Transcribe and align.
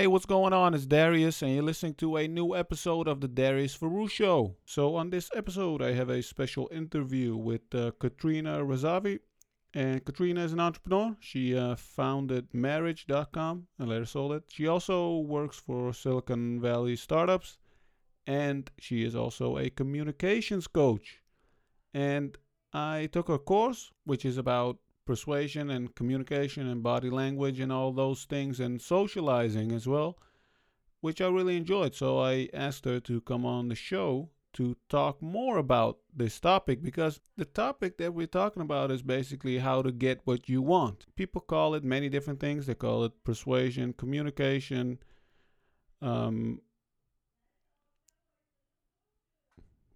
Hey, 0.00 0.06
what's 0.06 0.24
going 0.24 0.54
on? 0.54 0.72
It's 0.72 0.86
Darius, 0.86 1.42
and 1.42 1.52
you're 1.52 1.62
listening 1.62 1.92
to 1.96 2.16
a 2.16 2.26
new 2.26 2.56
episode 2.56 3.06
of 3.06 3.20
the 3.20 3.28
Darius 3.28 3.76
Foroux 3.76 4.08
Show. 4.08 4.56
So, 4.64 4.96
on 4.96 5.10
this 5.10 5.28
episode, 5.34 5.82
I 5.82 5.92
have 5.92 6.08
a 6.08 6.22
special 6.22 6.70
interview 6.72 7.36
with 7.36 7.74
uh, 7.74 7.90
Katrina 8.00 8.64
Razavi. 8.64 9.18
And 9.74 10.02
Katrina 10.02 10.42
is 10.42 10.54
an 10.54 10.60
entrepreneur. 10.60 11.14
She 11.20 11.54
uh, 11.54 11.76
founded 11.76 12.48
Marriage.com 12.54 13.66
and 13.78 13.88
later 13.90 14.06
sold 14.06 14.32
it. 14.32 14.44
She 14.48 14.66
also 14.66 15.18
works 15.18 15.58
for 15.58 15.92
Silicon 15.92 16.62
Valley 16.62 16.96
startups, 16.96 17.58
and 18.26 18.70
she 18.78 19.04
is 19.04 19.14
also 19.14 19.58
a 19.58 19.68
communications 19.68 20.66
coach. 20.66 21.20
And 21.92 22.38
I 22.72 23.10
took 23.12 23.28
her 23.28 23.36
course, 23.36 23.92
which 24.04 24.24
is 24.24 24.38
about 24.38 24.78
persuasion 25.04 25.70
and 25.70 25.94
communication 25.94 26.68
and 26.68 26.82
body 26.82 27.10
language 27.10 27.60
and 27.60 27.72
all 27.72 27.92
those 27.92 28.24
things 28.24 28.60
and 28.60 28.80
socializing 28.80 29.72
as 29.72 29.86
well, 29.86 30.18
which 31.00 31.20
I 31.20 31.28
really 31.28 31.56
enjoyed. 31.56 31.94
So 31.94 32.18
I 32.18 32.48
asked 32.52 32.84
her 32.84 33.00
to 33.00 33.20
come 33.22 33.44
on 33.44 33.68
the 33.68 33.74
show 33.74 34.30
to 34.52 34.76
talk 34.88 35.22
more 35.22 35.58
about 35.58 35.98
this 36.14 36.40
topic 36.40 36.82
because 36.82 37.20
the 37.36 37.44
topic 37.44 37.98
that 37.98 38.14
we're 38.14 38.26
talking 38.26 38.62
about 38.62 38.90
is 38.90 39.02
basically 39.02 39.58
how 39.58 39.80
to 39.82 39.92
get 39.92 40.20
what 40.24 40.48
you 40.48 40.60
want. 40.60 41.06
People 41.14 41.40
call 41.40 41.74
it 41.74 41.84
many 41.84 42.08
different 42.08 42.40
things. 42.40 42.66
They 42.66 42.74
call 42.74 43.04
it 43.04 43.24
persuasion, 43.24 43.92
communication, 43.92 44.98
um, 46.02 46.60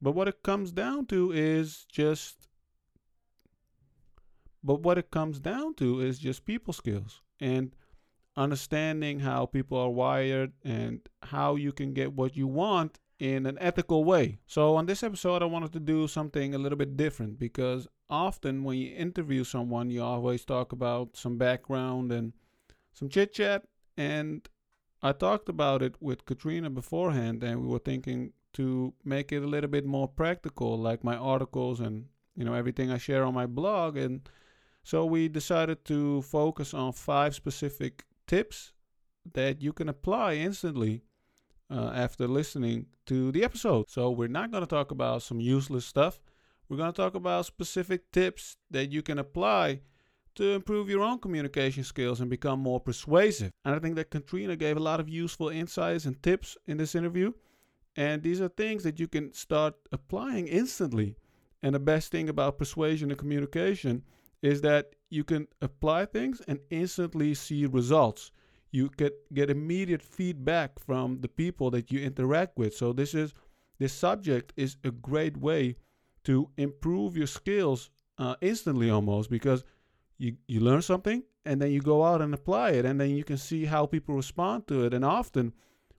but 0.01 0.13
what 0.13 0.29
it 0.29 0.43
comes 0.43 0.71
down 0.71 1.07
to 1.07 1.33
is 1.33 1.87
just 1.91 2.49
but 4.65 4.81
what 4.81 4.99
it 4.99 5.11
comes 5.11 5.39
down 5.39 5.75
to 5.75 6.01
is 6.01 6.19
just 6.19 6.47
people 6.47 6.73
skills 6.73 7.21
and 7.39 7.77
understanding 8.37 9.21
how 9.21 9.47
people 9.47 9.79
are 9.79 9.91
wired 9.91 10.53
and 10.65 11.01
how 11.23 11.55
you 11.55 11.71
can 11.71 11.93
get 11.93 12.15
what 12.15 12.37
you 12.37 12.47
want 12.47 12.99
in 13.19 13.47
an 13.47 13.57
ethical 13.61 14.05
way. 14.05 14.39
So, 14.47 14.75
on 14.75 14.87
this 14.87 15.03
episode, 15.03 15.43
I 15.43 15.47
wanted 15.47 15.73
to 15.75 15.81
do 15.81 16.09
something 16.09 16.55
a 16.55 16.59
little 16.59 16.79
bit 16.79 16.97
different 16.97 17.39
because 17.39 17.87
often 18.11 18.65
when 18.65 18.79
you 18.79 18.95
interview 18.97 19.45
someone, 19.45 19.91
you 19.91 20.03
always 20.03 20.45
talk 20.45 20.73
about 20.73 21.17
some 21.17 21.39
background 21.39 22.11
and 22.11 22.33
some 22.93 23.09
chit 23.09 23.33
chat. 23.35 23.65
And 23.97 24.49
I 25.03 25.13
talked 25.13 25.49
about 25.49 25.83
it 25.83 25.95
with 26.01 26.25
Katrina 26.25 26.71
beforehand, 26.71 27.45
and 27.45 27.61
we 27.61 27.69
were 27.69 27.79
thinking 27.79 28.33
to 28.55 28.95
make 29.05 29.31
it 29.31 29.43
a 29.43 29.47
little 29.47 29.71
bit 29.71 29.85
more 29.85 30.09
practical, 30.09 30.79
like 30.79 31.05
my 31.05 31.17
articles 31.17 31.81
and 31.81 32.07
you 32.35 32.45
know 32.45 32.55
everything 32.55 32.91
I 32.91 32.99
share 32.99 33.25
on 33.25 33.35
my 33.35 33.47
blog 33.47 33.97
and 33.97 34.29
so 34.85 35.07
we 35.07 35.29
decided 35.29 35.85
to 35.87 36.21
focus 36.23 36.75
on 36.75 36.93
five 36.93 37.35
specific 37.35 38.05
tips 38.27 38.73
that 39.33 39.63
you 39.63 39.73
can 39.73 39.89
apply 39.89 40.35
instantly 40.35 41.03
uh, 41.71 41.91
after 41.95 42.29
listening 42.29 42.87
to 43.07 43.33
the 43.33 43.43
episode. 43.43 43.89
So 43.89 44.11
we're 44.11 44.29
not 44.29 44.51
going 44.51 44.63
to 44.63 44.69
talk 44.69 44.91
about 44.91 45.23
some 45.23 45.41
useless 45.41 45.87
stuff. 45.87 46.21
We're 46.69 46.77
going 46.77 46.93
to 46.93 46.97
talk 46.97 47.15
about 47.15 47.47
specific 47.47 48.13
tips 48.13 48.59
that 48.71 48.93
you 48.93 49.01
can 49.01 49.19
apply 49.19 49.81
to 50.35 50.53
improve 50.53 50.91
your 50.91 51.03
own 51.03 51.19
communication 51.19 51.83
skills 51.83 52.21
and 52.21 52.29
become 52.29 52.61
more 52.61 52.81
persuasive. 52.81 53.53
And 53.65 53.75
I 53.75 53.79
think 53.79 53.97
that 53.97 54.11
Katrina 54.11 54.55
gave 54.55 54.77
a 54.77 54.81
lot 54.81 55.01
of 55.01 55.09
useful 55.09 55.49
insights 55.49 56.05
and 56.05 56.23
tips 56.23 56.59
in 56.67 56.77
this 56.77 56.95
interview. 56.95 57.33
And 57.97 58.23
these 58.23 58.41
are 58.43 58.49
things 58.49 58.83
that 58.83 59.01
you 59.01 59.09
can 59.09 59.33
start 59.33 59.77
applying 59.93 60.47
instantly. 60.47 61.17
And 61.63 61.75
the 61.75 61.81
best 61.81 62.11
thing 62.11 62.29
about 62.29 62.59
persuasion 62.59 63.11
and 63.11 63.19
communication 63.19 64.03
is 64.45 64.61
that 64.61 64.95
you 65.09 65.25
can 65.25 65.49
apply 65.63 66.05
things 66.05 66.43
and 66.47 66.61
instantly 66.69 67.33
see 67.33 67.65
results. 67.65 68.31
You 68.73 68.91
get 68.97 69.15
get 69.33 69.49
immediate 69.49 70.03
feedback 70.03 70.79
from 70.79 71.21
the 71.23 71.29
people 71.29 71.71
that 71.71 71.91
you 71.91 72.01
interact 72.01 72.59
with. 72.59 72.75
So 72.75 72.93
this 72.93 73.15
is 73.15 73.33
this 73.79 73.95
subject 73.95 74.53
is 74.57 74.77
a 74.85 74.91
great 74.91 75.39
way 75.39 75.77
to 76.25 76.51
improve 76.59 77.17
your 77.17 77.27
skills 77.27 77.91
uh, 78.19 78.37
instantly 78.43 78.91
almost 78.91 79.31
because 79.31 79.65
you 80.19 80.37
you 80.47 80.61
learn 80.61 80.83
something 80.83 81.23
and 81.47 81.61
then 81.61 81.71
you 81.71 81.81
go 81.81 82.05
out 82.05 82.21
and 82.21 82.35
apply 82.35 82.71
it 82.73 82.85
and 82.85 83.01
then 83.01 83.11
you 83.11 83.25
can 83.25 83.39
see 83.39 83.65
how 83.65 83.87
people 83.87 84.15
respond 84.15 84.67
to 84.67 84.85
it 84.85 84.93
and 84.93 85.05
often 85.05 85.53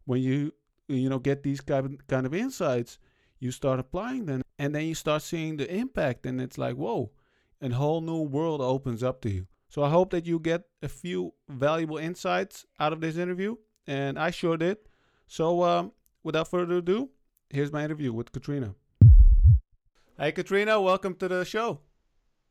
when 0.05 0.21
you 0.21 0.51
you 0.87 1.09
know 1.09 1.19
get 1.19 1.43
these 1.43 1.61
kind 1.61 1.85
of, 1.85 2.07
kind 2.07 2.25
of 2.25 2.33
insights 2.33 2.99
you 3.39 3.51
start 3.51 3.79
applying 3.79 4.25
them 4.25 4.41
and 4.57 4.73
then 4.73 4.85
you 4.85 4.95
start 4.95 5.21
seeing 5.21 5.57
the 5.57 5.69
impact 5.73 6.25
and 6.25 6.39
it's 6.39 6.57
like 6.57 6.75
whoa 6.75 7.11
a 7.61 7.69
whole 7.69 8.01
new 8.01 8.21
world 8.21 8.61
opens 8.61 9.03
up 9.03 9.21
to 9.21 9.29
you. 9.29 9.47
So 9.69 9.83
I 9.83 9.89
hope 9.89 10.11
that 10.11 10.25
you 10.25 10.39
get 10.39 10.63
a 10.81 10.87
few 10.87 11.33
valuable 11.49 11.97
insights 11.97 12.65
out 12.79 12.93
of 12.93 13.01
this 13.01 13.17
interview, 13.17 13.55
and 13.87 14.17
I 14.17 14.31
sure 14.31 14.57
did. 14.57 14.77
So 15.27 15.63
um, 15.63 15.91
without 16.23 16.47
further 16.47 16.75
ado, 16.77 17.09
here's 17.49 17.71
my 17.71 17.83
interview 17.83 18.13
with 18.13 18.31
Katrina. 18.31 18.75
Hey, 20.17 20.31
Katrina, 20.31 20.79
welcome 20.79 21.15
to 21.15 21.27
the 21.27 21.43
show. 21.43 21.79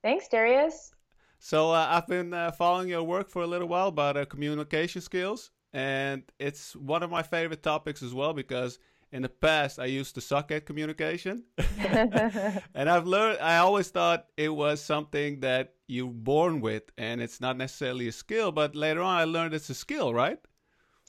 Thanks, 0.02 0.28
Darius. 0.28 0.92
So 1.38 1.70
uh, 1.70 1.86
I've 1.90 2.06
been 2.06 2.34
uh, 2.34 2.52
following 2.52 2.88
your 2.88 3.02
work 3.02 3.30
for 3.30 3.42
a 3.42 3.46
little 3.46 3.68
while 3.68 3.88
about 3.88 4.16
uh, 4.16 4.24
communication 4.26 5.00
skills, 5.00 5.50
and 5.72 6.22
it's 6.38 6.76
one 6.76 7.02
of 7.02 7.10
my 7.10 7.22
favorite 7.22 7.62
topics 7.62 8.02
as 8.02 8.12
well 8.12 8.34
because 8.34 8.78
in 9.14 9.22
the 9.22 9.28
past 9.28 9.78
I 9.78 9.84
used 9.86 10.16
to 10.16 10.20
suck 10.20 10.50
at 10.50 10.66
communication. 10.66 11.44
and 11.78 12.90
I've 12.90 13.06
learned 13.06 13.38
I 13.40 13.58
always 13.58 13.88
thought 13.88 14.26
it 14.36 14.48
was 14.48 14.82
something 14.82 15.40
that 15.40 15.74
you're 15.86 16.10
born 16.10 16.60
with 16.60 16.82
and 16.98 17.22
it's 17.22 17.40
not 17.40 17.56
necessarily 17.56 18.08
a 18.08 18.12
skill, 18.12 18.50
but 18.50 18.74
later 18.74 19.02
on 19.02 19.16
I 19.16 19.24
learned 19.24 19.54
it's 19.54 19.70
a 19.70 19.74
skill, 19.74 20.12
right? 20.12 20.38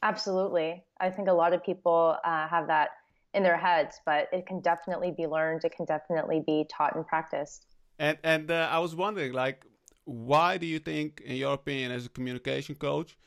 Absolutely. 0.03 0.83
I 0.99 1.09
think 1.09 1.27
a 1.27 1.33
lot 1.33 1.53
of 1.53 1.63
people 1.63 2.17
uh, 2.23 2.47
have 2.47 2.67
that 2.67 2.89
in 3.33 3.41
their 3.41 3.57
heads, 3.57 3.99
but 4.05 4.29
it 4.31 4.45
can 4.45 4.61
definitely 4.61 5.11
be 5.11 5.25
learned. 5.25 5.65
It 5.65 5.75
can 5.75 5.85
definitely 5.85 6.43
be 6.45 6.65
taught 6.69 6.95
and 6.95 7.05
practiced. 7.07 7.65
And 7.97 8.17
and 8.23 8.51
uh, 8.51 8.69
I 8.71 8.79
was 8.79 8.95
wondering, 8.95 9.33
like, 9.33 9.65
why 10.03 10.57
do 10.57 10.67
you 10.67 10.79
think, 10.79 11.21
in 11.25 11.37
your 11.37 11.53
opinion, 11.53 11.91
as 11.91 12.05
a 12.05 12.09
communication 12.09 12.75
coach, 12.75 13.17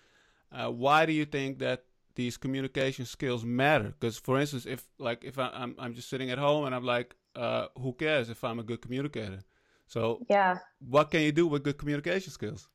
uh, 0.53 0.71
why 0.71 1.05
do 1.05 1.12
you 1.12 1.25
think 1.25 1.59
that 1.59 1.84
these 2.19 2.37
communication 2.37 3.06
skills 3.06 3.45
matter? 3.45 3.95
Because 3.99 4.19
for 4.19 4.39
instance 4.41 4.67
if 4.67 4.84
like 4.99 5.23
if 5.23 5.39
I, 5.39 5.47
am 5.47 5.53
I'm, 5.55 5.75
I'm 5.79 5.95
just 5.95 6.11
sitting 6.11 6.31
at 6.31 6.39
home 6.39 6.67
and 6.67 6.75
i'm 6.75 6.84
like 6.84 7.15
uh, 7.37 7.67
who 7.79 7.93
cares 7.93 8.29
if 8.29 8.43
i'm 8.43 8.59
a 8.59 8.65
good 8.65 8.83
communicator? 8.83 9.41
So 9.87 10.21
yeah. 10.28 10.59
what 10.81 11.11
can 11.12 11.23
you 11.23 11.33
do 11.33 11.47
with 11.47 11.62
good 11.62 11.78
communication 11.78 12.33
skills? 12.33 12.69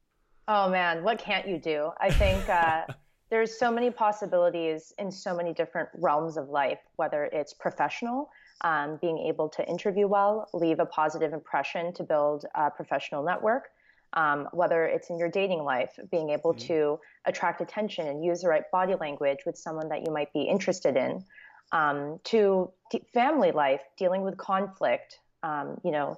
Oh 0.47 0.69
man 0.69 1.03
what 1.03 1.19
can't 1.19 1.45
you 1.45 1.59
do? 1.59 1.91
I 1.99 2.09
think 2.09 2.47
uh, 2.47 2.85
there's 3.29 3.59
so 3.59 3.69
many 3.69 3.91
possibilities 3.91 4.93
in 4.97 5.11
so 5.11 5.35
many 5.35 5.53
different 5.53 5.89
realms 5.93 6.37
of 6.37 6.47
life 6.47 6.79
whether 6.95 7.25
it's 7.33 7.53
professional 7.53 8.29
um, 8.61 8.97
being 9.01 9.17
able 9.17 9.49
to 9.49 9.61
interview 9.67 10.07
well 10.07 10.47
leave 10.53 10.79
a 10.79 10.85
positive 10.85 11.33
impression 11.33 11.93
to 11.95 12.03
build 12.03 12.45
a 12.55 12.71
professional 12.71 13.21
network 13.31 13.65
um, 14.13 14.47
whether 14.53 14.85
it's 14.85 15.09
in 15.09 15.17
your 15.17 15.29
dating 15.29 15.63
life, 15.63 15.97
being 16.11 16.29
able 16.29 16.53
mm-hmm. 16.53 16.67
to 16.67 16.99
attract 17.25 17.61
attention 17.61 18.07
and 18.07 18.23
use 18.23 18.41
the 18.41 18.47
right 18.47 18.69
body 18.71 18.95
language 18.95 19.39
with 19.45 19.57
someone 19.57 19.89
that 19.89 20.05
you 20.05 20.13
might 20.13 20.31
be 20.33 20.43
interested 20.43 20.95
in, 20.95 21.23
um, 21.71 22.19
to 22.25 22.71
d- 22.91 23.01
family 23.13 23.51
life, 23.51 23.81
dealing 23.97 24.21
with 24.21 24.37
conflict, 24.37 25.19
um, 25.41 25.79
you 25.83 25.91
know, 25.91 26.17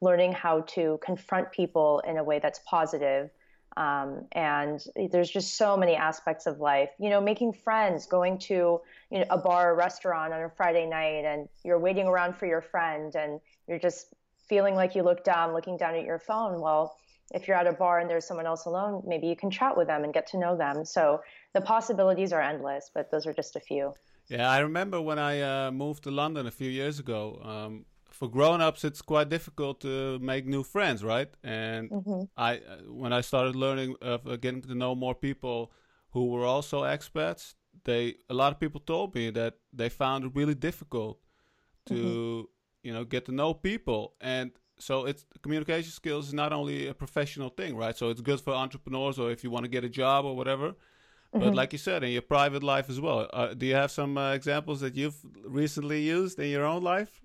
learning 0.00 0.32
how 0.32 0.60
to 0.60 0.98
confront 1.02 1.50
people 1.50 2.02
in 2.06 2.18
a 2.18 2.24
way 2.24 2.38
that's 2.38 2.60
positive. 2.66 3.30
Um, 3.76 4.26
and 4.32 4.80
there's 5.10 5.30
just 5.30 5.56
so 5.56 5.76
many 5.76 5.94
aspects 5.94 6.46
of 6.46 6.58
life, 6.58 6.90
you 6.98 7.08
know, 7.08 7.20
making 7.20 7.52
friends, 7.52 8.06
going 8.06 8.38
to 8.38 8.80
you 9.10 9.18
know, 9.18 9.24
a 9.30 9.38
bar 9.38 9.72
or 9.72 9.76
restaurant 9.76 10.32
on 10.32 10.42
a 10.42 10.50
Friday 10.50 10.86
night 10.86 11.24
and 11.24 11.48
you're 11.64 11.78
waiting 11.78 12.06
around 12.06 12.36
for 12.36 12.46
your 12.46 12.60
friend 12.60 13.14
and 13.14 13.40
you're 13.68 13.78
just 13.78 14.12
feeling 14.48 14.74
like 14.74 14.96
you 14.96 15.02
look 15.02 15.22
down, 15.24 15.54
looking 15.54 15.76
down 15.76 15.94
at 15.94 16.04
your 16.04 16.18
phone. 16.18 16.60
Well, 16.60 16.96
if 17.30 17.46
you're 17.46 17.56
at 17.56 17.66
a 17.66 17.72
bar 17.72 18.00
and 18.00 18.10
there's 18.10 18.26
someone 18.26 18.46
else 18.46 18.64
alone, 18.66 19.02
maybe 19.06 19.26
you 19.26 19.36
can 19.36 19.50
chat 19.50 19.76
with 19.76 19.86
them 19.86 20.04
and 20.04 20.12
get 20.12 20.26
to 20.28 20.38
know 20.38 20.56
them. 20.56 20.84
So 20.84 21.20
the 21.54 21.60
possibilities 21.60 22.32
are 22.32 22.40
endless, 22.40 22.90
but 22.94 23.10
those 23.10 23.26
are 23.26 23.32
just 23.32 23.56
a 23.56 23.60
few. 23.60 23.94
Yeah, 24.28 24.48
I 24.48 24.58
remember 24.58 25.00
when 25.00 25.18
I 25.18 25.40
uh, 25.40 25.70
moved 25.70 26.04
to 26.04 26.10
London 26.10 26.46
a 26.46 26.50
few 26.50 26.70
years 26.70 26.98
ago. 26.98 27.40
Um, 27.42 27.84
for 28.10 28.28
grown-ups, 28.28 28.84
it's 28.84 29.02
quite 29.02 29.28
difficult 29.28 29.80
to 29.80 30.18
make 30.18 30.46
new 30.46 30.62
friends, 30.62 31.02
right? 31.02 31.28
And 31.42 31.90
mm-hmm. 31.90 32.22
I, 32.36 32.56
uh, 32.56 32.76
when 32.86 33.12
I 33.12 33.22
started 33.22 33.56
learning 33.56 33.96
of 34.02 34.26
uh, 34.26 34.36
getting 34.36 34.62
to 34.62 34.74
know 34.74 34.94
more 34.94 35.14
people 35.14 35.72
who 36.10 36.26
were 36.26 36.44
also 36.44 36.82
expats, 36.82 37.54
they 37.84 38.16
a 38.28 38.34
lot 38.34 38.52
of 38.52 38.60
people 38.60 38.80
told 38.80 39.14
me 39.14 39.30
that 39.30 39.54
they 39.72 39.88
found 39.88 40.24
it 40.24 40.32
really 40.34 40.54
difficult 40.54 41.18
to, 41.86 41.94
mm-hmm. 41.94 42.86
you 42.86 42.92
know, 42.92 43.04
get 43.04 43.24
to 43.26 43.32
know 43.32 43.54
people. 43.54 44.14
And 44.20 44.50
so 44.80 45.06
it's 45.06 45.24
communication 45.42 45.90
skills 45.90 46.28
is 46.28 46.34
not 46.34 46.52
only 46.52 46.88
a 46.88 46.94
professional 46.94 47.50
thing, 47.50 47.76
right? 47.76 47.96
So 47.96 48.10
it's 48.10 48.20
good 48.20 48.40
for 48.40 48.52
entrepreneurs 48.52 49.18
or 49.18 49.30
if 49.30 49.44
you 49.44 49.50
want 49.50 49.64
to 49.64 49.68
get 49.70 49.84
a 49.84 49.88
job 49.88 50.24
or 50.24 50.34
whatever. 50.36 50.68
Mm-hmm. 50.70 51.40
But 51.40 51.54
like 51.54 51.72
you 51.72 51.78
said, 51.78 52.02
in 52.02 52.10
your 52.10 52.22
private 52.22 52.62
life 52.62 52.90
as 52.90 53.00
well. 53.00 53.28
Uh, 53.32 53.54
do 53.54 53.66
you 53.66 53.74
have 53.74 53.90
some 53.90 54.18
uh, 54.18 54.32
examples 54.32 54.80
that 54.80 54.96
you've 54.96 55.18
recently 55.44 56.02
used 56.02 56.38
in 56.40 56.48
your 56.50 56.64
own 56.64 56.82
life? 56.82 57.20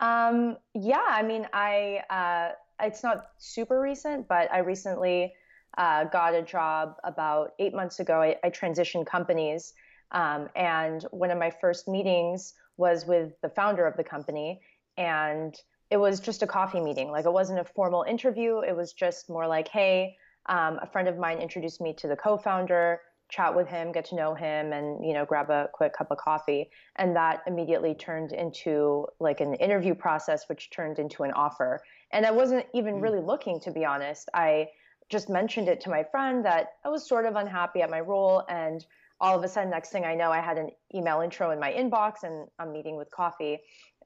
Um, 0.00 0.56
yeah, 0.74 1.06
I 1.08 1.22
mean, 1.22 1.46
I 1.52 2.02
uh, 2.10 2.52
it's 2.86 3.02
not 3.02 3.30
super 3.38 3.80
recent, 3.80 4.28
but 4.28 4.52
I 4.52 4.58
recently 4.58 5.32
uh, 5.78 6.04
got 6.04 6.34
a 6.34 6.42
job 6.42 6.96
about 7.04 7.52
eight 7.58 7.74
months 7.74 8.00
ago. 8.00 8.20
I, 8.20 8.36
I 8.42 8.50
transitioned 8.50 9.06
companies. 9.06 9.72
Um, 10.12 10.48
and 10.56 11.04
one 11.10 11.30
of 11.30 11.38
my 11.38 11.50
first 11.50 11.86
meetings 11.86 12.54
was 12.76 13.06
with 13.06 13.32
the 13.42 13.48
founder 13.48 13.86
of 13.86 13.96
the 13.96 14.04
company. 14.04 14.60
And 14.96 15.54
it 15.90 15.96
was 15.96 16.20
just 16.20 16.42
a 16.42 16.46
coffee 16.46 16.80
meeting. 16.80 17.10
Like 17.10 17.26
it 17.26 17.32
wasn't 17.32 17.58
a 17.58 17.64
formal 17.64 18.04
interview. 18.04 18.60
It 18.60 18.76
was 18.76 18.92
just 18.92 19.28
more 19.28 19.46
like, 19.46 19.68
hey, 19.68 20.16
um, 20.46 20.78
a 20.80 20.86
friend 20.86 21.08
of 21.08 21.18
mine 21.18 21.38
introduced 21.38 21.80
me 21.80 21.92
to 21.94 22.08
the 22.08 22.16
co-founder 22.16 23.00
chat 23.28 23.54
with 23.54 23.68
him, 23.68 23.92
get 23.92 24.04
to 24.06 24.16
know 24.16 24.34
him, 24.34 24.72
and 24.72 25.04
you 25.04 25.14
know, 25.14 25.24
grab 25.24 25.50
a 25.50 25.68
quick 25.72 25.92
cup 25.92 26.10
of 26.10 26.18
coffee. 26.18 26.70
And 26.96 27.14
that 27.16 27.42
immediately 27.46 27.94
turned 27.94 28.32
into 28.32 29.06
like 29.20 29.40
an 29.40 29.54
interview 29.54 29.94
process, 29.94 30.48
which 30.48 30.70
turned 30.70 30.98
into 30.98 31.22
an 31.22 31.32
offer. 31.32 31.80
And 32.12 32.26
I 32.26 32.30
wasn't 32.30 32.66
even 32.74 32.96
mm. 32.96 33.02
really 33.02 33.20
looking, 33.20 33.60
to 33.60 33.70
be 33.70 33.84
honest. 33.84 34.28
I 34.34 34.68
just 35.08 35.28
mentioned 35.28 35.68
it 35.68 35.80
to 35.82 35.90
my 35.90 36.04
friend 36.04 36.44
that 36.44 36.74
I 36.84 36.88
was 36.88 37.08
sort 37.08 37.26
of 37.26 37.36
unhappy 37.36 37.82
at 37.82 37.90
my 37.90 38.00
role, 38.00 38.44
and 38.48 38.84
all 39.20 39.36
of 39.36 39.44
a 39.44 39.48
sudden, 39.48 39.70
next 39.70 39.90
thing 39.90 40.04
I 40.04 40.14
know, 40.14 40.30
I 40.30 40.40
had 40.40 40.56
an 40.56 40.70
email 40.94 41.20
intro 41.20 41.50
in 41.50 41.60
my 41.60 41.72
inbox, 41.72 42.22
and 42.22 42.48
I'm 42.58 42.72
meeting 42.72 42.96
with 42.96 43.10
coffee 43.10 43.60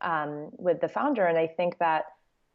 um, 0.05 0.51
with 0.53 0.81
the 0.81 0.89
founder. 0.89 1.27
And 1.27 1.37
I 1.37 1.49
think 1.49 1.79
that 1.79 2.05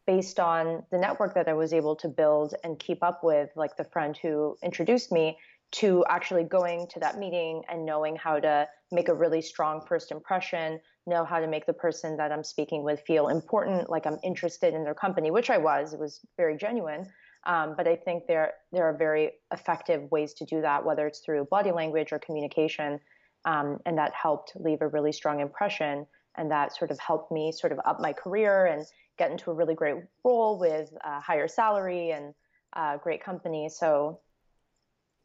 based 0.07 0.39
on 0.39 0.83
the 0.91 0.97
network 0.97 1.33
that 1.35 1.47
I 1.47 1.53
was 1.53 1.73
able 1.73 1.95
to 1.97 2.07
build 2.07 2.55
and 2.63 2.79
keep 2.79 3.03
up 3.03 3.23
with, 3.23 3.49
like 3.55 3.75
the 3.75 3.83
friend 3.83 4.17
who 4.17 4.55
introduced 4.63 5.11
me, 5.11 5.37
to 5.71 6.03
actually 6.09 6.43
going 6.43 6.87
to 6.87 6.99
that 6.99 7.19
meeting 7.19 7.61
and 7.69 7.85
knowing 7.85 8.15
how 8.15 8.39
to 8.39 8.67
make 8.91 9.07
a 9.07 9.13
really 9.13 9.41
strong 9.41 9.85
first 9.87 10.11
impression, 10.11 10.79
know 11.05 11.23
how 11.23 11.39
to 11.39 11.47
make 11.47 11.65
the 11.67 11.73
person 11.73 12.17
that 12.17 12.31
I'm 12.31 12.43
speaking 12.43 12.83
with 12.83 13.01
feel 13.05 13.27
important, 13.27 13.89
like 13.89 14.07
I'm 14.07 14.17
interested 14.23 14.73
in 14.73 14.83
their 14.83 14.95
company, 14.95 15.29
which 15.29 15.51
I 15.51 15.59
was. 15.59 15.93
It 15.93 15.99
was 15.99 16.21
very 16.37 16.57
genuine. 16.57 17.05
Um, 17.45 17.75
but 17.77 17.87
I 17.87 17.95
think 17.95 18.25
there 18.27 18.53
there 18.71 18.85
are 18.85 18.97
very 18.97 19.31
effective 19.53 20.11
ways 20.11 20.33
to 20.35 20.45
do 20.45 20.61
that, 20.61 20.83
whether 20.83 21.07
it's 21.07 21.19
through 21.19 21.45
body 21.45 21.71
language 21.71 22.11
or 22.11 22.19
communication, 22.19 22.99
um, 23.45 23.77
and 23.85 23.97
that 23.97 24.13
helped 24.13 24.53
leave 24.55 24.81
a 24.81 24.87
really 24.87 25.13
strong 25.13 25.39
impression, 25.39 26.05
and 26.39 26.49
that 26.49 26.75
sort 26.75 26.89
of 26.89 26.97
helped 26.99 27.31
me 27.31 27.51
sort 27.51 27.73
of 27.73 27.79
up 27.85 27.99
my 27.99 28.13
career 28.13 28.65
and 28.65 28.85
get 29.17 29.29
into 29.29 29.51
a 29.51 29.53
really 29.53 29.75
great 29.75 29.97
role 30.23 30.57
with 30.57 30.89
a 31.03 31.19
higher 31.19 31.47
salary 31.47 32.11
and 32.11 32.33
a 32.73 32.97
great 33.03 33.21
company. 33.23 33.69
So 33.69 34.21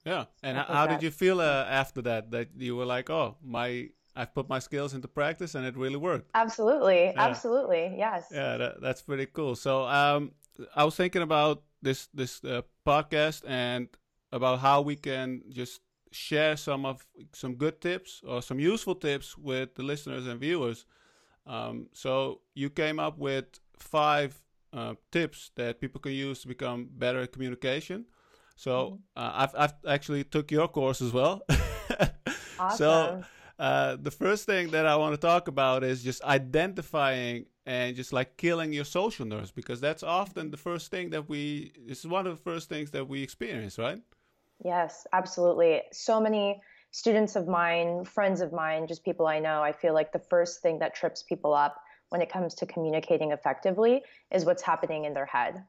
yeah. 0.04 0.24
And 0.42 0.58
how 0.58 0.86
did 0.86 1.02
you 1.02 1.10
feel 1.10 1.40
uh, 1.40 1.64
after 1.82 2.02
that? 2.02 2.30
That 2.32 2.48
you 2.58 2.76
were 2.76 2.84
like, 2.84 3.08
oh, 3.08 3.36
my, 3.42 3.88
I've 4.14 4.34
put 4.34 4.48
my 4.48 4.58
skills 4.58 4.92
into 4.92 5.08
practice 5.08 5.54
and 5.54 5.64
it 5.64 5.76
really 5.76 5.96
worked. 5.96 6.30
Absolutely. 6.34 7.04
Yeah. 7.04 7.28
Absolutely. 7.28 7.94
Yes. 7.96 8.26
Yeah, 8.30 8.58
that, 8.58 8.82
that's 8.82 9.02
pretty 9.02 9.26
cool. 9.26 9.56
So, 9.56 9.84
um, 9.84 10.32
I 10.76 10.84
was 10.84 10.94
thinking 10.94 11.22
about 11.22 11.62
this 11.82 12.08
this 12.14 12.44
uh, 12.44 12.62
podcast 12.86 13.42
and 13.46 13.88
about 14.30 14.60
how 14.60 14.82
we 14.82 14.96
can 14.96 15.42
just 15.50 15.80
share 16.12 16.56
some 16.56 16.86
of 16.86 17.04
some 17.32 17.54
good 17.56 17.80
tips 17.80 18.22
or 18.24 18.40
some 18.40 18.60
useful 18.60 18.94
tips 18.94 19.36
with 19.36 19.74
the 19.74 19.82
listeners 19.82 20.26
and 20.26 20.38
viewers. 20.40 20.86
Um, 21.46 21.88
so 21.92 22.40
you 22.54 22.70
came 22.70 22.98
up 22.98 23.18
with 23.18 23.46
five 23.78 24.40
uh, 24.72 24.94
tips 25.12 25.50
that 25.56 25.80
people 25.80 26.00
can 26.00 26.12
use 26.12 26.40
to 26.42 26.48
become 26.48 26.88
better 26.90 27.20
at 27.20 27.32
communication. 27.32 28.06
So 28.56 28.72
mm-hmm. 28.72 28.96
uh, 29.16 29.32
I've 29.34 29.54
I've 29.56 29.74
actually 29.88 30.24
took 30.24 30.50
your 30.50 30.68
course 30.68 31.02
as 31.02 31.12
well. 31.12 31.42
awesome. 32.58 32.76
So 32.76 33.24
uh, 33.58 33.96
the 34.00 34.10
first 34.10 34.46
thing 34.46 34.70
that 34.70 34.86
I 34.86 34.96
want 34.96 35.14
to 35.14 35.20
talk 35.20 35.48
about 35.48 35.84
is 35.84 36.02
just 36.02 36.22
identifying 36.24 37.46
and 37.66 37.96
just 37.96 38.12
like 38.12 38.36
killing 38.36 38.72
your 38.72 38.84
social 38.84 39.24
nerves 39.24 39.50
because 39.50 39.80
that's 39.80 40.02
often 40.02 40.50
the 40.50 40.56
first 40.56 40.90
thing 40.90 41.10
that 41.10 41.28
we. 41.28 41.72
This 41.86 42.00
is 42.00 42.06
one 42.06 42.26
of 42.26 42.36
the 42.36 42.42
first 42.42 42.68
things 42.68 42.90
that 42.92 43.08
we 43.08 43.22
experience, 43.22 43.78
right? 43.78 44.00
Yes, 44.64 45.06
absolutely. 45.12 45.82
So 45.92 46.20
many 46.20 46.60
students 46.94 47.34
of 47.34 47.48
mine, 47.48 48.04
friends 48.04 48.40
of 48.40 48.52
mine, 48.52 48.86
just 48.86 49.04
people 49.04 49.26
I 49.26 49.40
know, 49.40 49.60
I 49.60 49.72
feel 49.72 49.94
like 49.94 50.12
the 50.12 50.20
first 50.20 50.62
thing 50.62 50.78
that 50.78 50.94
trips 50.94 51.24
people 51.24 51.52
up 51.52 51.82
when 52.10 52.22
it 52.22 52.30
comes 52.30 52.54
to 52.54 52.66
communicating 52.66 53.32
effectively 53.32 54.04
is 54.30 54.44
what's 54.44 54.62
happening 54.62 55.04
in 55.04 55.12
their 55.12 55.26
head. 55.26 55.64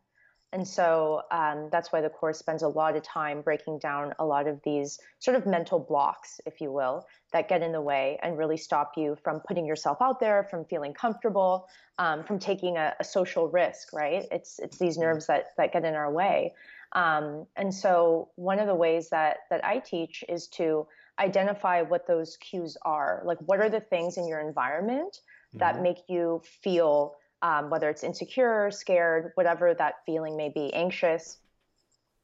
And 0.54 0.68
so 0.68 1.24
um, 1.31 1.69
that's 1.72 1.92
why 1.92 2.01
the 2.01 2.10
course 2.10 2.38
spends 2.38 2.62
a 2.62 2.68
lot 2.68 2.95
of 2.95 3.01
time 3.01 3.42
breaking 3.42 3.80
down 3.80 4.13
a 4.19 4.25
lot 4.25 4.48
of 4.48 4.62
these 4.63 5.00
sort 5.18 5.36
of 5.36 5.48
mental 5.48 5.80
blocks, 5.80 6.39
if 6.45 6.62
you 6.62 6.72
will, 6.72 7.07
that 7.33 7.50
get 7.50 7.63
in 7.63 7.72
the 7.72 7.81
way 7.81 8.19
and 8.22 8.38
really 8.38 8.56
stop 8.56 8.92
you 8.95 9.18
from 9.24 9.42
putting 9.48 9.66
yourself 9.66 9.98
out 10.01 10.19
there, 10.19 10.44
from 10.44 10.63
feeling 10.63 10.94
comfortable, 10.94 11.68
um, 11.98 12.24
from 12.24 12.38
taking 12.38 12.77
a, 12.77 12.94
a, 13.00 13.04
social 13.04 13.50
risk. 13.50 13.94
Right? 13.94 14.27
It's 14.31 14.60
it's 14.60 14.77
these 14.77 15.00
nerves 15.00 15.25
that 15.25 15.48
that 15.57 15.74
get 15.74 15.86
in 15.86 15.95
our 15.95 16.13
way. 16.13 16.54
Um, 16.92 17.48
and 17.56 17.74
so 17.74 18.30
one 18.36 18.60
of 18.60 18.68
the 18.68 18.75
ways 18.75 19.10
that 19.10 19.38
that 19.50 19.66
I 19.66 19.80
teach 19.80 20.24
is 20.30 20.48
to 20.50 20.88
identify 21.20 21.82
what 21.82 22.08
those 22.08 22.38
cues 22.38 22.78
are. 22.84 23.22
Like, 23.26 23.38
what 23.40 23.60
are 23.60 23.70
the 23.70 23.80
things 23.80 24.18
in 24.18 24.28
your 24.28 24.40
environment 24.40 25.20
that 25.54 25.76
mm-hmm. 25.76 25.84
make 25.84 25.98
you 26.08 26.42
feel 26.62 27.16
um, 27.42 27.70
whether 27.70 27.90
it's 27.90 28.04
insecure, 28.04 28.72
scared, 28.72 29.32
whatever 29.36 29.74
that 29.76 29.96
feeling 30.06 30.36
may 30.36 30.50
be, 30.50 30.74
anxious. 30.74 31.38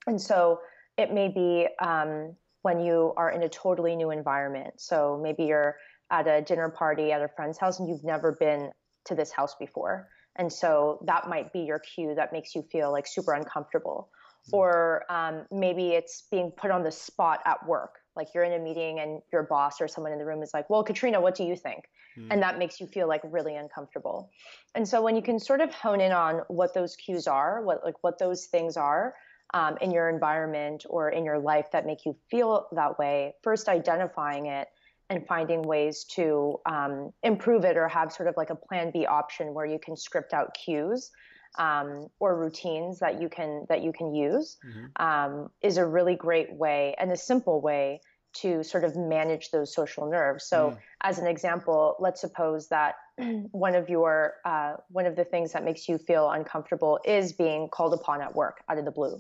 And 0.08 0.20
so 0.20 0.62
it 0.98 1.14
may 1.14 1.28
be 1.28 1.68
um, 1.80 2.36
when 2.64 2.80
you 2.80 3.14
are 3.18 3.30
in 3.30 3.44
a 3.44 3.50
totally 3.50 3.96
new 3.96 4.12
environment. 4.12 4.74
So 4.78 5.20
maybe 5.22 5.44
you're 5.44 5.78
at 6.10 6.28
a 6.28 6.42
dinner 6.42 6.70
party 6.70 7.12
at 7.12 7.22
a 7.22 7.28
friend's 7.28 7.58
house 7.58 7.80
and 7.80 7.88
you've 7.88 8.04
never 8.04 8.32
been 8.32 8.72
to 9.06 9.16
this 9.16 9.32
house 9.32 9.56
before. 9.56 10.10
And 10.38 10.52
so 10.52 11.04
that 11.06 11.30
might 11.30 11.54
be 11.54 11.60
your 11.60 11.80
cue 11.80 12.16
that 12.16 12.34
makes 12.34 12.56
you 12.56 12.64
feel 12.72 12.92
like 12.92 13.06
super 13.06 13.34
uncomfortable. 13.34 14.10
Mm-hmm. 14.48 14.56
Or 14.56 15.06
um, 15.10 15.46
maybe 15.52 15.90
it's 15.90 16.24
being 16.32 16.52
put 16.52 16.72
on 16.72 16.84
the 16.84 16.92
spot 16.92 17.42
at 17.46 17.68
work. 17.68 18.01
Like 18.16 18.30
you're 18.34 18.44
in 18.44 18.54
a 18.54 18.60
meeting 18.60 19.00
and 19.00 19.22
your 19.32 19.44
boss 19.44 19.82
or 19.82 19.88
someone 19.88 20.12
in 20.12 20.20
the 20.20 20.26
room 20.26 20.44
is 20.44 20.54
like, 20.54 20.70
Well, 20.70 20.84
Katrina, 20.84 21.22
what 21.22 21.36
do 21.36 21.44
you 21.44 21.56
think? 21.56 21.86
mm. 22.18 22.28
and 22.30 22.42
that 22.42 22.58
makes 22.58 22.80
you 22.80 22.88
feel 22.88 23.08
like 23.08 23.22
really 23.24 23.56
uncomfortable. 23.56 24.30
And 24.76 24.88
so 24.88 25.02
when 25.02 25.16
you 25.16 25.22
can 25.22 25.40
sort 25.40 25.62
of 25.62 25.74
hone 25.74 26.02
in 26.02 26.12
on 26.12 26.42
what 26.48 26.74
those 26.74 26.96
cues 26.96 27.28
are, 27.28 27.62
what 27.64 27.84
like 27.84 27.96
what 28.02 28.20
those 28.20 28.46
things 28.46 28.78
are 28.78 29.16
um, 29.54 29.78
in 29.82 29.92
your 29.92 30.10
environment 30.10 30.86
or 30.90 31.10
in 31.10 31.26
your 31.26 31.40
life 31.40 31.72
that 31.72 31.86
make 31.86 32.06
you 32.06 32.16
feel 32.30 32.68
that 32.74 32.98
way, 32.98 33.36
first 33.44 33.68
identifying 33.68 34.48
it 34.48 34.68
and 35.10 35.28
finding 35.28 35.62
ways 35.62 36.06
to 36.06 36.58
um, 36.66 37.12
improve 37.24 37.66
it 37.66 37.76
or 37.76 37.88
have 37.88 38.14
sort 38.14 38.30
of 38.30 38.38
like 38.38 38.50
a 38.50 38.56
plan 38.56 38.92
B 38.92 39.06
option 39.06 39.54
where 39.54 39.66
you 39.66 39.78
can 39.78 39.98
script 39.98 40.34
out 40.34 40.54
cues 40.54 41.12
um, 41.58 42.08
or 42.20 42.36
routines 42.36 43.00
that 43.00 43.22
you 43.22 43.30
can 43.30 43.66
that 43.70 43.84
you 43.84 43.92
can 43.92 44.14
use 44.14 44.58
mm-hmm. 44.66 45.04
um, 45.04 45.50
is 45.62 45.78
a 45.78 45.86
really 45.86 46.16
great 46.16 46.54
way 46.54 46.96
and 46.98 47.12
a 47.12 47.18
simple 47.18 47.62
way 47.62 48.02
to 48.34 48.64
sort 48.64 48.84
of 48.84 48.96
manage 48.96 49.52
those 49.52 49.74
social 49.74 50.10
nerves. 50.10 50.46
So, 50.46 50.72
mm. 50.72 50.78
as 51.04 51.20
an 51.20 51.28
example, 51.28 51.98
let's 52.00 52.22
suppose 52.22 52.70
that 52.70 52.96
one 53.52 53.76
of 53.76 53.90
your 53.90 54.36
uh, 54.46 54.76
one 54.90 55.06
of 55.06 55.16
the 55.16 55.26
things 55.26 55.52
that 55.54 55.66
makes 55.66 55.90
you 55.90 55.98
feel 55.98 56.30
uncomfortable 56.30 57.00
is 57.04 57.34
being 57.34 57.68
called 57.70 57.94
upon 57.94 58.22
at 58.22 58.34
work 58.34 58.62
out 58.70 58.78
of 58.78 58.86
the 58.86 58.92
blue, 58.92 59.20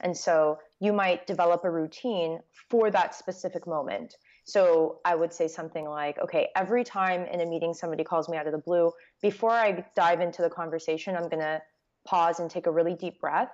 and 0.00 0.16
so 0.16 0.58
you 0.80 0.92
might 0.92 1.26
develop 1.26 1.64
a 1.64 1.70
routine 1.70 2.40
for 2.68 2.90
that 2.90 3.14
specific 3.14 3.66
moment. 3.66 4.16
So 4.44 4.98
I 5.04 5.14
would 5.14 5.32
say 5.32 5.46
something 5.46 5.84
like, 5.88 6.18
okay, 6.18 6.48
every 6.56 6.82
time 6.82 7.24
in 7.26 7.40
a 7.40 7.46
meeting 7.46 7.72
somebody 7.72 8.02
calls 8.02 8.28
me 8.28 8.36
out 8.36 8.46
of 8.46 8.52
the 8.52 8.58
blue, 8.58 8.92
before 9.22 9.50
I 9.50 9.84
dive 9.94 10.20
into 10.20 10.42
the 10.42 10.50
conversation, 10.50 11.16
I'm 11.16 11.28
going 11.28 11.40
to 11.40 11.62
pause 12.06 12.40
and 12.40 12.50
take 12.50 12.66
a 12.66 12.70
really 12.70 12.94
deep 12.94 13.20
breath, 13.20 13.52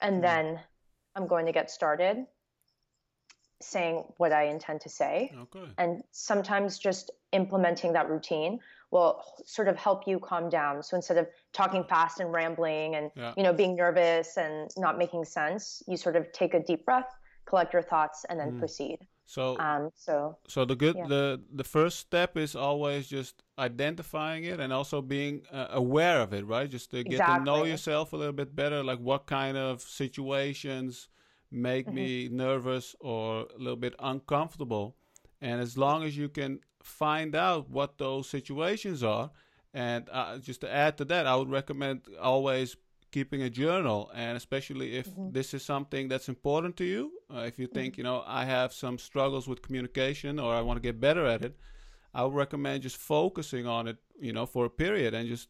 and 0.00 0.18
mm. 0.18 0.22
then 0.22 0.60
I'm 1.14 1.26
going 1.26 1.46
to 1.46 1.52
get 1.52 1.70
started 1.70 2.26
saying 3.62 4.04
what 4.16 4.32
I 4.32 4.44
intend 4.44 4.80
to 4.82 4.88
say. 4.88 5.32
Okay. 5.38 5.66
And 5.78 6.02
sometimes 6.12 6.78
just 6.78 7.10
implementing 7.32 7.92
that 7.92 8.08
routine 8.08 8.58
will 8.90 9.22
sort 9.44 9.68
of 9.68 9.76
help 9.76 10.06
you 10.06 10.18
calm 10.18 10.48
down. 10.48 10.82
So 10.82 10.96
instead 10.96 11.18
of 11.18 11.28
talking 11.52 11.84
fast 11.84 12.20
and 12.20 12.32
rambling 12.32 12.96
and 12.96 13.10
yeah. 13.14 13.34
you 13.36 13.42
know 13.42 13.52
being 13.52 13.76
nervous 13.76 14.36
and 14.36 14.70
not 14.76 14.98
making 14.98 15.24
sense, 15.24 15.82
you 15.86 15.96
sort 15.96 16.16
of 16.16 16.32
take 16.32 16.54
a 16.54 16.60
deep 16.60 16.84
breath, 16.84 17.08
collect 17.44 17.72
your 17.72 17.82
thoughts, 17.82 18.24
and 18.28 18.40
then 18.40 18.52
mm. 18.52 18.58
proceed. 18.58 18.98
So, 19.30 19.56
um, 19.60 19.90
so 19.94 20.38
so 20.48 20.64
the 20.64 20.74
good 20.74 20.96
yeah. 20.96 21.06
the 21.06 21.40
the 21.54 21.62
first 21.62 22.00
step 22.00 22.36
is 22.36 22.56
always 22.56 23.06
just 23.06 23.44
identifying 23.60 24.42
it 24.42 24.58
and 24.58 24.72
also 24.72 25.00
being 25.00 25.42
uh, 25.52 25.68
aware 25.70 26.20
of 26.20 26.32
it, 26.32 26.44
right? 26.44 26.68
Just 26.68 26.90
to 26.90 27.04
get 27.04 27.12
exactly. 27.12 27.38
to 27.38 27.44
know 27.44 27.64
yourself 27.64 28.12
a 28.12 28.16
little 28.16 28.32
bit 28.32 28.56
better, 28.56 28.82
like 28.82 28.98
what 28.98 29.26
kind 29.26 29.56
of 29.56 29.82
situations 29.82 31.08
make 31.52 31.86
mm-hmm. 31.86 31.94
me 31.94 32.28
nervous 32.28 32.96
or 32.98 33.46
a 33.54 33.58
little 33.58 33.76
bit 33.76 33.94
uncomfortable. 34.00 34.96
And 35.40 35.60
as 35.60 35.78
long 35.78 36.02
as 36.02 36.16
you 36.16 36.28
can 36.28 36.58
find 36.82 37.36
out 37.36 37.70
what 37.70 37.98
those 37.98 38.28
situations 38.28 39.04
are, 39.04 39.30
and 39.72 40.08
uh, 40.10 40.38
just 40.38 40.60
to 40.62 40.74
add 40.74 40.98
to 40.98 41.04
that, 41.04 41.28
I 41.28 41.36
would 41.36 41.50
recommend 41.50 42.00
always 42.20 42.76
keeping 43.10 43.42
a 43.42 43.50
journal, 43.50 44.10
and 44.14 44.36
especially 44.36 44.96
if 44.96 45.08
mm-hmm. 45.08 45.32
this 45.32 45.54
is 45.54 45.64
something 45.64 46.08
that's 46.08 46.28
important 46.28 46.76
to 46.76 46.84
you. 46.84 47.12
Uh, 47.32 47.40
if 47.40 47.58
you 47.58 47.66
mm-hmm. 47.66 47.74
think, 47.74 47.98
you 47.98 48.04
know, 48.04 48.22
I 48.26 48.44
have 48.44 48.72
some 48.72 48.98
struggles 48.98 49.48
with 49.48 49.62
communication 49.62 50.38
or 50.38 50.54
I 50.54 50.60
want 50.60 50.76
to 50.76 50.82
get 50.82 51.00
better 51.00 51.26
at 51.26 51.42
it, 51.42 51.56
I 52.14 52.24
would 52.24 52.34
recommend 52.34 52.82
just 52.82 52.96
focusing 52.96 53.66
on 53.66 53.88
it, 53.88 53.98
you 54.20 54.32
know, 54.32 54.46
for 54.46 54.64
a 54.64 54.70
period 54.70 55.14
and 55.14 55.28
just 55.28 55.48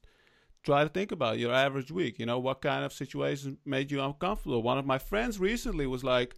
try 0.63 0.83
to 0.83 0.91
think 0.91 1.13
about 1.13 1.39
your 1.39 1.53
average 1.53 1.91
week. 1.91 2.19
You 2.19 2.27
know, 2.27 2.39
what 2.39 2.61
kind 2.61 2.85
of 2.85 2.93
situations 2.93 3.57
made 3.65 3.91
you 3.91 4.03
uncomfortable? 4.03 4.63
One 4.63 4.79
of 4.79 4.87
my 4.87 4.99
friends 4.99 5.39
recently 5.39 5.87
was 5.87 6.05
like, 6.05 6.37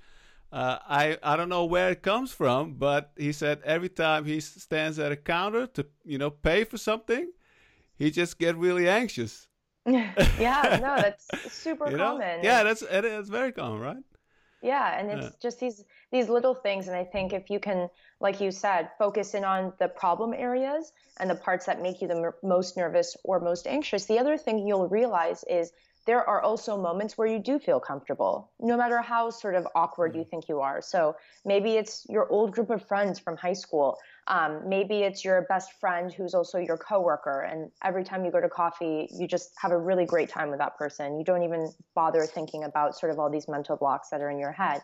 uh, 0.52 0.78
I 0.86 1.18
I 1.22 1.36
don't 1.36 1.48
know 1.48 1.64
where 1.64 1.90
it 1.90 2.02
comes 2.02 2.30
from, 2.30 2.74
but 2.74 3.12
he 3.16 3.32
said 3.32 3.62
every 3.64 3.88
time 3.88 4.26
he 4.26 4.38
stands 4.40 4.98
at 4.98 5.10
a 5.10 5.16
counter 5.16 5.66
to 5.68 5.86
you 6.04 6.18
know 6.18 6.30
pay 6.30 6.64
for 6.64 6.76
something, 6.76 7.32
he 7.96 8.10
just 8.10 8.38
get 8.38 8.56
really 8.56 8.86
anxious. 8.86 9.48
yeah, 9.86 10.78
no, 10.80 10.96
that's 11.00 11.28
super 11.48 11.90
you 11.90 11.96
know? 11.96 12.14
common. 12.18 12.44
Yeah, 12.44 12.62
that's 12.62 12.82
it 12.82 13.04
is 13.04 13.28
very 13.28 13.52
common, 13.52 13.80
right? 13.80 13.96
Yeah, 14.62 14.96
and 14.96 15.10
it's 15.10 15.26
yeah. 15.26 15.30
just 15.42 15.58
these 15.58 15.84
these 16.12 16.28
little 16.28 16.54
things, 16.54 16.86
and 16.86 16.96
I 16.96 17.04
think 17.04 17.32
if 17.32 17.50
you 17.50 17.58
can, 17.58 17.90
like 18.20 18.40
you 18.40 18.52
said, 18.52 18.90
focus 18.96 19.34
in 19.34 19.44
on 19.44 19.72
the 19.80 19.88
problem 19.88 20.32
areas 20.34 20.92
and 21.18 21.28
the 21.28 21.34
parts 21.34 21.66
that 21.66 21.82
make 21.82 22.00
you 22.00 22.06
the 22.06 22.16
m- 22.16 22.32
most 22.44 22.76
nervous 22.76 23.16
or 23.24 23.40
most 23.40 23.66
anxious. 23.66 24.06
The 24.06 24.20
other 24.20 24.38
thing 24.38 24.64
you'll 24.66 24.88
realize 24.88 25.44
is 25.48 25.72
there 26.04 26.28
are 26.28 26.40
also 26.40 26.76
moments 26.76 27.16
where 27.16 27.28
you 27.28 27.38
do 27.38 27.58
feel 27.58 27.78
comfortable, 27.78 28.50
no 28.58 28.76
matter 28.76 29.00
how 29.00 29.30
sort 29.30 29.54
of 29.54 29.66
awkward 29.74 30.16
you 30.16 30.22
mm. 30.22 30.30
think 30.30 30.48
you 30.48 30.60
are. 30.60 30.82
So 30.82 31.16
maybe 31.44 31.72
it's 31.76 32.06
your 32.08 32.28
old 32.28 32.52
group 32.52 32.70
of 32.70 32.86
friends 32.86 33.18
from 33.18 33.36
high 33.36 33.52
school. 33.52 33.98
Um, 34.26 34.68
maybe 34.68 35.02
it's 35.02 35.24
your 35.24 35.42
best 35.48 35.72
friend 35.80 36.12
who's 36.12 36.34
also 36.34 36.58
your 36.58 36.76
coworker. 36.76 37.42
And 37.42 37.70
every 37.84 38.04
time 38.04 38.24
you 38.24 38.30
go 38.30 38.40
to 38.40 38.48
coffee, 38.48 39.08
you 39.12 39.28
just 39.28 39.52
have 39.58 39.70
a 39.70 39.78
really 39.78 40.04
great 40.04 40.28
time 40.28 40.50
with 40.50 40.58
that 40.58 40.76
person. 40.76 41.18
You 41.18 41.24
don't 41.24 41.42
even 41.42 41.70
bother 41.94 42.26
thinking 42.26 42.64
about 42.64 42.98
sort 42.98 43.12
of 43.12 43.18
all 43.18 43.30
these 43.30 43.48
mental 43.48 43.76
blocks 43.76 44.08
that 44.10 44.20
are 44.20 44.30
in 44.30 44.38
your 44.38 44.52
head. 44.52 44.82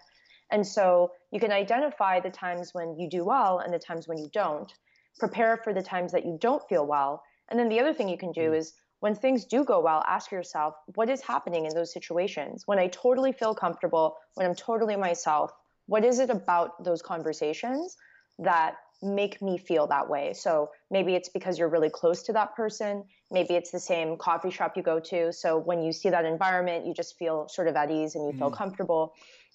And 0.51 0.67
so 0.67 1.13
you 1.31 1.41
can 1.41 1.53
identify 1.53 2.21
the 2.21 2.31
times 2.31 2.71
when 2.73 2.99
you 2.99 3.09
do 3.09 3.25
well 3.25 3.59
and 3.59 3.73
the 3.73 3.79
times 3.79 4.09
when 4.09 4.19
you 4.19 4.31
don't, 4.33 4.73
prepare 5.19 5.57
for 5.59 5.75
the 5.75 5.83
times 5.83 6.13
that 6.13 6.25
you 6.25 6.39
don't 6.41 6.63
feel 6.69 6.87
well. 6.87 7.23
And 7.51 7.59
then 7.59 7.69
the 7.69 7.81
other 7.81 7.93
thing 7.93 8.09
you 8.09 8.19
can 8.19 8.33
do 8.33 8.51
mm. 8.53 8.57
is 8.57 8.73
when 9.01 9.15
things 9.15 9.45
do 9.45 9.65
go 9.65 9.81
well, 9.81 10.03
ask 10.09 10.33
yourself, 10.33 10.75
what 10.95 11.09
is 11.09 11.21
happening 11.21 11.67
in 11.67 11.75
those 11.75 11.93
situations? 11.93 12.65
When 12.67 12.79
I 12.79 12.89
totally 12.89 13.33
feel 13.33 13.55
comfortable, 13.55 14.17
when 14.35 14.47
I'm 14.47 14.55
totally 14.55 14.97
myself, 14.97 15.53
what 15.87 16.05
is 16.05 16.19
it 16.19 16.31
about 16.31 16.83
those 16.85 17.01
conversations 17.01 17.97
that 18.39 18.77
make 19.01 19.41
me 19.41 19.57
feel 19.57 19.87
that 19.87 20.09
way? 20.09 20.33
So 20.33 20.71
maybe 20.91 21.15
it's 21.15 21.29
because 21.29 21.59
you're 21.59 21.69
really 21.69 21.91
close 21.91 22.23
to 22.25 22.33
that 22.33 22.57
person. 22.57 23.05
Maybe 23.31 23.55
it's 23.55 23.71
the 23.71 23.81
same 23.81 24.17
coffee 24.17 24.51
shop 24.51 24.77
you 24.77 24.83
go 24.83 24.99
to. 25.01 25.33
So 25.33 25.59
when 25.59 25.83
you 25.83 25.93
see 25.93 26.11
that 26.11 26.25
environment, 26.25 26.85
you 26.85 26.93
just 26.93 27.17
feel 27.17 27.49
sort 27.49 27.69
of 27.69 27.77
at 27.77 27.91
ease 27.91 28.17
and 28.17 28.27
you 28.27 28.33
mm. 28.33 28.39
feel 28.39 28.51
comfortable. 28.51 29.15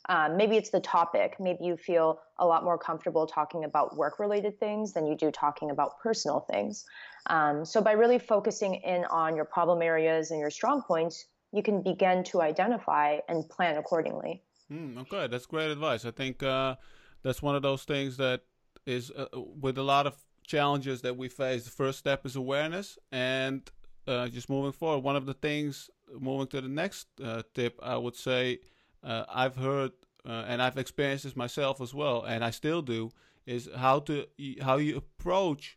Um, 0.10 0.36
maybe 0.36 0.58
it's 0.58 0.70
the 0.70 0.82
topic. 0.82 1.36
Maybe 1.40 1.64
you 1.64 1.78
feel 1.78 2.20
a 2.38 2.46
lot 2.46 2.64
more 2.64 2.78
comfortable 2.78 3.26
talking 3.26 3.64
about 3.64 3.96
work 3.96 4.20
related 4.20 4.60
things 4.60 4.94
than 4.94 5.06
you 5.08 5.16
do 5.16 5.32
talking 5.32 5.72
about 5.72 6.00
personal 6.02 6.42
things. 6.52 6.86
Um, 7.28 7.64
so, 7.64 7.82
by 7.82 7.94
really 7.94 8.20
focusing 8.20 8.76
in 8.76 9.06
on 9.06 9.36
your 9.36 9.46
problem 9.46 9.82
areas 9.82 10.32
and 10.32 10.40
your 10.40 10.50
strong 10.50 10.82
points, 10.82 11.26
you 11.54 11.64
can 11.64 11.82
begin 11.82 12.24
to 12.26 12.42
identify 12.42 13.20
and 13.30 13.48
plan 13.48 13.78
accordingly. 13.78 14.42
Mm, 14.72 14.98
okay, 15.02 15.28
that's 15.28 15.46
great 15.46 15.72
advice. 15.72 16.04
I 16.04 16.12
think 16.12 16.44
uh, 16.44 16.76
that's 17.22 17.42
one 17.42 17.56
of 17.56 17.62
those 17.62 17.84
things 17.84 18.18
that 18.18 18.42
is 18.86 19.12
uh, 19.12 19.28
with 19.34 19.78
a 19.78 19.84
lot 19.84 20.08
of 20.08 20.16
challenges 20.46 21.02
that 21.02 21.16
we 21.16 21.30
face. 21.30 21.64
The 21.64 21.72
first 21.72 22.00
step 22.00 22.26
is 22.26 22.36
awareness, 22.36 22.98
and 23.12 23.70
uh, 24.08 24.28
just 24.28 24.50
moving 24.50 24.72
forward. 24.74 25.04
One 25.04 25.16
of 25.16 25.26
the 25.26 25.34
things, 25.34 25.90
moving 26.20 26.48
to 26.48 26.60
the 26.60 26.68
next 26.68 27.08
uh, 27.24 27.44
tip, 27.54 27.80
I 27.82 27.98
would 27.98 28.16
say 28.16 28.60
uh, 29.04 29.26
I've 29.30 29.56
heard 29.56 29.92
uh, 30.26 30.46
and 30.48 30.62
I've 30.62 30.78
experienced 30.78 31.26
this 31.26 31.36
myself 31.36 31.82
as 31.82 31.94
well, 31.94 32.24
and 32.24 32.44
I 32.44 32.52
still 32.52 32.82
do, 32.82 33.12
is 33.46 33.70
how 33.76 34.00
to 34.00 34.26
how 34.62 34.78
you 34.78 34.98
approach 34.98 35.76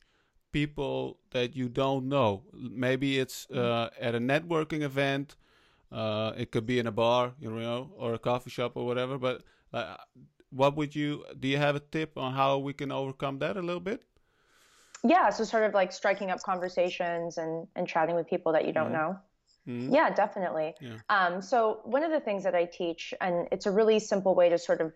people 0.52 1.18
that 1.30 1.56
you 1.56 1.68
don't 1.68 2.08
know. 2.08 2.44
Maybe 2.52 3.18
it's 3.18 3.46
mm-hmm. 3.46 3.58
uh, 3.58 3.88
at 4.00 4.14
a 4.14 4.20
networking 4.20 4.82
event. 4.82 5.36
Uh, 5.90 6.32
it 6.36 6.50
could 6.50 6.66
be 6.66 6.78
in 6.78 6.86
a 6.86 6.92
bar, 6.92 7.32
you 7.40 7.50
know, 7.50 7.90
or 7.96 8.14
a 8.14 8.18
coffee 8.18 8.50
shop 8.50 8.72
or 8.74 8.86
whatever. 8.86 9.18
But 9.18 9.42
uh, 9.72 9.96
what 10.50 10.76
would 10.76 10.94
you? 10.94 11.24
Do 11.38 11.48
you 11.48 11.58
have 11.58 11.76
a 11.76 11.80
tip 11.80 12.16
on 12.16 12.32
how 12.32 12.58
we 12.58 12.72
can 12.72 12.92
overcome 12.92 13.38
that 13.40 13.56
a 13.56 13.62
little 13.62 13.80
bit? 13.80 14.02
Yeah, 15.04 15.30
so 15.30 15.44
sort 15.44 15.64
of 15.64 15.74
like 15.74 15.92
striking 15.92 16.30
up 16.30 16.40
conversations 16.42 17.38
and 17.38 17.66
and 17.76 17.86
chatting 17.88 18.14
with 18.14 18.28
people 18.28 18.52
that 18.52 18.64
you 18.64 18.72
don't 18.72 18.92
mm-hmm. 18.92 19.10
know. 19.10 19.18
Mm-hmm. 19.68 19.92
Yeah, 19.92 20.10
definitely. 20.10 20.74
Yeah. 20.80 20.96
Um, 21.08 21.42
so 21.42 21.80
one 21.84 22.04
of 22.04 22.10
the 22.10 22.20
things 22.20 22.44
that 22.44 22.54
I 22.54 22.64
teach, 22.64 23.12
and 23.20 23.48
it's 23.50 23.66
a 23.66 23.70
really 23.70 23.98
simple 23.98 24.34
way 24.34 24.48
to 24.48 24.58
sort 24.58 24.80
of 24.80 24.92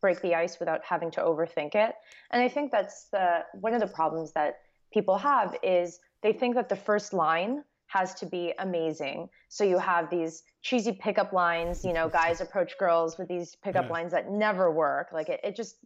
break 0.00 0.20
the 0.22 0.34
ice 0.34 0.58
without 0.58 0.84
having 0.84 1.10
to 1.12 1.20
overthink 1.20 1.74
it. 1.74 1.94
And 2.30 2.42
I 2.42 2.48
think 2.48 2.70
that's 2.70 3.04
the 3.04 3.44
one 3.54 3.74
of 3.74 3.80
the 3.80 3.86
problems 3.86 4.32
that 4.32 4.60
people 4.92 5.18
have 5.18 5.56
is 5.62 6.00
they 6.22 6.32
think 6.32 6.54
that 6.54 6.68
the 6.68 6.76
first 6.76 7.12
line 7.12 7.64
has 7.86 8.14
to 8.14 8.26
be 8.26 8.52
amazing. 8.58 9.30
So 9.48 9.64
you 9.64 9.78
have 9.78 10.10
these 10.10 10.42
cheesy 10.60 10.92
pickup 10.92 11.32
lines, 11.32 11.84
you 11.84 11.94
know, 11.94 12.08
guys 12.20 12.40
approach 12.40 12.76
girls 12.78 13.16
with 13.18 13.28
these 13.28 13.56
pickup 13.56 13.86
yeah. 13.86 13.92
lines 13.92 14.12
that 14.12 14.30
never 14.30 14.70
work. 14.70 15.08
Like 15.12 15.30
it, 15.30 15.40
it 15.42 15.56
just, 15.56 15.76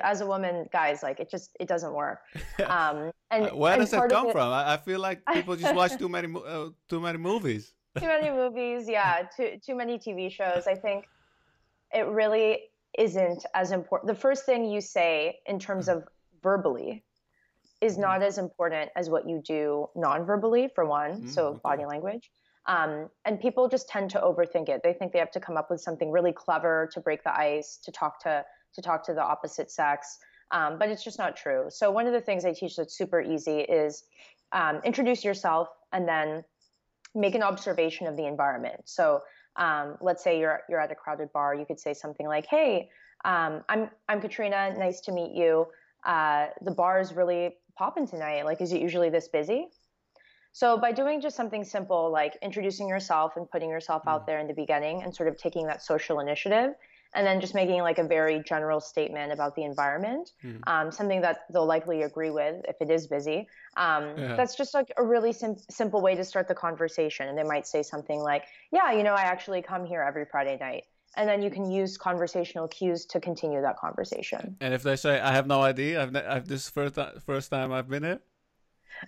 as 0.00 0.20
a 0.20 0.26
woman, 0.26 0.68
guys, 0.72 1.02
like 1.02 1.20
it 1.20 1.30
just, 1.30 1.56
it 1.60 1.68
doesn't 1.68 1.92
work. 1.92 2.20
Um, 2.66 3.12
and 3.30 3.50
where 3.52 3.76
does 3.76 3.90
that 3.90 4.08
come 4.08 4.28
it, 4.28 4.32
from? 4.32 4.52
I 4.52 4.76
feel 4.76 5.00
like 5.00 5.24
people 5.32 5.56
just 5.56 5.74
watch 5.74 5.96
too 5.98 6.08
many, 6.08 6.32
uh, 6.34 6.68
too 6.88 7.00
many 7.00 7.18
movies 7.18 7.74
too 7.98 8.06
many 8.06 8.30
movies, 8.30 8.88
yeah, 8.88 9.22
too 9.36 9.58
too 9.64 9.74
many 9.74 9.98
TV 9.98 10.30
shows. 10.30 10.66
I 10.66 10.74
think 10.74 11.06
it 11.92 12.06
really 12.06 12.60
isn't 12.98 13.44
as 13.54 13.72
important. 13.72 14.08
The 14.08 14.20
first 14.20 14.46
thing 14.46 14.64
you 14.64 14.80
say 14.80 15.38
in 15.46 15.58
terms 15.58 15.88
of 15.88 16.04
verbally 16.42 17.04
is 17.80 17.98
not 17.98 18.20
mm-hmm. 18.20 18.22
as 18.22 18.38
important 18.38 18.90
as 18.96 19.10
what 19.10 19.28
you 19.28 19.42
do 19.44 19.88
non-verbally 19.96 20.70
for 20.74 20.86
one, 20.86 21.22
mm, 21.22 21.28
so 21.28 21.60
body 21.64 21.84
language. 21.84 22.30
Um, 22.66 23.08
and 23.24 23.40
people 23.40 23.68
just 23.68 23.88
tend 23.88 24.10
to 24.10 24.20
overthink 24.20 24.68
it. 24.68 24.82
They 24.84 24.92
think 24.92 25.12
they 25.12 25.18
have 25.18 25.32
to 25.32 25.40
come 25.40 25.56
up 25.56 25.68
with 25.68 25.80
something 25.80 26.10
really 26.10 26.32
clever 26.32 26.88
to 26.92 27.00
break 27.00 27.24
the 27.24 27.36
ice, 27.36 27.78
to 27.84 27.92
talk 27.92 28.22
to 28.22 28.44
to 28.74 28.82
talk 28.82 29.04
to 29.06 29.14
the 29.14 29.22
opposite 29.22 29.70
sex. 29.70 30.18
Um, 30.50 30.78
but 30.78 30.88
it's 30.88 31.02
just 31.02 31.18
not 31.18 31.36
true. 31.36 31.66
So 31.68 31.90
one 31.90 32.06
of 32.06 32.12
the 32.12 32.20
things 32.20 32.44
I 32.44 32.52
teach 32.52 32.76
that's 32.76 32.96
super 32.96 33.20
easy 33.20 33.60
is 33.60 34.04
um, 34.52 34.80
introduce 34.84 35.24
yourself 35.24 35.68
and 35.92 36.06
then 36.06 36.44
make 37.14 37.34
an 37.34 37.42
observation 37.42 38.06
of 38.06 38.16
the 38.16 38.26
environment. 38.26 38.82
So 38.84 39.22
um, 39.56 39.96
let's 40.00 40.24
say 40.24 40.38
you're 40.40 40.62
you're 40.68 40.80
at 40.80 40.90
a 40.90 40.94
crowded 40.94 41.32
bar, 41.32 41.54
you 41.54 41.66
could 41.66 41.78
say 41.78 41.94
something 41.94 42.26
like, 42.26 42.46
"Hey, 42.46 42.88
um, 43.24 43.62
I'm 43.68 43.90
I'm 44.08 44.20
Katrina. 44.20 44.74
Nice 44.78 45.00
to 45.02 45.12
meet 45.12 45.32
you. 45.32 45.66
Uh, 46.04 46.46
the 46.62 46.70
bar 46.70 47.00
is 47.00 47.12
really 47.12 47.56
popping 47.76 48.06
tonight. 48.06 48.44
Like, 48.44 48.60
is 48.60 48.72
it 48.72 48.80
usually 48.80 49.10
this 49.10 49.28
busy?" 49.28 49.68
So 50.52 50.76
by 50.76 50.92
doing 50.92 51.20
just 51.20 51.34
something 51.34 51.64
simple 51.64 52.10
like 52.10 52.36
introducing 52.42 52.88
yourself 52.88 53.32
and 53.36 53.50
putting 53.50 53.70
yourself 53.70 54.02
out 54.06 54.22
mm. 54.22 54.26
there 54.26 54.38
in 54.38 54.46
the 54.46 54.54
beginning 54.54 55.02
and 55.02 55.14
sort 55.14 55.28
of 55.28 55.38
taking 55.38 55.66
that 55.66 55.82
social 55.82 56.20
initiative, 56.20 56.74
and 57.14 57.26
then 57.26 57.40
just 57.40 57.54
making 57.54 57.80
like 57.82 57.98
a 57.98 58.04
very 58.04 58.42
general 58.42 58.80
statement 58.80 59.32
about 59.32 59.54
the 59.54 59.64
environment, 59.64 60.32
mm. 60.42 60.58
um, 60.66 60.90
something 60.90 61.20
that 61.20 61.44
they'll 61.52 61.66
likely 61.66 62.02
agree 62.02 62.30
with 62.30 62.64
if 62.68 62.76
it 62.80 62.90
is 62.90 63.06
busy. 63.06 63.48
Um, 63.76 64.14
yeah. 64.16 64.36
That's 64.36 64.54
just 64.54 64.74
like 64.74 64.92
a 64.96 65.04
really 65.04 65.32
sim- 65.32 65.58
simple 65.70 66.00
way 66.00 66.14
to 66.14 66.24
start 66.24 66.48
the 66.48 66.54
conversation. 66.54 67.28
And 67.28 67.36
they 67.36 67.42
might 67.42 67.66
say 67.66 67.82
something 67.82 68.20
like, 68.20 68.44
"Yeah, 68.70 68.92
you 68.92 69.02
know, 69.02 69.14
I 69.14 69.22
actually 69.22 69.62
come 69.62 69.84
here 69.84 70.02
every 70.02 70.24
Friday 70.24 70.56
night." 70.58 70.84
And 71.16 71.28
then 71.28 71.42
you 71.42 71.50
can 71.50 71.70
use 71.70 71.98
conversational 71.98 72.68
cues 72.68 73.04
to 73.06 73.20
continue 73.20 73.60
that 73.60 73.76
conversation. 73.76 74.56
And 74.60 74.72
if 74.72 74.82
they 74.82 74.96
say, 74.96 75.20
"I 75.20 75.32
have 75.32 75.46
no 75.46 75.62
idea. 75.62 76.02
I've, 76.02 76.12
ne- 76.12 76.24
I've 76.24 76.48
this 76.48 76.70
first 76.70 76.94
th- 76.94 77.20
first 77.26 77.50
time 77.50 77.72
I've 77.72 77.88
been 77.88 78.04
here." 78.04 78.20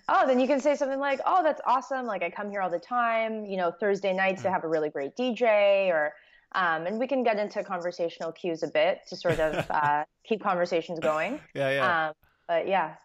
Oh, 0.09 0.27
then 0.27 0.39
you 0.39 0.47
can 0.47 0.59
say 0.59 0.75
something 0.75 0.99
like, 0.99 1.21
"Oh, 1.25 1.41
that's 1.41 1.61
awesome! 1.65 2.05
Like 2.05 2.21
I 2.21 2.29
come 2.29 2.51
here 2.51 2.61
all 2.61 2.69
the 2.69 2.79
time. 2.79 3.45
You 3.45 3.57
know, 3.57 3.71
Thursday 3.71 4.13
nights 4.13 4.43
they 4.43 4.49
hmm. 4.49 4.53
have 4.53 4.63
a 4.63 4.67
really 4.67 4.89
great 4.89 5.15
DJ, 5.15 5.89
or 5.89 6.13
um, 6.55 6.87
and 6.87 6.97
we 6.97 7.05
can 7.05 7.23
get 7.23 7.37
into 7.37 7.63
conversational 7.63 8.31
cues 8.31 8.63
a 8.63 8.67
bit 8.67 9.01
to 9.09 9.15
sort 9.15 9.39
of 9.39 9.65
uh, 9.69 10.05
keep 10.25 10.41
conversations 10.41 10.99
going. 10.99 11.39
Yeah, 11.53 11.69
yeah. 11.69 12.07
Um, 12.07 12.13
but 12.47 12.67
yeah. 12.67 12.95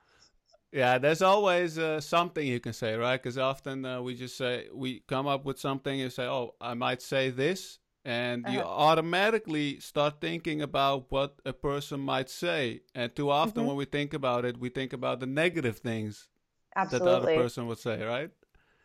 Yeah, 0.72 0.98
there's 0.98 1.20
always 1.20 1.78
uh, 1.78 2.00
something 2.00 2.46
you 2.46 2.60
can 2.60 2.72
say, 2.72 2.94
right? 2.94 3.20
Because 3.20 3.36
often 3.36 3.84
uh, 3.84 4.00
we 4.00 4.14
just 4.14 4.36
say 4.36 4.68
we 4.72 5.00
come 5.08 5.26
up 5.26 5.44
with 5.44 5.58
something 5.58 6.00
and 6.00 6.12
say, 6.12 6.22
"Oh, 6.26 6.54
I 6.60 6.74
might 6.74 7.02
say 7.02 7.30
this," 7.30 7.80
and 8.04 8.46
uh-huh. 8.46 8.54
you 8.54 8.60
automatically 8.62 9.80
start 9.80 10.20
thinking 10.20 10.62
about 10.62 11.06
what 11.10 11.40
a 11.44 11.52
person 11.52 11.98
might 11.98 12.30
say. 12.30 12.82
And 12.94 13.14
too 13.16 13.30
often, 13.30 13.62
mm-hmm. 13.62 13.66
when 13.66 13.76
we 13.78 13.84
think 13.84 14.14
about 14.14 14.44
it, 14.44 14.58
we 14.58 14.68
think 14.68 14.92
about 14.92 15.18
the 15.18 15.26
negative 15.26 15.78
things 15.78 16.28
Absolutely. 16.76 17.08
that 17.08 17.10
the 17.10 17.16
other 17.16 17.42
person 17.42 17.66
would 17.66 17.80
say, 17.80 18.04
right? 18.04 18.30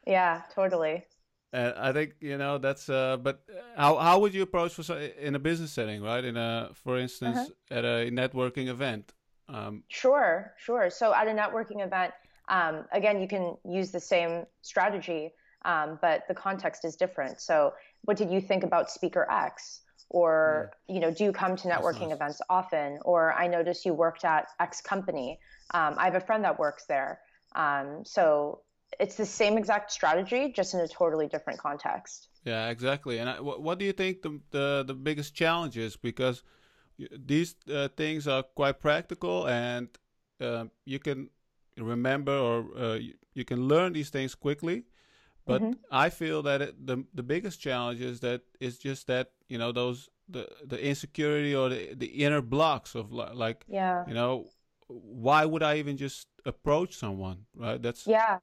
Yeah, 0.07 0.41
totally. 0.55 1.05
And 1.55 1.74
I 1.77 1.93
think 1.93 2.15
you 2.19 2.38
know 2.38 2.57
that's. 2.57 2.89
Uh, 2.89 3.15
but 3.15 3.39
how 3.77 3.95
how 3.95 4.19
would 4.19 4.33
you 4.33 4.41
approach 4.41 4.74
for 4.74 4.83
in 4.97 5.35
a 5.35 5.39
business 5.39 5.71
setting, 5.71 6.01
right? 6.01 6.24
In 6.24 6.35
a, 6.35 6.71
for 6.83 7.00
instance, 7.00 7.38
uh-huh. 7.38 7.77
at 7.77 7.85
a 7.85 8.12
networking 8.12 8.67
event. 8.67 9.13
Um, 9.47 9.83
sure, 9.88 10.53
sure. 10.57 10.89
So 10.89 11.13
at 11.13 11.27
a 11.27 11.31
networking 11.31 11.85
event, 11.85 12.12
um, 12.50 12.85
again, 12.91 13.21
you 13.21 13.27
can 13.27 13.55
use 13.63 13.89
the 13.91 14.01
same 14.01 14.43
strategy, 14.63 15.31
um, 15.63 15.97
but 16.01 16.27
the 16.27 16.33
context 16.33 16.83
is 16.83 16.97
different. 16.97 17.39
So, 17.39 17.74
what 18.03 18.17
did 18.17 18.29
you 18.29 18.41
think 18.41 18.65
about 18.65 18.91
speaker 18.91 19.25
X? 19.31 19.81
Or 20.09 20.71
you 20.89 21.00
know, 21.00 21.09
do 21.09 21.24
you 21.24 21.31
come 21.31 21.55
to 21.55 21.69
networking 21.69 22.09
nice. 22.09 22.17
events 22.17 22.41
often? 22.50 23.00
Or 23.05 23.31
I 23.33 23.47
noticed 23.47 23.85
you 23.85 23.93
worked 23.93 24.25
at 24.25 24.47
X 24.59 24.81
company. 24.81 25.39
Um, 25.74 25.95
I 25.97 26.03
have 26.03 26.15
a 26.15 26.25
friend 26.27 26.43
that 26.43 26.59
works 26.59 26.83
there. 26.85 27.21
Um, 27.55 28.03
so 28.03 28.59
it's 28.99 29.15
the 29.15 29.25
same 29.25 29.57
exact 29.57 29.91
strategy, 29.91 30.51
just 30.51 30.73
in 30.73 30.79
a 30.79 30.87
totally 30.87 31.27
different 31.27 31.59
context. 31.59 32.29
Yeah, 32.43 32.69
exactly. 32.69 33.19
And 33.19 33.29
I, 33.29 33.39
what, 33.39 33.61
what 33.61 33.79
do 33.79 33.85
you 33.85 33.93
think 33.93 34.21
the, 34.21 34.39
the 34.51 34.83
the 34.87 34.93
biggest 34.93 35.35
challenge 35.35 35.77
is? 35.77 35.97
Because 35.97 36.43
these 36.97 37.55
uh, 37.71 37.89
things 37.97 38.27
are 38.27 38.43
quite 38.43 38.79
practical, 38.79 39.47
and 39.47 39.89
uh, 40.39 40.65
you 40.85 40.99
can 40.99 41.29
remember 41.77 42.37
or 42.37 42.65
uh, 42.77 42.93
you, 42.93 43.13
you, 43.33 43.43
can 43.43 43.67
learn 43.67 43.93
these 43.93 44.09
things 44.09 44.35
quickly. 44.35 44.83
But 45.45 45.61
mm-hmm. 45.61 45.73
I 45.91 46.09
feel 46.09 46.41
that 46.43 46.61
it, 46.61 46.87
the 46.87 47.03
the 47.13 47.23
biggest 47.23 47.59
challenge 47.59 48.01
is 48.01 48.19
that 48.21 48.41
it's 48.59 48.77
just 48.77 49.07
that 49.07 49.31
you 49.47 49.57
know 49.57 49.71
those 49.71 50.09
the 50.29 50.47
the 50.65 50.83
insecurity 50.83 51.55
or 51.55 51.69
the 51.69 51.93
the 51.95 52.07
inner 52.07 52.41
blocks 52.41 52.95
of 52.95 53.11
like 53.11 53.65
yeah 53.67 54.05
you 54.07 54.13
know 54.13 54.47
why 54.87 55.45
would 55.45 55.63
I 55.63 55.77
even 55.77 55.97
just 55.97 56.27
approach 56.45 56.95
someone 56.95 57.45
right 57.55 57.81
that's 57.81 58.07
yeah 58.07 58.39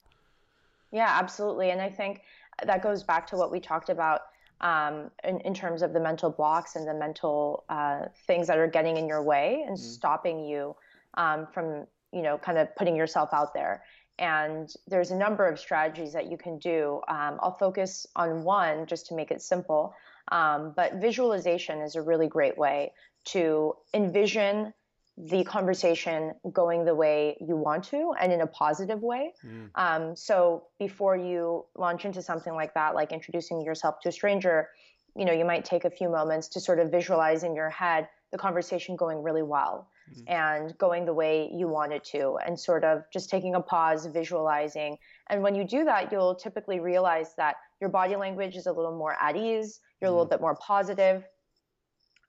yeah 0.92 1.18
absolutely. 1.18 1.70
And 1.70 1.80
I 1.80 1.88
think 1.88 2.22
that 2.64 2.82
goes 2.82 3.02
back 3.02 3.26
to 3.28 3.36
what 3.36 3.50
we 3.50 3.60
talked 3.60 3.88
about 3.88 4.20
um, 4.60 5.10
in, 5.24 5.40
in, 5.40 5.54
terms 5.54 5.82
of 5.82 5.92
the 5.92 5.98
mental 5.98 6.30
blocks 6.30 6.76
and 6.76 6.86
the 6.86 6.94
mental 6.94 7.64
uh, 7.68 8.02
things 8.28 8.46
that 8.46 8.58
are 8.58 8.68
getting 8.68 8.96
in 8.96 9.08
your 9.08 9.22
way 9.22 9.64
and 9.66 9.76
mm. 9.76 9.80
stopping 9.80 10.44
you 10.44 10.76
um, 11.14 11.48
from 11.52 11.86
you 12.12 12.22
know 12.22 12.38
kind 12.38 12.58
of 12.58 12.74
putting 12.76 12.94
yourself 12.94 13.30
out 13.32 13.54
there. 13.54 13.82
And 14.18 14.72
there's 14.86 15.10
a 15.10 15.16
number 15.16 15.48
of 15.48 15.58
strategies 15.58 16.12
that 16.12 16.30
you 16.30 16.36
can 16.36 16.58
do. 16.58 17.00
Um, 17.08 17.38
i'll 17.40 17.56
focus 17.58 18.06
on 18.14 18.44
one 18.44 18.86
just 18.86 19.06
to 19.06 19.14
make 19.14 19.30
it 19.30 19.42
simple. 19.42 19.94
Um, 20.30 20.72
but 20.76 20.94
visualization 20.96 21.80
is 21.80 21.96
a 21.96 22.02
really 22.02 22.28
great 22.28 22.56
way 22.56 22.92
to 23.24 23.74
envision 23.94 24.72
the 25.18 25.44
conversation 25.44 26.32
going 26.52 26.84
the 26.84 26.94
way 26.94 27.36
you 27.40 27.54
want 27.56 27.84
to 27.84 28.14
and 28.18 28.32
in 28.32 28.40
a 28.40 28.46
positive 28.46 29.02
way. 29.02 29.32
Mm. 29.44 29.70
Um, 29.74 30.16
so 30.16 30.64
before 30.78 31.16
you 31.16 31.66
launch 31.76 32.04
into 32.04 32.22
something 32.22 32.54
like 32.54 32.72
that, 32.74 32.94
like 32.94 33.12
introducing 33.12 33.60
yourself 33.60 34.00
to 34.00 34.08
a 34.08 34.12
stranger, 34.12 34.70
you 35.14 35.24
know, 35.24 35.32
you 35.32 35.44
might 35.44 35.64
take 35.64 35.84
a 35.84 35.90
few 35.90 36.08
moments 36.08 36.48
to 36.48 36.60
sort 36.60 36.78
of 36.78 36.90
visualize 36.90 37.42
in 37.42 37.54
your 37.54 37.68
head 37.68 38.08
the 38.30 38.38
conversation 38.38 38.96
going 38.96 39.22
really 39.22 39.42
well 39.42 39.88
mm. 40.10 40.22
and 40.26 40.76
going 40.78 41.04
the 41.04 41.12
way 41.12 41.50
you 41.52 41.68
want 41.68 41.92
it 41.92 42.02
to, 42.04 42.38
and 42.46 42.58
sort 42.58 42.82
of 42.82 43.02
just 43.12 43.28
taking 43.28 43.54
a 43.54 43.60
pause, 43.60 44.06
visualizing. 44.06 44.96
And 45.28 45.42
when 45.42 45.54
you 45.54 45.64
do 45.64 45.84
that, 45.84 46.10
you'll 46.10 46.34
typically 46.34 46.80
realize 46.80 47.34
that 47.36 47.56
your 47.80 47.90
body 47.90 48.16
language 48.16 48.56
is 48.56 48.66
a 48.66 48.72
little 48.72 48.96
more 48.96 49.14
at 49.20 49.36
ease, 49.36 49.80
you're 50.00 50.08
mm. 50.08 50.14
a 50.14 50.16
little 50.16 50.26
mm. 50.26 50.30
bit 50.30 50.40
more 50.40 50.56
positive. 50.56 51.24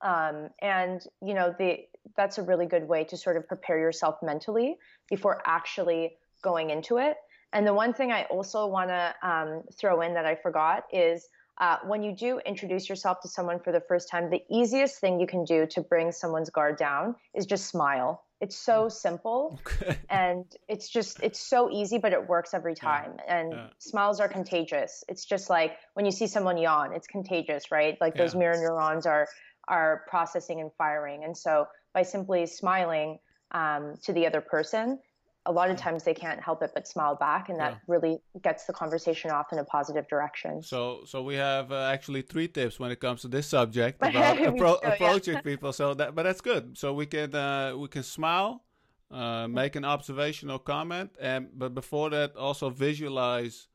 Um, 0.01 0.49
and 0.61 1.01
you 1.21 1.33
know 1.33 1.55
the 1.57 1.77
that's 2.15 2.38
a 2.38 2.43
really 2.43 2.65
good 2.65 2.88
way 2.88 3.03
to 3.05 3.17
sort 3.17 3.38
of 3.38 3.48
prepare 3.48 3.79
yourself 3.79 4.17
mentally 4.22 4.77
before 5.10 5.41
actually 5.45 6.17
going 6.41 6.69
into 6.69 6.98
it. 6.98 7.17
And 7.53 7.67
the 7.67 7.74
one 7.74 7.93
thing 7.93 8.12
I 8.12 8.24
also 8.24 8.65
want 8.67 8.89
to 8.89 9.15
um, 9.22 9.63
throw 9.77 10.01
in 10.01 10.15
that 10.15 10.25
I 10.25 10.36
forgot 10.36 10.83
is 10.91 11.27
uh, 11.60 11.77
when 11.86 12.01
you 12.01 12.15
do 12.15 12.39
introduce 12.45 12.89
yourself 12.89 13.19
to 13.22 13.27
someone 13.27 13.60
for 13.60 13.72
the 13.72 13.81
first 13.81 14.10
time, 14.10 14.29
the 14.29 14.41
easiest 14.50 15.00
thing 15.00 15.19
you 15.19 15.27
can 15.27 15.45
do 15.45 15.67
to 15.67 15.81
bring 15.81 16.12
someone's 16.12 16.50
guard 16.50 16.77
down 16.77 17.15
is 17.36 17.45
just 17.45 17.67
smile. 17.67 18.24
It's 18.41 18.57
so 18.57 18.86
mm. 18.86 18.91
simple 18.91 19.60
okay. 19.67 19.98
and 20.10 20.45
it's 20.67 20.89
just, 20.89 21.22
it's 21.22 21.39
so 21.39 21.69
easy, 21.72 22.00
but 22.00 22.12
it 22.12 22.27
works 22.27 22.55
every 22.55 22.74
time. 22.74 23.13
Yeah. 23.19 23.38
And 23.38 23.53
yeah. 23.53 23.67
smiles 23.77 24.19
are 24.19 24.27
contagious. 24.27 25.03
It's 25.07 25.25
just 25.25 25.50
like 25.50 25.77
when 25.93 26.05
you 26.05 26.12
see 26.12 26.25
someone 26.25 26.57
yawn, 26.57 26.91
it's 26.93 27.07
contagious, 27.07 27.72
right? 27.72 27.98
Like 28.01 28.15
yeah. 28.15 28.24
those 28.24 28.36
mirror 28.36 28.57
neurons 28.57 29.05
are, 29.05 29.27
are 29.67 30.01
processing 30.07 30.60
and 30.60 30.72
firing. 30.75 31.24
And 31.24 31.38
so 31.38 31.67
by 31.93 32.03
simply 32.03 32.45
smiling 32.45 33.19
um, 33.51 33.95
to 34.03 34.13
the 34.13 34.25
other 34.25 34.41
person, 34.41 35.00
a 35.45 35.51
lot 35.51 35.69
of 35.69 35.77
times 35.77 36.03
they 36.03 36.13
can't 36.13 36.41
help 36.41 36.63
it 36.63 36.71
but 36.73 36.88
smile 36.88 37.15
back, 37.15 37.50
and 37.50 37.59
that 37.59 37.73
yeah. 37.73 37.79
really 37.88 38.19
gets 38.41 38.65
the 38.65 38.73
conversation 38.73 39.29
off 39.29 39.51
in 39.51 39.59
a 39.59 39.63
positive 39.65 40.07
direction. 40.07 40.63
So, 40.63 41.01
so 41.05 41.21
we 41.21 41.35
have 41.35 41.71
uh, 41.71 41.89
actually 41.91 42.21
three 42.21 42.47
tips 42.47 42.79
when 42.79 42.91
it 42.91 43.00
comes 43.00 43.21
to 43.21 43.27
this 43.27 43.47
subject 43.47 43.97
about 43.97 44.13
appro- 44.38 44.81
do, 44.81 44.88
approaching 44.88 45.35
yeah. 45.35 45.41
people. 45.41 45.73
So 45.73 45.93
that, 45.95 46.15
but 46.15 46.23
that's 46.23 46.41
good. 46.41 46.77
So 46.77 46.93
we 46.93 47.05
can 47.05 47.35
uh, 47.35 47.75
we 47.77 47.89
can 47.89 48.03
smile, 48.03 48.63
uh, 49.12 49.47
make 49.50 49.75
an 49.75 49.83
observational 49.83 50.59
comment, 50.59 51.12
and 51.19 51.50
but 51.53 51.75
before 51.75 52.09
that, 52.12 52.38
also 52.38 52.69
visualize 52.69 53.67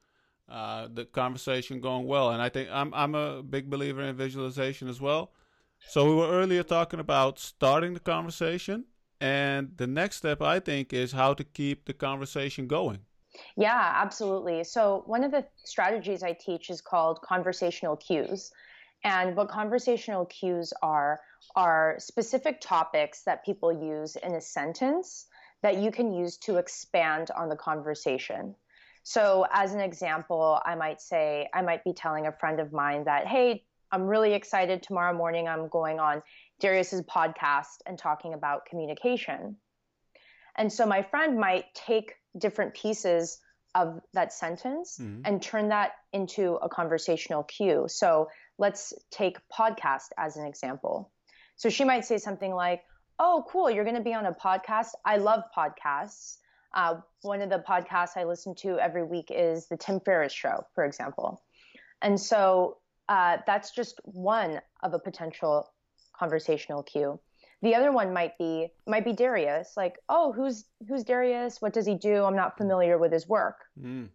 uh, 0.48 0.88
the 0.92 1.04
conversation 1.04 1.80
going 1.80 2.06
well. 2.06 2.30
And 2.30 2.40
I 2.40 2.48
think 2.48 2.70
I'm 2.72 2.94
I'm 2.94 3.14
a 3.14 3.42
big 3.42 3.68
believer 3.68 4.00
in 4.00 4.16
visualization 4.16 4.88
as 4.88 5.02
well. 5.02 5.32
So 5.86 6.04
we 6.04 6.14
were 6.14 6.28
earlier 6.28 6.62
talking 6.62 7.00
about 7.00 7.38
starting 7.38 7.94
the 7.94 8.00
conversation, 8.00 8.84
and 9.20 9.72
the 9.76 9.86
next 9.86 10.16
step 10.16 10.42
I 10.42 10.60
think 10.60 10.92
is 10.92 11.12
how 11.12 11.34
to 11.34 11.44
keep 11.44 11.86
the 11.86 11.94
conversation 11.94 12.66
going. 12.66 13.00
Yeah, 13.56 13.92
absolutely. 13.94 14.64
So 14.64 15.02
one 15.06 15.24
of 15.24 15.30
the 15.30 15.46
strategies 15.64 16.22
I 16.22 16.32
teach 16.32 16.70
is 16.70 16.80
called 16.80 17.20
conversational 17.22 17.96
cues. 17.96 18.50
And 19.04 19.36
what 19.36 19.48
conversational 19.48 20.26
cues 20.26 20.72
are 20.82 21.20
are 21.54 21.96
specific 21.98 22.60
topics 22.60 23.22
that 23.22 23.44
people 23.44 23.72
use 23.72 24.16
in 24.16 24.34
a 24.34 24.40
sentence 24.40 25.26
that 25.62 25.76
you 25.76 25.90
can 25.90 26.12
use 26.12 26.36
to 26.36 26.56
expand 26.56 27.30
on 27.36 27.48
the 27.48 27.56
conversation. 27.56 28.54
So, 29.04 29.46
as 29.52 29.72
an 29.72 29.80
example, 29.80 30.60
I 30.64 30.74
might 30.74 31.00
say, 31.00 31.48
I 31.54 31.62
might 31.62 31.82
be 31.84 31.92
telling 31.92 32.26
a 32.26 32.32
friend 32.32 32.60
of 32.60 32.72
mine 32.72 33.04
that, 33.04 33.26
hey, 33.26 33.64
I'm 33.90 34.02
really 34.02 34.34
excited. 34.34 34.82
Tomorrow 34.82 35.16
morning, 35.16 35.48
I'm 35.48 35.68
going 35.68 35.98
on 35.98 36.22
Darius's 36.60 37.02
podcast 37.02 37.78
and 37.86 37.98
talking 37.98 38.34
about 38.34 38.66
communication. 38.66 39.56
And 40.56 40.72
so 40.72 40.86
my 40.86 41.02
friend 41.02 41.38
might 41.38 41.72
take 41.74 42.14
different 42.36 42.74
pieces 42.74 43.38
of 43.74 44.00
that 44.14 44.32
sentence 44.32 44.98
mm-hmm. 45.00 45.22
and 45.24 45.40
turn 45.40 45.68
that 45.68 45.92
into 46.12 46.54
a 46.56 46.68
conversational 46.68 47.44
cue. 47.44 47.86
So 47.88 48.28
let's 48.58 48.92
take 49.10 49.38
podcast 49.56 50.08
as 50.18 50.36
an 50.36 50.46
example. 50.46 51.10
So 51.56 51.70
she 51.70 51.84
might 51.84 52.04
say 52.04 52.18
something 52.18 52.52
like, 52.52 52.82
Oh, 53.20 53.44
cool, 53.48 53.68
you're 53.68 53.84
going 53.84 53.96
to 53.96 54.02
be 54.02 54.14
on 54.14 54.26
a 54.26 54.32
podcast. 54.32 54.90
I 55.04 55.16
love 55.16 55.42
podcasts. 55.56 56.36
Uh, 56.72 56.96
one 57.22 57.42
of 57.42 57.50
the 57.50 57.58
podcasts 57.68 58.16
I 58.16 58.24
listen 58.24 58.54
to 58.56 58.78
every 58.78 59.02
week 59.02 59.32
is 59.34 59.66
the 59.66 59.76
Tim 59.76 59.98
Ferriss 59.98 60.32
Show, 60.32 60.66
for 60.74 60.84
example. 60.84 61.42
And 62.00 62.20
so 62.20 62.76
uh, 63.08 63.38
that's 63.46 63.70
just 63.70 64.00
one 64.04 64.60
of 64.82 64.94
a 64.94 64.98
potential 64.98 65.70
conversational 66.18 66.82
cue. 66.82 67.18
The 67.62 67.74
other 67.74 67.90
one 67.90 68.12
might 68.12 68.38
be 68.38 68.68
might 68.86 69.04
be 69.04 69.12
Darius, 69.12 69.72
like, 69.76 69.96
oh, 70.08 70.32
who's 70.32 70.66
who's 70.88 71.02
Darius? 71.02 71.60
What 71.60 71.72
does 71.72 71.86
he 71.86 71.94
do? 71.94 72.24
I'm 72.24 72.36
not 72.36 72.56
familiar 72.56 72.98
with 72.98 73.12
his 73.12 73.26
work. 73.26 73.64
Mm. 73.82 74.08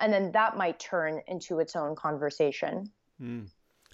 And 0.00 0.12
then 0.12 0.32
that 0.32 0.56
might 0.56 0.78
turn 0.80 1.20
into 1.28 1.60
its 1.60 1.76
own 1.76 1.94
conversation. 1.94 2.90
Mm. 3.22 3.48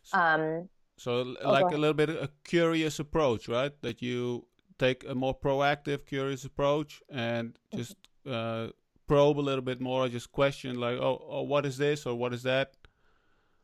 So, 0.05 0.19
um, 0.19 0.69
so 0.97 1.35
like 1.45 1.75
a 1.75 1.77
little 1.77 1.95
bit 1.95 2.11
a 2.11 2.31
curious 2.45 2.99
approach, 2.99 3.49
right? 3.49 3.73
That 3.83 4.01
you 4.01 4.47
take 4.79 5.05
a 5.09 5.15
more 5.15 5.39
proactive, 5.39 6.07
curious 6.07 6.45
approach 6.45 7.03
and 7.11 7.59
just 7.75 7.97
uh, 8.27 8.69
probe 9.07 9.39
a 9.39 9.41
little 9.41 9.63
bit 9.63 9.81
more, 9.81 10.09
just 10.09 10.33
question 10.33 10.79
like, 10.79 10.99
oh, 10.99 11.25
oh, 11.29 11.43
what 11.43 11.67
is 11.67 11.77
this 11.79 12.07
or 12.07 12.15
what 12.15 12.33
is 12.33 12.43
that? 12.45 12.75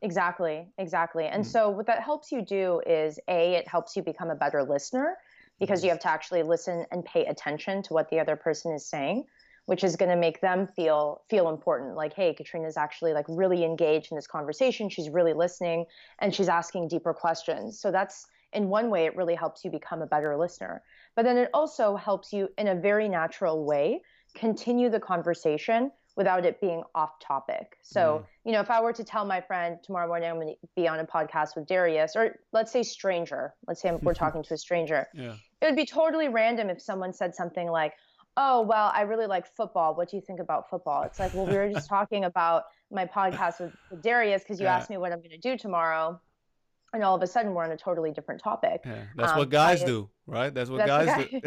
Exactly, 0.01 0.67
exactly. 0.77 1.25
And 1.25 1.43
mm-hmm. 1.43 1.51
so 1.51 1.69
what 1.69 1.85
that 1.87 2.01
helps 2.01 2.31
you 2.31 2.41
do 2.41 2.81
is 2.85 3.19
a 3.27 3.55
it 3.55 3.67
helps 3.67 3.95
you 3.95 4.01
become 4.01 4.29
a 4.29 4.35
better 4.35 4.63
listener 4.63 5.17
because 5.59 5.83
you 5.83 5.89
have 5.91 5.99
to 5.99 6.09
actually 6.09 6.41
listen 6.41 6.85
and 6.91 7.05
pay 7.05 7.25
attention 7.25 7.83
to 7.83 7.93
what 7.93 8.09
the 8.09 8.19
other 8.19 8.35
person 8.35 8.73
is 8.73 8.89
saying, 8.89 9.25
which 9.67 9.83
is 9.83 9.95
going 9.95 10.09
to 10.09 10.15
make 10.17 10.41
them 10.41 10.65
feel 10.65 11.21
feel 11.29 11.49
important. 11.49 11.95
Like, 11.95 12.13
hey, 12.13 12.33
Katrina's 12.33 12.77
actually 12.77 13.13
like 13.13 13.25
really 13.29 13.63
engaged 13.63 14.11
in 14.11 14.15
this 14.15 14.25
conversation. 14.25 14.89
She's 14.89 15.09
really 15.09 15.33
listening 15.33 15.85
and 16.19 16.33
she's 16.33 16.49
asking 16.49 16.87
deeper 16.87 17.13
questions. 17.13 17.79
So 17.79 17.91
that's 17.91 18.25
in 18.53 18.69
one 18.69 18.89
way 18.89 19.05
it 19.05 19.15
really 19.15 19.35
helps 19.35 19.63
you 19.63 19.69
become 19.69 20.01
a 20.01 20.07
better 20.07 20.35
listener. 20.35 20.81
But 21.15 21.25
then 21.25 21.37
it 21.37 21.49
also 21.53 21.95
helps 21.95 22.33
you 22.33 22.49
in 22.57 22.67
a 22.67 22.75
very 22.75 23.07
natural 23.07 23.63
way 23.65 24.01
continue 24.33 24.89
the 24.89 24.99
conversation 24.99 25.91
without 26.15 26.45
it 26.45 26.59
being 26.59 26.83
off 26.93 27.19
topic. 27.19 27.77
So, 27.81 28.23
mm. 28.23 28.27
you 28.45 28.51
know, 28.51 28.59
if 28.59 28.69
I 28.69 28.81
were 28.81 28.93
to 28.93 29.03
tell 29.03 29.25
my 29.25 29.39
friend 29.39 29.77
tomorrow 29.83 30.07
morning 30.07 30.29
I'm 30.29 30.35
going 30.35 30.49
to 30.49 30.67
be 30.75 30.87
on 30.87 30.99
a 30.99 31.05
podcast 31.05 31.55
with 31.55 31.67
Darius, 31.67 32.15
or 32.15 32.35
let's 32.51 32.71
say 32.71 32.83
stranger, 32.83 33.53
let's 33.67 33.81
say 33.81 33.91
we're 34.01 34.13
talking 34.25 34.43
to 34.43 34.53
a 34.53 34.57
stranger, 34.57 35.07
yeah. 35.13 35.35
it 35.61 35.65
would 35.65 35.75
be 35.75 35.85
totally 35.85 36.27
random 36.27 36.69
if 36.69 36.81
someone 36.81 37.13
said 37.13 37.33
something 37.33 37.69
like, 37.69 37.93
"Oh, 38.35 38.61
well, 38.61 38.91
I 38.93 39.01
really 39.01 39.27
like 39.27 39.47
football. 39.55 39.95
What 39.95 40.09
do 40.09 40.17
you 40.17 40.21
think 40.21 40.39
about 40.39 40.69
football?" 40.69 41.03
It's 41.03 41.19
like, 41.19 41.33
well, 41.33 41.45
we 41.45 41.55
were 41.55 41.69
just 41.69 41.87
talking 41.97 42.25
about 42.25 42.63
my 42.91 43.05
podcast 43.05 43.61
with, 43.61 43.73
with 43.89 44.01
Darius 44.01 44.43
because 44.43 44.59
you 44.59 44.65
yeah. 44.65 44.75
asked 44.75 44.89
me 44.89 44.97
what 44.97 45.11
I'm 45.11 45.19
going 45.19 45.31
to 45.31 45.37
do 45.37 45.57
tomorrow. 45.57 46.19
And 46.93 47.05
all 47.05 47.15
of 47.15 47.21
a 47.21 47.27
sudden, 47.27 47.53
we're 47.53 47.63
on 47.63 47.71
a 47.71 47.77
totally 47.77 48.11
different 48.11 48.43
topic. 48.43 48.81
Yeah. 48.83 49.03
That's 49.15 49.31
um, 49.31 49.37
what 49.37 49.49
guys 49.49 49.81
I, 49.81 49.85
do, 49.85 50.09
right? 50.27 50.53
That's 50.53 50.69
what 50.69 50.85
that's 50.85 50.89
guys 50.89 51.29
do. 51.29 51.39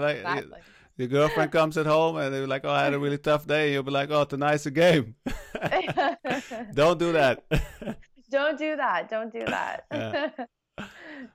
like, 0.00 0.16
exactly 0.16 0.58
your 1.00 1.08
girlfriend 1.08 1.52
comes 1.60 1.76
at 1.76 1.86
home 1.86 2.16
and 2.16 2.32
they're 2.32 2.46
like, 2.46 2.64
"Oh, 2.64 2.70
I 2.70 2.84
had 2.84 2.94
a 2.94 2.98
really 2.98 3.18
tough 3.18 3.46
day." 3.46 3.72
You'll 3.72 3.82
be 3.82 3.90
like, 3.90 4.10
"Oh, 4.10 4.24
tonight's 4.24 4.66
a 4.66 4.70
game." 4.70 5.14
Don't 6.74 6.98
do 6.98 7.12
that. 7.12 7.42
Don't 8.30 8.58
do 8.58 8.76
that. 8.76 9.08
Don't 9.08 9.32
do 9.32 9.44
that. 9.46 9.84
yeah. 9.92 10.30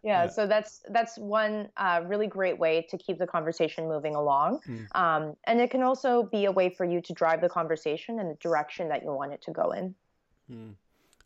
yeah, 0.03 0.27
so 0.27 0.47
that's 0.47 0.81
that's 0.89 1.17
one 1.17 1.69
uh, 1.77 2.01
really 2.05 2.27
great 2.27 2.57
way 2.57 2.85
to 2.89 2.97
keep 2.97 3.17
the 3.19 3.27
conversation 3.27 3.87
moving 3.87 4.15
along, 4.15 4.59
mm. 4.67 4.87
um, 4.95 5.35
and 5.45 5.59
it 5.61 5.69
can 5.69 5.83
also 5.83 6.23
be 6.23 6.45
a 6.45 6.51
way 6.51 6.69
for 6.69 6.85
you 6.85 7.01
to 7.01 7.13
drive 7.13 7.41
the 7.41 7.49
conversation 7.49 8.19
in 8.19 8.27
the 8.29 8.35
direction 8.35 8.89
that 8.89 9.03
you 9.03 9.11
want 9.11 9.33
it 9.33 9.41
to 9.43 9.51
go 9.51 9.71
in. 9.71 9.95
Mm. 10.51 10.75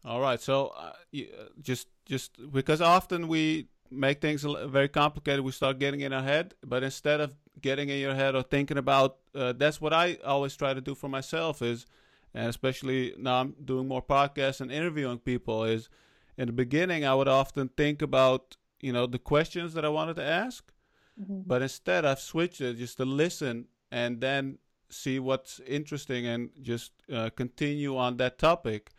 All 0.06 0.22
right, 0.22 0.42
so 0.42 0.74
uh, 0.78 0.94
you, 1.12 1.28
uh, 1.40 1.46
just 1.62 1.88
just 2.06 2.52
because 2.52 2.82
often 2.82 3.28
we 3.28 3.68
make 3.92 4.22
things 4.22 4.44
very 4.44 4.90
complicated, 4.90 5.42
we 5.42 5.52
start 5.52 5.80
getting 5.80 6.02
in 6.02 6.14
our 6.14 6.24
head, 6.24 6.54
but 6.66 6.84
instead 6.84 7.20
of 7.22 7.36
getting 7.62 7.90
in 7.90 8.00
your 8.00 8.16
head 8.16 8.36
or 8.36 8.44
thinking 8.44 8.78
about, 8.78 9.18
uh, 9.36 9.54
that's 9.54 9.82
what 9.82 9.94
I 9.94 10.18
always 10.26 10.56
try 10.56 10.74
to 10.74 10.82
do 10.82 10.96
for 10.96 11.10
myself 11.10 11.62
is, 11.62 11.86
and 12.34 12.48
especially 12.48 13.16
now 13.18 13.42
I'm 13.42 13.56
doing 13.64 13.88
more 13.88 14.02
podcasts 14.02 14.62
and 14.62 14.72
interviewing 14.72 15.20
people 15.20 15.64
is 15.64 15.90
in 16.38 16.48
the 16.48 16.54
beginning, 16.54 17.06
I 17.06 17.14
would 17.16 17.28
often 17.28 17.70
think 17.76 18.02
about, 18.02 18.56
you 18.80 18.94
know, 18.94 19.06
the 19.06 19.20
questions 19.20 19.74
that 19.74 19.84
I 19.84 19.90
wanted 19.90 20.16
to 20.16 20.24
ask. 20.24 20.72
Mm-hmm. 21.20 21.42
But 21.46 21.62
instead, 21.62 22.06
I've 22.06 22.22
switched 22.22 22.62
it 22.62 22.78
just 22.78 22.96
to 22.98 23.06
listen 23.06 23.66
and 23.92 24.22
then 24.22 24.58
see 24.90 25.20
what's 25.20 25.60
interesting 25.68 26.26
and 26.26 26.50
just 26.62 26.94
uh, 27.12 27.30
continue 27.36 27.98
on 27.98 28.18
that 28.18 28.40
topic. 28.40 28.92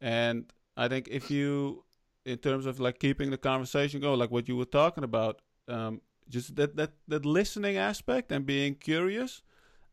And 0.00 0.52
I 0.76 0.88
think 0.88 1.06
if 1.08 1.30
you, 1.30 1.84
in 2.24 2.38
terms 2.38 2.66
of 2.66 2.80
like 2.80 2.98
keeping 2.98 3.30
the 3.30 3.38
conversation 3.38 4.00
going, 4.00 4.18
like 4.18 4.30
what 4.30 4.48
you 4.48 4.56
were 4.56 4.64
talking 4.64 5.04
about, 5.04 5.40
um, 5.68 6.00
just 6.28 6.56
that, 6.56 6.76
that, 6.76 6.92
that 7.08 7.24
listening 7.24 7.76
aspect 7.76 8.30
and 8.32 8.46
being 8.46 8.74
curious, 8.74 9.42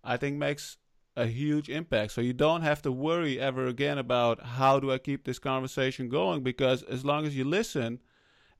I 0.04 0.18
think 0.18 0.38
makes 0.38 0.78
a 1.15 1.26
huge 1.26 1.70
impact. 1.70 2.12
So 2.12 2.22
you 2.22 2.34
don't 2.34 2.62
have 2.62 2.82
to 2.84 2.92
worry 2.92 3.39
ever 3.39 3.68
again 3.68 3.98
about 3.98 4.42
how 4.42 4.80
do 4.80 4.92
I 4.92 4.98
keep 4.98 5.26
this 5.26 5.39
conversation 5.39 6.08
going 6.08 6.44
because 6.44 6.84
as 6.84 7.04
long 7.04 7.26
as 7.26 7.36
you 7.36 7.44
listen, 7.44 8.00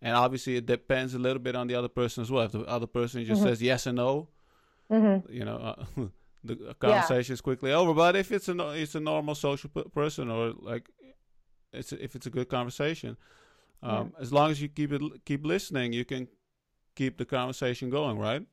and 0.02 0.16
obviously 0.16 0.56
it 0.56 0.66
depends 0.66 1.14
a 1.14 1.20
little 1.20 1.42
bit 1.42 1.56
on 1.56 1.68
the 1.68 1.76
other 1.76 1.88
person 1.88 2.22
as 2.22 2.32
well. 2.32 2.44
If 2.46 2.52
the 2.52 2.62
other 2.62 2.88
person 2.88 3.24
just 3.24 3.42
mm-hmm. 3.42 3.50
says 3.50 3.62
yes 3.62 3.86
and 3.86 3.98
no, 3.98 4.30
mm-hmm. 4.92 5.32
you 5.32 5.46
know, 5.46 5.58
uh, 5.58 5.84
the 6.44 6.76
conversation 6.80 7.32
yeah. 7.32 7.34
is 7.34 7.42
quickly 7.42 7.72
over. 7.72 7.94
But 7.94 8.16
if 8.16 8.32
it's 8.32 8.50
a 8.50 8.70
it's 8.72 8.96
a 8.96 9.00
normal 9.00 9.36
social 9.36 9.70
p- 9.70 9.90
person 9.94 10.30
or 10.30 10.54
like 10.58 10.90
it's 11.72 11.92
a, 11.92 12.04
if 12.04 12.16
it's 12.16 12.26
a 12.26 12.30
good 12.30 12.50
conversation, 12.50 13.18
um, 13.82 14.14
yeah. 14.14 14.22
as 14.22 14.34
long 14.34 14.52
as 14.52 14.62
you 14.62 14.68
keep 14.68 14.92
it 14.92 15.02
keep 15.26 15.46
listening, 15.46 15.94
you 15.94 16.06
can 16.06 16.28
keep 16.96 17.18
the 17.18 17.26
conversation 17.26 17.90
going, 17.90 18.18
right? 18.18 18.46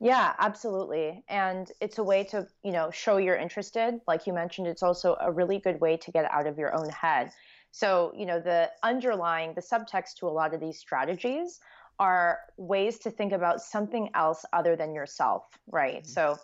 Yeah, 0.00 0.34
absolutely. 0.38 1.24
And 1.28 1.70
it's 1.80 1.98
a 1.98 2.04
way 2.04 2.22
to, 2.24 2.46
you 2.62 2.70
know, 2.70 2.90
show 2.90 3.16
you're 3.16 3.36
interested. 3.36 4.00
Like 4.06 4.26
you 4.26 4.32
mentioned, 4.32 4.68
it's 4.68 4.82
also 4.82 5.16
a 5.20 5.32
really 5.32 5.58
good 5.58 5.80
way 5.80 5.96
to 5.96 6.12
get 6.12 6.24
out 6.30 6.46
of 6.46 6.56
your 6.56 6.76
own 6.76 6.88
head. 6.90 7.32
So, 7.72 8.12
you 8.16 8.24
know, 8.24 8.40
the 8.40 8.70
underlying, 8.82 9.54
the 9.54 9.60
subtext 9.60 10.14
to 10.18 10.28
a 10.28 10.30
lot 10.30 10.54
of 10.54 10.60
these 10.60 10.78
strategies 10.78 11.58
are 11.98 12.38
ways 12.56 12.98
to 13.00 13.10
think 13.10 13.32
about 13.32 13.60
something 13.60 14.08
else 14.14 14.44
other 14.52 14.76
than 14.76 14.94
yourself, 14.94 15.46
right? 15.66 16.02
Mm-hmm. 16.02 16.08
So, 16.08 16.38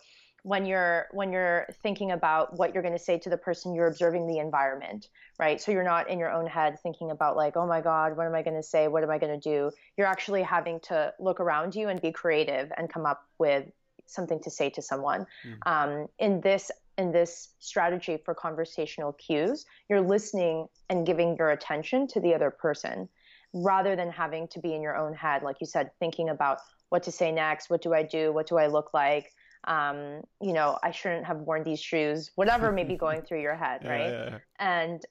when 0.45 0.67
you're 0.67 1.07
when 1.11 1.33
you're 1.33 1.67
thinking 1.83 2.13
about 2.13 2.57
what 2.59 2.75
you're 2.75 2.83
going 2.83 2.97
to 2.97 3.03
say 3.03 3.19
to 3.19 3.31
the 3.31 3.37
person 3.37 3.75
you're 3.75 3.87
observing 3.87 4.27
the 4.27 4.39
environment 4.39 5.09
right? 5.41 5.61
So 5.61 5.73
you're 5.73 5.83
not 5.83 6.09
in 6.09 6.21
your 6.21 6.31
own 6.31 6.47
head 6.47 6.79
thinking 6.81 7.11
about 7.11 7.35
like 7.37 7.57
oh 7.57 7.67
my 7.67 7.81
god 7.81 8.17
what 8.17 8.27
am 8.27 8.35
i 8.35 8.43
going 8.43 8.57
to 8.57 8.63
say? 8.63 8.87
What 8.87 9.03
am 9.03 9.11
i 9.11 9.19
going 9.19 9.41
to 9.41 9.51
do? 9.51 9.71
You're 9.97 10.07
actually 10.07 10.43
having 10.43 10.81
to 10.81 11.13
look 11.19 11.41
around 11.41 11.75
you 11.75 11.89
and 11.89 12.01
be 12.01 12.13
creative 12.13 12.71
and 12.77 12.93
come 12.93 13.07
up 13.07 13.25
with 13.39 13.67
something 14.07 14.39
to 14.43 14.51
say 14.51 14.69
to 14.71 14.83
someone. 14.83 15.27
Mm. 15.47 15.57
um, 15.67 16.09
in 16.19 16.41
this 16.43 16.71
in 16.99 17.11
this 17.11 17.49
strategy 17.59 18.19
for 18.25 18.35
conversational 18.35 19.15
cues 19.15 19.65
you're 19.89 20.01
listening 20.01 20.69
and 20.91 21.07
giving 21.07 21.37
your 21.37 21.51
attention 21.51 22.07
to 22.09 22.21
the 22.21 22.35
other 22.35 22.51
person 22.51 23.09
rather 23.53 23.97
than 23.97 24.11
having 24.11 24.47
to 24.49 24.61
be 24.61 24.75
in 24.75 24.83
your 24.83 24.97
own 24.97 25.15
head 25.15 25.43
like 25.43 25.57
you 25.61 25.67
said 25.67 25.91
thinking 25.99 26.29
about 26.29 26.59
what 26.91 27.03
to 27.03 27.11
say 27.11 27.33
next 27.33 27.71
what 27.71 27.83
do 27.83 27.95
i 27.95 28.03
do 28.03 28.33
what 28.33 28.47
do 28.47 28.59
i 28.59 28.67
look 28.69 28.93
like 28.95 29.33
um, 29.67 30.23
you 30.41 30.53
know, 30.53 30.79
I 30.83 30.91
shouldn't 30.91 31.25
have 31.27 31.39
worn 31.39 31.65
these 31.65 31.81
shoes, 31.81 32.31
whatever 32.35 32.73
may 32.73 32.85
be 32.85 32.97
going 32.97 33.23
through 33.23 33.43
your 33.43 33.55
head, 33.55 33.85
right? 33.85 34.11
Yeah, 34.11 34.31
yeah. 34.31 34.39
And 34.59 35.03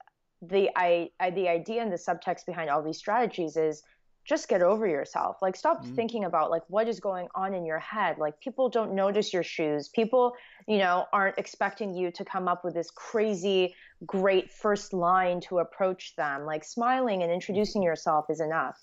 the 0.42 0.70
I, 0.76 1.10
I, 1.20 1.30
the 1.30 1.48
idea 1.48 1.82
and 1.82 1.92
the 1.92 1.98
subtext 1.98 2.46
behind 2.46 2.70
all 2.70 2.84
these 2.84 2.98
strategies 2.98 3.56
is 3.56 3.84
just 4.26 4.48
get 4.48 4.62
over 4.62 4.88
yourself. 4.88 5.38
Like 5.42 5.56
stop 5.56 5.84
mm-hmm. 5.84 5.96
thinking 5.96 6.24
about 6.24 6.50
like 6.50 6.64
what 6.70 6.88
is 6.88 7.00
going 7.00 7.28
on 7.36 7.54
in 7.54 7.66
your 7.66 7.80
head. 7.80 8.18
Like 8.18 8.40
people 8.40 8.70
don't 8.70 8.94
notice 8.94 9.34
your 9.34 9.44
shoes. 9.44 9.90
People, 9.90 10.34
you 10.68 10.78
know, 10.78 11.06
aren't 11.12 11.38
expecting 11.38 11.94
you 11.94 12.12
to 12.12 12.24
come 12.24 12.48
up 12.48 12.64
with 12.64 12.74
this 12.74 12.90
crazy 12.92 13.76
great 14.06 14.52
first 14.52 14.94
line 14.94 15.42
to 15.42 15.60
approach 15.60 16.16
them. 16.16 16.46
Like 16.46 16.64
smiling 16.64 17.24
and 17.24 17.32
introducing 17.32 17.84
yourself 17.84 18.26
is 18.30 18.40
enough. 18.40 18.80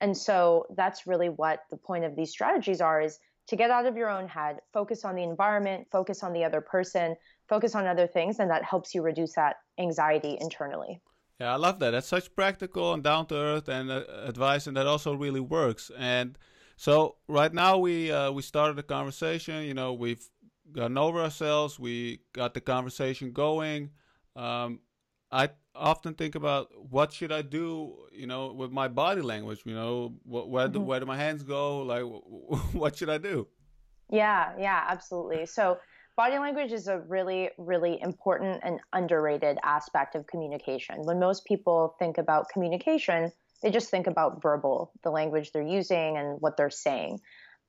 And 0.00 0.16
so 0.16 0.66
that's 0.76 1.06
really 1.06 1.28
what 1.28 1.60
the 1.70 1.76
point 1.76 2.04
of 2.04 2.14
these 2.14 2.30
strategies 2.30 2.80
are 2.80 3.00
is 3.00 3.18
to 3.48 3.56
get 3.56 3.70
out 3.70 3.86
of 3.86 3.96
your 3.96 4.08
own 4.08 4.26
head, 4.28 4.58
focus 4.72 5.04
on 5.04 5.14
the 5.14 5.22
environment, 5.22 5.86
focus 5.90 6.22
on 6.22 6.32
the 6.32 6.44
other 6.44 6.60
person, 6.60 7.14
focus 7.48 7.74
on 7.74 7.86
other 7.86 8.06
things, 8.06 8.38
and 8.38 8.50
that 8.50 8.64
helps 8.64 8.94
you 8.94 9.02
reduce 9.02 9.34
that 9.34 9.56
anxiety 9.78 10.38
internally. 10.40 11.00
Yeah, 11.40 11.52
I 11.52 11.56
love 11.56 11.78
that. 11.80 11.90
That's 11.90 12.06
such 12.06 12.34
practical 12.34 12.94
and 12.94 13.02
down 13.02 13.26
to 13.26 13.36
earth 13.36 13.68
and 13.68 13.90
uh, 13.90 14.04
advice, 14.24 14.66
and 14.66 14.76
that 14.76 14.86
also 14.86 15.14
really 15.14 15.40
works. 15.40 15.90
And 15.98 16.38
so 16.76 17.16
right 17.28 17.52
now 17.52 17.78
we 17.78 18.10
uh, 18.10 18.30
we 18.30 18.42
started 18.42 18.76
the 18.76 18.82
conversation. 18.82 19.64
You 19.64 19.74
know, 19.74 19.92
we've 19.92 20.24
gotten 20.72 20.96
over 20.96 21.20
ourselves. 21.20 21.78
We 21.78 22.20
got 22.32 22.54
the 22.54 22.60
conversation 22.60 23.32
going. 23.32 23.90
Um, 24.36 24.80
I 25.30 25.50
often 25.74 26.14
think 26.14 26.34
about 26.34 26.70
what 26.90 27.12
should 27.12 27.32
I 27.32 27.42
do, 27.42 27.94
you 28.12 28.26
know, 28.26 28.52
with 28.52 28.70
my 28.70 28.88
body 28.88 29.22
language. 29.22 29.62
You 29.64 29.74
know, 29.74 30.14
where 30.24 30.68
do, 30.68 30.78
mm-hmm. 30.78 30.88
where 30.88 31.00
do 31.00 31.06
my 31.06 31.16
hands 31.16 31.42
go? 31.42 31.82
Like, 31.82 32.02
what 32.72 32.96
should 32.96 33.10
I 33.10 33.18
do? 33.18 33.48
Yeah, 34.10 34.52
yeah, 34.58 34.84
absolutely. 34.88 35.46
So, 35.46 35.78
body 36.16 36.38
language 36.38 36.72
is 36.72 36.88
a 36.88 36.98
really, 37.00 37.50
really 37.58 38.00
important 38.00 38.60
and 38.62 38.80
underrated 38.92 39.58
aspect 39.64 40.14
of 40.14 40.26
communication. 40.26 41.02
When 41.04 41.18
most 41.18 41.44
people 41.44 41.96
think 41.98 42.18
about 42.18 42.48
communication, 42.48 43.32
they 43.62 43.70
just 43.70 43.90
think 43.90 44.06
about 44.06 44.42
verbal, 44.42 44.92
the 45.02 45.10
language 45.10 45.52
they're 45.52 45.62
using 45.62 46.16
and 46.18 46.40
what 46.40 46.56
they're 46.56 46.70
saying. 46.70 47.20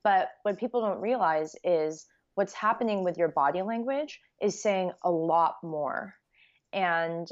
But 0.04 0.28
what 0.42 0.58
people 0.58 0.82
don't 0.82 1.00
realize 1.00 1.56
is 1.64 2.06
what's 2.34 2.52
happening 2.52 3.02
with 3.02 3.16
your 3.16 3.28
body 3.28 3.62
language 3.62 4.20
is 4.40 4.62
saying 4.62 4.92
a 5.02 5.10
lot 5.10 5.56
more. 5.62 6.14
And 6.72 7.26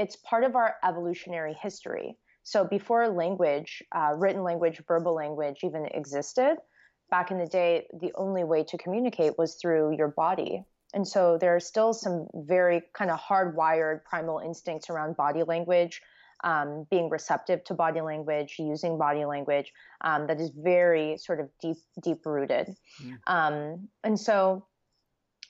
it's 0.00 0.16
part 0.16 0.44
of 0.44 0.56
our 0.56 0.76
evolutionary 0.82 1.54
history. 1.66 2.16
So 2.42 2.64
before 2.64 3.06
language, 3.08 3.82
uh, 3.94 4.12
written 4.16 4.42
language, 4.42 4.80
verbal 4.88 5.14
language 5.14 5.58
even 5.62 5.84
existed, 5.84 6.56
back 7.10 7.30
in 7.30 7.38
the 7.38 7.46
day, 7.46 7.86
the 8.00 8.12
only 8.14 8.44
way 8.44 8.64
to 8.64 8.78
communicate 8.78 9.36
was 9.36 9.56
through 9.60 9.96
your 9.96 10.08
body. 10.08 10.64
And 10.94 11.06
so 11.06 11.36
there 11.38 11.54
are 11.54 11.60
still 11.60 11.92
some 11.92 12.26
very 12.34 12.82
kind 12.94 13.10
of 13.10 13.20
hardwired 13.20 14.02
primal 14.04 14.38
instincts 14.38 14.88
around 14.88 15.16
body 15.16 15.42
language, 15.42 16.00
um, 16.42 16.86
being 16.90 17.10
receptive 17.10 17.62
to 17.64 17.74
body 17.74 18.00
language, 18.00 18.56
using 18.58 18.96
body 18.96 19.24
language 19.26 19.72
um, 20.00 20.26
that 20.28 20.40
is 20.40 20.50
very 20.56 21.18
sort 21.18 21.40
of 21.40 21.50
deep, 21.60 21.76
deep 22.02 22.24
rooted. 22.24 22.74
Mm. 23.04 23.18
Um, 23.26 23.88
and 24.02 24.18
so 24.18 24.66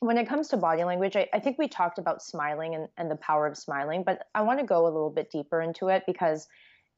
when 0.01 0.17
it 0.17 0.27
comes 0.27 0.49
to 0.49 0.57
body 0.57 0.83
language, 0.83 1.15
I, 1.15 1.29
I 1.33 1.39
think 1.39 1.59
we 1.59 1.69
talked 1.69 1.99
about 1.99 2.23
smiling 2.23 2.75
and, 2.75 2.89
and 2.97 3.11
the 3.11 3.17
power 3.17 3.47
of 3.47 3.57
smiling, 3.57 4.03
but 4.03 4.27
I 4.35 4.43
want 4.43 4.59
to 4.59 4.67
go 4.67 4.83
a 4.83 4.85
little 4.85 5.11
bit 5.11 5.31
deeper 5.31 5.61
into 5.61 5.89
it 5.89 6.05
because 6.07 6.49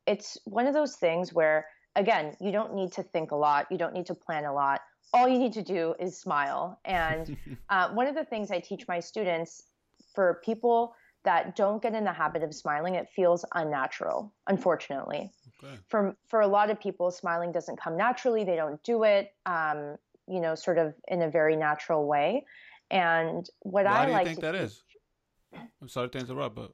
it's 0.06 0.38
one 0.44 0.66
of 0.66 0.74
those 0.74 0.94
things 0.96 1.32
where, 1.32 1.66
again, 1.96 2.36
you 2.40 2.52
don't 2.52 2.74
need 2.74 2.92
to 2.92 3.02
think 3.02 3.32
a 3.32 3.36
lot, 3.36 3.66
you 3.70 3.76
don't 3.76 3.92
need 3.92 4.06
to 4.06 4.14
plan 4.14 4.44
a 4.44 4.54
lot. 4.54 4.80
All 5.12 5.28
you 5.28 5.38
need 5.38 5.52
to 5.54 5.62
do 5.62 5.94
is 5.98 6.16
smile. 6.16 6.80
And 6.84 7.36
uh, 7.68 7.90
one 7.90 8.06
of 8.06 8.14
the 8.14 8.24
things 8.24 8.52
I 8.52 8.60
teach 8.60 8.86
my 8.86 9.00
students 9.00 9.64
for 10.14 10.40
people 10.44 10.94
that 11.24 11.56
don't 11.56 11.82
get 11.82 11.94
in 11.94 12.04
the 12.04 12.12
habit 12.12 12.42
of 12.42 12.54
smiling, 12.54 12.94
it 12.94 13.08
feels 13.08 13.44
unnatural, 13.54 14.32
unfortunately. 14.46 15.30
Okay. 15.62 15.74
For, 15.88 16.16
for 16.28 16.40
a 16.40 16.48
lot 16.48 16.70
of 16.70 16.80
people, 16.80 17.10
smiling 17.10 17.52
doesn't 17.52 17.80
come 17.80 17.96
naturally, 17.96 18.44
they 18.44 18.56
don't 18.56 18.82
do 18.84 19.02
it. 19.02 19.32
Um, 19.44 19.96
you 20.28 20.40
know, 20.40 20.54
sort 20.54 20.78
of 20.78 20.94
in 21.08 21.22
a 21.22 21.28
very 21.28 21.56
natural 21.56 22.06
way. 22.06 22.44
And 22.92 23.48
what 23.60 23.86
Why 23.86 23.90
I 23.90 24.04
do 24.04 24.10
you 24.10 24.16
like 24.18 24.26
think 24.26 24.40
that 24.40 24.54
is? 24.54 24.82
I'm 25.80 25.88
sorry 25.88 26.10
to 26.10 26.18
interrupt, 26.18 26.54
but 26.54 26.72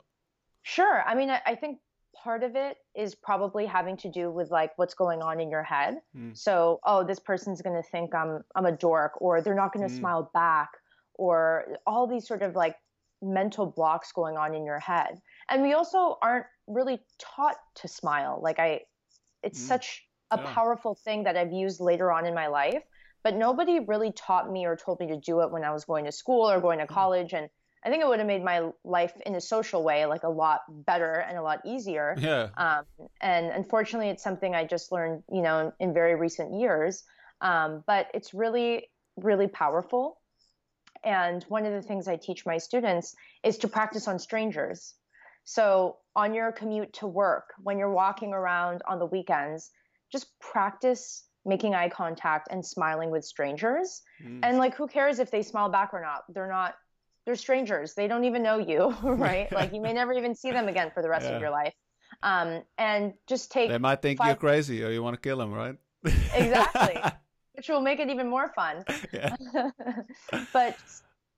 sure. 0.62 1.02
I 1.06 1.14
mean, 1.14 1.30
I, 1.30 1.40
I, 1.46 1.54
think 1.54 1.78
part 2.22 2.42
of 2.42 2.56
it 2.56 2.76
is 2.94 3.14
probably 3.14 3.66
having 3.66 3.96
to 3.98 4.10
do 4.10 4.30
with 4.30 4.50
like 4.50 4.72
what's 4.76 4.94
going 4.94 5.22
on 5.22 5.40
in 5.40 5.48
your 5.48 5.62
head. 5.62 5.98
Mm. 6.16 6.36
So, 6.36 6.80
oh, 6.84 7.04
this 7.04 7.20
person's 7.20 7.62
going 7.62 7.76
to 7.76 7.88
think 7.88 8.14
I'm 8.14 8.42
I'm 8.56 8.66
a 8.66 8.72
dork, 8.72 9.12
or 9.20 9.40
they're 9.40 9.54
not 9.54 9.72
going 9.72 9.88
to 9.88 9.94
mm. 9.94 9.98
smile 9.98 10.30
back, 10.34 10.70
or 11.14 11.76
all 11.86 12.08
these 12.08 12.26
sort 12.26 12.42
of 12.42 12.56
like 12.56 12.74
mental 13.22 13.66
blocks 13.66 14.12
going 14.12 14.36
on 14.36 14.54
in 14.54 14.64
your 14.64 14.80
head. 14.80 15.20
And 15.48 15.62
we 15.62 15.72
also 15.72 16.18
aren't 16.20 16.46
really 16.66 16.98
taught 17.18 17.56
to 17.76 17.88
smile. 17.88 18.40
Like 18.42 18.58
I, 18.58 18.80
it's 19.42 19.60
mm. 19.60 19.68
such 19.68 20.04
a 20.32 20.36
yeah. 20.36 20.52
powerful 20.52 20.94
thing 20.94 21.24
that 21.24 21.36
I've 21.36 21.52
used 21.52 21.80
later 21.80 22.12
on 22.12 22.26
in 22.26 22.34
my 22.34 22.48
life 22.48 22.82
but 23.28 23.36
nobody 23.36 23.80
really 23.80 24.10
taught 24.10 24.50
me 24.50 24.64
or 24.64 24.74
told 24.74 24.98
me 25.00 25.08
to 25.08 25.18
do 25.18 25.42
it 25.42 25.50
when 25.50 25.62
I 25.62 25.70
was 25.70 25.84
going 25.84 26.06
to 26.06 26.12
school 26.12 26.50
or 26.50 26.62
going 26.62 26.78
to 26.78 26.86
hmm. 26.86 26.94
college. 26.94 27.34
And 27.34 27.50
I 27.84 27.90
think 27.90 28.02
it 28.02 28.08
would 28.08 28.20
have 28.20 28.26
made 28.26 28.42
my 28.42 28.70
life 28.84 29.12
in 29.26 29.34
a 29.34 29.40
social 29.42 29.84
way 29.84 30.06
like 30.06 30.22
a 30.22 30.30
lot 30.30 30.62
better 30.70 31.12
and 31.28 31.36
a 31.36 31.42
lot 31.42 31.60
easier. 31.66 32.16
Yeah. 32.18 32.48
Um, 32.56 32.84
and 33.20 33.50
unfortunately, 33.50 34.08
it's 34.08 34.22
something 34.22 34.54
I 34.54 34.64
just 34.64 34.92
learned, 34.92 35.24
you 35.30 35.42
know, 35.42 35.58
in, 35.58 35.88
in 35.88 35.92
very 35.92 36.14
recent 36.14 36.58
years. 36.58 37.04
Um, 37.42 37.84
but 37.86 38.06
it's 38.14 38.32
really, 38.32 38.88
really 39.18 39.46
powerful. 39.46 40.22
And 41.04 41.44
one 41.50 41.66
of 41.66 41.74
the 41.74 41.82
things 41.82 42.08
I 42.08 42.16
teach 42.16 42.46
my 42.46 42.56
students 42.56 43.14
is 43.44 43.58
to 43.58 43.68
practice 43.68 44.08
on 44.08 44.18
strangers. 44.18 44.94
So 45.44 45.98
on 46.16 46.32
your 46.32 46.50
commute 46.50 46.94
to 46.94 47.06
work, 47.06 47.52
when 47.62 47.78
you're 47.78 47.92
walking 47.92 48.32
around 48.32 48.80
on 48.88 48.98
the 48.98 49.06
weekends, 49.06 49.70
just 50.10 50.28
practice 50.40 51.24
making 51.44 51.74
eye 51.74 51.88
contact 51.88 52.48
and 52.50 52.64
smiling 52.64 53.10
with 53.10 53.24
strangers. 53.24 54.02
Mm. 54.22 54.40
And 54.42 54.58
like, 54.58 54.74
who 54.74 54.86
cares 54.86 55.18
if 55.18 55.30
they 55.30 55.42
smile 55.42 55.68
back 55.68 55.90
or 55.92 56.00
not? 56.00 56.24
They're 56.28 56.48
not 56.48 56.74
they're 57.28 57.36
strangers. 57.36 57.92
They 57.92 58.08
don't 58.08 58.24
even 58.24 58.42
know 58.42 58.56
you, 58.56 58.96
right? 59.02 59.52
like 59.52 59.74
you 59.74 59.82
may 59.82 59.92
never 59.92 60.14
even 60.14 60.34
see 60.34 60.50
them 60.50 60.66
again 60.66 60.90
for 60.94 61.02
the 61.02 61.10
rest 61.10 61.26
yeah. 61.26 61.32
of 61.32 61.42
your 61.42 61.50
life. 61.50 61.74
Um, 62.22 62.62
and 62.78 63.12
just 63.28 63.52
take. 63.52 63.68
They 63.68 63.76
might 63.76 64.00
think 64.00 64.18
you 64.18 64.26
you're 64.26 64.34
crazy 64.34 64.82
or 64.82 64.90
you 64.90 65.02
want 65.02 65.14
to 65.14 65.20
kill 65.20 65.36
them, 65.36 65.52
right? 65.52 65.76
exactly, 66.04 66.98
which 67.52 67.68
will 67.68 67.82
make 67.82 68.00
it 68.00 68.08
even 68.08 68.30
more 68.30 68.50
fun. 68.54 68.82
Yeah. 69.12 69.36
but 70.54 70.78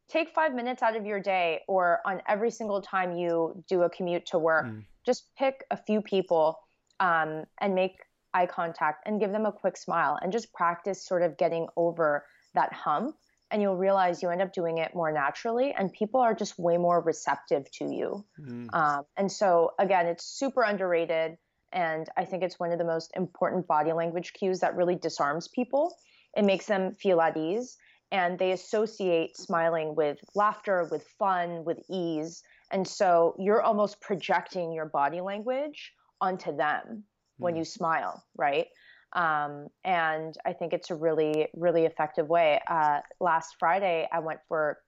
take 0.08 0.30
five 0.30 0.54
minutes 0.54 0.80
out 0.80 0.94
of 0.94 1.04
your 1.04 1.18
day, 1.18 1.62
or 1.66 1.98
on 2.06 2.22
every 2.28 2.52
single 2.52 2.80
time 2.80 3.16
you 3.16 3.60
do 3.68 3.82
a 3.82 3.90
commute 3.90 4.26
to 4.26 4.38
work, 4.38 4.66
mm. 4.66 4.84
just 5.04 5.34
pick 5.36 5.64
a 5.72 5.76
few 5.76 6.00
people 6.00 6.56
um, 7.00 7.46
and 7.60 7.74
make 7.74 7.96
eye 8.34 8.46
contact 8.46 9.06
and 9.06 9.20
give 9.20 9.32
them 9.32 9.46
a 9.46 9.52
quick 9.52 9.76
smile, 9.76 10.18
and 10.20 10.32
just 10.32 10.52
practice 10.52 11.04
sort 11.04 11.22
of 11.22 11.36
getting 11.36 11.66
over 11.76 12.24
that 12.54 12.72
hump. 12.72 13.16
And 13.50 13.60
you'll 13.60 13.76
realize 13.76 14.22
you 14.22 14.30
end 14.30 14.42
up 14.42 14.52
doing 14.52 14.78
it 14.78 14.94
more 14.94 15.10
naturally 15.10 15.74
and 15.76 15.92
people 15.92 16.20
are 16.20 16.34
just 16.34 16.56
way 16.56 16.76
more 16.76 17.00
receptive 17.00 17.68
to 17.72 17.84
you. 17.84 18.24
Mm. 18.40 18.72
um, 18.72 19.02
and 19.16 19.30
so 19.30 19.72
again 19.78 20.06
it's 20.06 20.24
super 20.24 20.62
underrated. 20.62 21.36
And 21.72 22.08
i 22.16 22.24
think 22.24 22.44
it's 22.44 22.60
one 22.60 22.70
of 22.70 22.78
the 22.78 22.84
most 22.84 23.10
important 23.16 23.66
body 23.66 23.92
language 23.92 24.34
cues 24.34 24.60
that 24.60 24.76
really 24.76 24.94
disarms 24.94 25.48
people. 25.48 25.92
It 26.36 26.44
makes 26.44 26.66
them 26.66 26.94
feel 26.94 27.20
at 27.20 27.36
ease. 27.36 27.76
And 28.12 28.38
they 28.38 28.52
associate 28.52 29.36
smiling 29.36 29.94
with 29.96 30.18
laughter 30.34 30.86
with 30.90 31.04
fun 31.18 31.64
with 31.64 31.78
ease. 31.88 32.42
And 32.70 32.86
so 32.86 33.34
you're 33.38 33.62
almost 33.62 34.00
projecting 34.00 34.72
your 34.72 34.86
body 34.86 35.20
language 35.20 35.92
onto 36.20 36.56
them. 36.56 37.04
When 37.40 37.56
you 37.56 37.64
smile 37.64 38.22
right 38.36 38.66
um, 39.12 39.68
and 39.84 40.36
I 40.46 40.52
think 40.52 40.72
it's 40.72 40.90
a 40.90 40.94
really, 40.94 41.48
really 41.54 41.84
effective 41.84 42.28
way. 42.28 42.60
Uh, 42.68 43.00
last 43.18 43.56
Friday, 43.58 44.08
I 44.12 44.20
went 44.20 44.40
for 44.48 44.78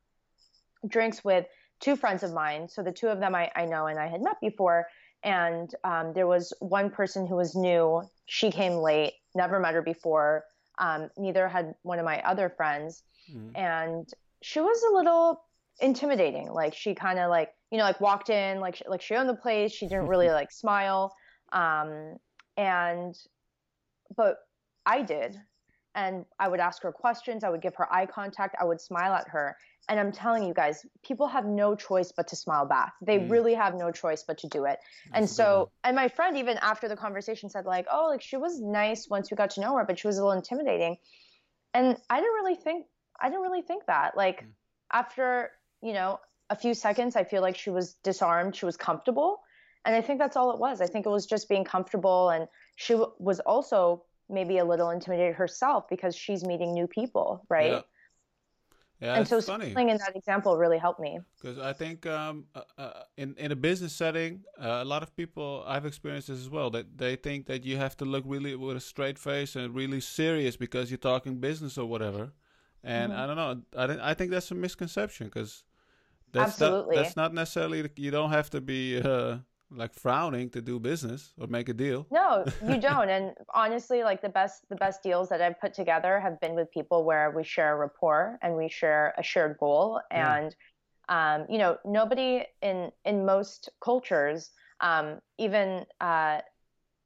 drinks 0.86 1.24
with 1.24 1.46
two 1.80 1.96
friends 1.96 2.22
of 2.22 2.32
mine. 2.32 2.68
So 2.68 2.82
the 2.82 2.92
two 2.92 3.08
of 3.08 3.18
them 3.18 3.34
I, 3.34 3.50
I 3.56 3.64
know 3.64 3.86
and 3.86 3.98
I 3.98 4.06
had 4.06 4.22
met 4.22 4.36
before. 4.40 4.86
And 5.24 5.72
um, 5.84 6.12
there 6.14 6.26
was 6.26 6.52
one 6.60 6.90
person 6.90 7.26
who 7.26 7.36
was 7.36 7.54
new. 7.54 8.02
She 8.26 8.50
came 8.50 8.74
late, 8.74 9.14
never 9.34 9.58
met 9.58 9.74
her 9.74 9.82
before. 9.82 10.44
Um, 10.78 11.10
neither 11.16 11.48
had 11.48 11.74
one 11.82 11.98
of 11.98 12.04
my 12.04 12.20
other 12.22 12.48
friends. 12.48 13.02
Mm-hmm. 13.32 13.56
And 13.56 14.08
she 14.42 14.60
was 14.60 14.82
a 14.90 14.94
little 14.94 15.42
intimidating. 15.80 16.48
Like 16.48 16.74
she 16.74 16.94
kind 16.94 17.18
of 17.18 17.30
like, 17.30 17.50
you 17.70 17.78
know, 17.78 17.84
like 17.84 18.00
walked 18.00 18.30
in, 18.30 18.60
like, 18.60 18.82
like 18.86 19.02
she 19.02 19.14
owned 19.14 19.28
the 19.28 19.34
place. 19.34 19.72
She 19.72 19.86
didn't 19.86 20.06
really 20.06 20.28
like 20.30 20.52
smile. 20.52 21.14
Um, 21.52 22.16
and 22.56 23.16
but 24.16 24.38
I 24.84 25.02
did. 25.02 25.40
And 25.94 26.24
I 26.38 26.48
would 26.48 26.60
ask 26.60 26.82
her 26.84 26.92
questions. 26.92 27.44
I 27.44 27.50
would 27.50 27.60
give 27.60 27.74
her 27.74 27.92
eye 27.92 28.06
contact. 28.06 28.56
I 28.58 28.64
would 28.64 28.80
smile 28.80 29.12
at 29.12 29.28
her. 29.28 29.56
And 29.90 30.00
I'm 30.00 30.10
telling 30.10 30.42
you 30.42 30.54
guys, 30.54 30.86
people 31.04 31.26
have 31.26 31.44
no 31.44 31.74
choice 31.74 32.12
but 32.16 32.28
to 32.28 32.36
smile 32.36 32.64
back. 32.64 32.94
They 33.02 33.18
mm. 33.18 33.30
really 33.30 33.52
have 33.52 33.74
no 33.74 33.90
choice 33.90 34.24
but 34.26 34.38
to 34.38 34.48
do 34.48 34.64
it. 34.64 34.78
That's 35.10 35.18
and 35.18 35.28
so, 35.28 35.70
and 35.84 35.94
my 35.94 36.08
friend, 36.08 36.38
even 36.38 36.56
after 36.62 36.88
the 36.88 36.96
conversation, 36.96 37.50
said, 37.50 37.66
like, 37.66 37.86
oh, 37.92 38.06
like 38.08 38.22
she 38.22 38.38
was 38.38 38.58
nice 38.58 39.08
once 39.10 39.30
we 39.30 39.36
got 39.36 39.50
to 39.50 39.60
know 39.60 39.76
her, 39.76 39.84
but 39.84 39.98
she 39.98 40.06
was 40.06 40.16
a 40.16 40.24
little 40.24 40.32
intimidating. 40.32 40.96
And 41.74 41.98
I 42.08 42.20
didn't 42.20 42.34
really 42.34 42.56
think, 42.56 42.86
I 43.20 43.28
didn't 43.28 43.42
really 43.42 43.62
think 43.62 43.84
that. 43.86 44.16
Like, 44.16 44.44
mm. 44.44 44.48
after, 44.92 45.50
you 45.82 45.92
know, 45.92 46.20
a 46.48 46.56
few 46.56 46.72
seconds, 46.72 47.16
I 47.16 47.24
feel 47.24 47.42
like 47.42 47.58
she 47.58 47.68
was 47.68 47.94
disarmed. 48.02 48.56
She 48.56 48.64
was 48.64 48.78
comfortable. 48.78 49.41
And 49.84 49.94
I 49.94 50.00
think 50.00 50.18
that's 50.18 50.36
all 50.36 50.52
it 50.52 50.58
was. 50.58 50.80
I 50.80 50.86
think 50.86 51.06
it 51.06 51.10
was 51.10 51.26
just 51.26 51.48
being 51.48 51.64
comfortable. 51.64 52.30
And 52.30 52.46
she 52.76 52.92
w- 52.94 53.12
was 53.18 53.40
also 53.40 54.04
maybe 54.28 54.58
a 54.58 54.64
little 54.64 54.90
intimidated 54.90 55.34
herself 55.34 55.88
because 55.88 56.16
she's 56.16 56.44
meeting 56.44 56.72
new 56.72 56.86
people, 56.86 57.44
right? 57.48 57.72
Yeah. 57.72 57.80
Yeah, 59.00 59.16
and 59.16 59.26
so 59.26 59.40
funny. 59.40 59.72
in 59.72 59.74
that 59.74 60.12
example 60.14 60.56
really 60.56 60.78
helped 60.78 61.00
me. 61.00 61.18
Because 61.34 61.58
I 61.58 61.72
think 61.72 62.06
um, 62.06 62.44
uh, 62.54 62.60
uh, 62.78 62.92
in 63.16 63.34
in 63.36 63.50
a 63.50 63.56
business 63.56 63.92
setting, 63.92 64.44
uh, 64.56 64.78
a 64.80 64.84
lot 64.84 65.02
of 65.02 65.16
people 65.16 65.64
I've 65.66 65.84
experienced 65.84 66.28
this 66.28 66.38
as 66.38 66.48
well. 66.48 66.70
That 66.70 66.98
they 66.98 67.16
think 67.16 67.46
that 67.46 67.64
you 67.64 67.78
have 67.78 67.96
to 67.96 68.04
look 68.04 68.22
really 68.24 68.54
with 68.54 68.76
a 68.76 68.80
straight 68.80 69.18
face 69.18 69.56
and 69.56 69.74
really 69.74 70.00
serious 70.00 70.56
because 70.56 70.88
you're 70.92 70.98
talking 70.98 71.40
business 71.40 71.76
or 71.78 71.86
whatever. 71.86 72.32
And 72.84 73.10
mm-hmm. 73.10 73.20
I 73.20 73.26
don't 73.26 73.36
know. 73.36 73.62
I 73.76 74.10
I 74.10 74.14
think 74.14 74.30
that's 74.30 74.52
a 74.52 74.54
misconception 74.54 75.26
because 75.26 75.64
that's 76.30 76.52
Absolutely. 76.52 76.94
Not, 76.94 77.02
that's 77.02 77.16
not 77.16 77.34
necessarily. 77.34 77.90
You 77.96 78.12
don't 78.12 78.30
have 78.30 78.50
to 78.50 78.60
be. 78.60 79.02
Like 79.74 79.94
frowning 79.94 80.50
to 80.50 80.60
do 80.60 80.78
business 80.78 81.32
or 81.38 81.46
make 81.46 81.68
a 81.68 81.72
deal. 81.72 82.06
No, 82.10 82.44
you 82.66 82.78
don't. 82.90 83.08
and 83.08 83.32
honestly, 83.54 84.02
like 84.02 84.22
the 84.22 84.28
best 84.28 84.68
the 84.68 84.76
best 84.76 85.02
deals 85.02 85.28
that 85.30 85.40
I've 85.40 85.60
put 85.60 85.74
together 85.74 86.20
have 86.20 86.40
been 86.40 86.54
with 86.54 86.70
people 86.70 87.04
where 87.04 87.30
we 87.30 87.44
share 87.44 87.74
a 87.74 87.76
rapport 87.76 88.38
and 88.42 88.56
we 88.56 88.68
share 88.68 89.14
a 89.18 89.22
shared 89.22 89.56
goal. 89.58 90.00
Yeah. 90.10 90.36
And 90.36 90.56
um, 91.08 91.46
you 91.48 91.58
know, 91.58 91.78
nobody 91.84 92.44
in 92.60 92.90
in 93.04 93.24
most 93.24 93.70
cultures, 93.82 94.50
um, 94.80 95.20
even 95.38 95.84
uh, 96.00 96.40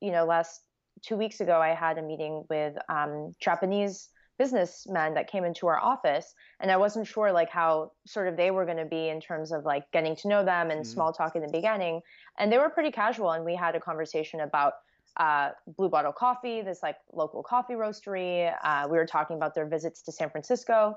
you 0.01 0.13
know, 0.13 0.25
last 0.25 0.63
two 1.03 1.17
weeks 1.17 1.41
ago, 1.41 1.61
I 1.61 1.75
had 1.75 1.99
a 1.99 2.03
meeting 2.03 2.45
with 2.49 2.77
um, 2.89 3.33
Japanese 3.41 4.09
businessmen 4.39 5.15
that 5.15 5.31
came 5.31 5.45
into 5.45 5.67
our 5.67 5.79
office 5.79 6.35
and 6.61 6.71
i 6.71 6.77
wasn't 6.77 7.07
sure 7.07 7.33
like 7.33 7.51
how 7.51 7.91
sort 8.07 8.29
of 8.29 8.37
they 8.37 8.51
were 8.51 8.65
going 8.65 8.77
to 8.77 8.85
be 8.85 9.09
in 9.09 9.21
terms 9.21 9.53
of 9.53 9.65
like 9.65 9.91
getting 9.93 10.15
to 10.17 10.29
know 10.29 10.45
them 10.45 10.71
and 10.71 10.81
mm-hmm. 10.81 10.93
small 10.93 11.13
talk 11.13 11.37
in 11.37 11.43
the 11.43 11.49
beginning 11.49 12.01
and 12.39 12.53
they 12.53 12.59
were 12.59 12.71
pretty 12.71 12.91
casual 12.91 13.33
and 13.33 13.45
we 13.45 13.55
had 13.55 13.75
a 13.75 13.81
conversation 13.81 14.41
about 14.41 14.75
uh, 15.19 15.51
blue 15.79 15.89
bottle 15.89 16.13
coffee 16.13 16.61
this 16.61 16.83
like 16.83 16.97
local 17.13 17.43
coffee 17.43 17.73
roastery 17.73 18.55
uh, 18.63 18.87
we 18.91 18.99
were 18.99 19.07
talking 19.07 19.37
about 19.37 19.55
their 19.55 19.67
visits 19.67 20.03
to 20.03 20.13
san 20.13 20.29
francisco 20.29 20.97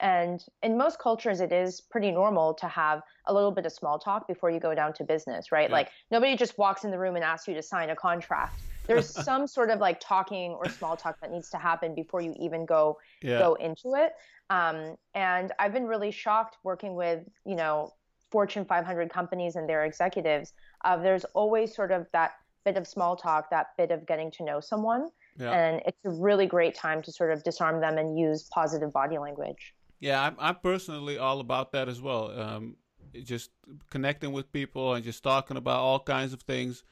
and 0.00 0.44
in 0.62 0.78
most 0.78 0.98
cultures, 0.98 1.40
it 1.40 1.52
is 1.52 1.80
pretty 1.80 2.12
normal 2.12 2.54
to 2.54 2.68
have 2.68 3.02
a 3.26 3.34
little 3.34 3.50
bit 3.50 3.66
of 3.66 3.72
small 3.72 3.98
talk 3.98 4.28
before 4.28 4.50
you 4.50 4.60
go 4.60 4.74
down 4.74 4.92
to 4.94 5.04
business, 5.04 5.50
right? 5.50 5.68
Yeah. 5.68 5.74
Like 5.74 5.90
nobody 6.10 6.36
just 6.36 6.56
walks 6.56 6.84
in 6.84 6.90
the 6.90 6.98
room 6.98 7.16
and 7.16 7.24
asks 7.24 7.48
you 7.48 7.54
to 7.54 7.62
sign 7.62 7.90
a 7.90 7.96
contract 7.96 8.54
there's 8.88 9.08
some 9.24 9.46
sort 9.46 9.70
of 9.70 9.78
like 9.78 10.00
talking 10.00 10.52
or 10.52 10.68
small 10.68 10.96
talk 10.96 11.20
that 11.20 11.30
needs 11.30 11.50
to 11.50 11.58
happen 11.58 11.94
before 11.94 12.20
you 12.20 12.34
even 12.40 12.66
go 12.66 12.98
yeah. 13.22 13.38
go 13.38 13.54
into 13.54 13.94
it. 13.94 14.14
Um, 14.50 14.96
and 15.14 15.52
I've 15.58 15.72
been 15.72 15.86
really 15.86 16.10
shocked 16.10 16.56
working 16.64 16.94
with 16.96 17.20
you 17.46 17.54
know 17.54 17.92
Fortune 18.32 18.64
500 18.64 19.10
companies 19.10 19.54
and 19.54 19.68
their 19.68 19.84
executives. 19.84 20.52
Uh, 20.84 20.96
there's 20.96 21.24
always 21.26 21.74
sort 21.74 21.92
of 21.92 22.06
that 22.12 22.32
bit 22.64 22.76
of 22.76 22.86
small 22.86 23.14
talk, 23.16 23.50
that 23.50 23.68
bit 23.76 23.90
of 23.90 24.06
getting 24.06 24.30
to 24.32 24.44
know 24.44 24.60
someone, 24.60 25.08
yeah. 25.38 25.52
and 25.52 25.82
it's 25.86 26.04
a 26.04 26.10
really 26.10 26.46
great 26.46 26.74
time 26.74 27.00
to 27.02 27.12
sort 27.12 27.30
of 27.30 27.44
disarm 27.44 27.80
them 27.80 27.98
and 27.98 28.18
use 28.18 28.48
positive 28.52 28.92
body 28.92 29.18
language. 29.18 29.74
Yeah, 30.00 30.22
I'm, 30.22 30.36
I'm 30.38 30.56
personally 30.56 31.18
all 31.18 31.40
about 31.40 31.72
that 31.72 31.88
as 31.88 32.00
well. 32.00 32.38
Um, 32.38 32.76
just 33.24 33.50
connecting 33.90 34.32
with 34.32 34.52
people 34.52 34.94
and 34.94 35.04
just 35.04 35.22
talking 35.22 35.56
about 35.56 35.80
all 35.80 36.00
kinds 36.00 36.32
of 36.32 36.42
things 36.42 36.84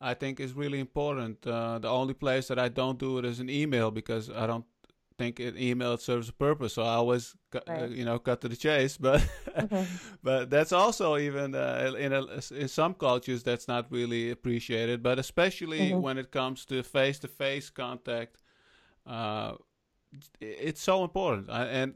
I 0.00 0.14
think 0.14 0.40
is 0.40 0.52
really 0.52 0.80
important. 0.80 1.46
Uh, 1.46 1.78
the 1.78 1.88
only 1.88 2.14
place 2.14 2.48
that 2.48 2.58
I 2.58 2.68
don't 2.68 2.98
do 2.98 3.18
it 3.18 3.24
is 3.24 3.40
an 3.40 3.50
email 3.50 3.90
because 3.90 4.30
I 4.30 4.46
don't 4.46 4.64
think 5.18 5.40
an 5.40 5.58
email 5.58 5.96
serves 5.96 6.28
a 6.28 6.32
purpose. 6.32 6.74
So 6.74 6.82
I 6.82 6.94
always, 6.94 7.34
uh, 7.54 7.60
right. 7.66 7.82
uh, 7.82 7.86
you 7.86 8.04
know, 8.04 8.18
cut 8.18 8.40
to 8.42 8.48
the 8.48 8.56
chase. 8.56 8.96
But 9.00 9.26
but 10.22 10.50
that's 10.50 10.72
also 10.72 11.18
even 11.18 11.54
uh, 11.54 11.92
in 11.98 12.12
a, 12.12 12.24
in 12.54 12.68
some 12.68 12.94
cultures 12.94 13.42
that's 13.42 13.66
not 13.68 13.90
really 13.90 14.30
appreciated. 14.30 15.02
But 15.02 15.18
especially 15.18 15.90
mm-hmm. 15.90 16.00
when 16.00 16.18
it 16.18 16.30
comes 16.30 16.64
to 16.66 16.82
face 16.82 17.18
to 17.20 17.28
face 17.28 17.68
contact, 17.70 18.36
uh, 19.06 19.54
it's 20.40 20.80
so 20.80 21.02
important. 21.02 21.50
I, 21.50 21.64
and 21.64 21.94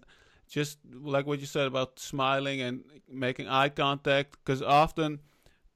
just 0.48 0.78
like 0.92 1.26
what 1.26 1.40
you 1.40 1.46
said 1.46 1.66
about 1.66 1.98
smiling 1.98 2.60
and 2.60 2.84
making 3.08 3.48
eye 3.48 3.70
contact, 3.70 4.36
because 4.44 4.60
often 4.60 5.20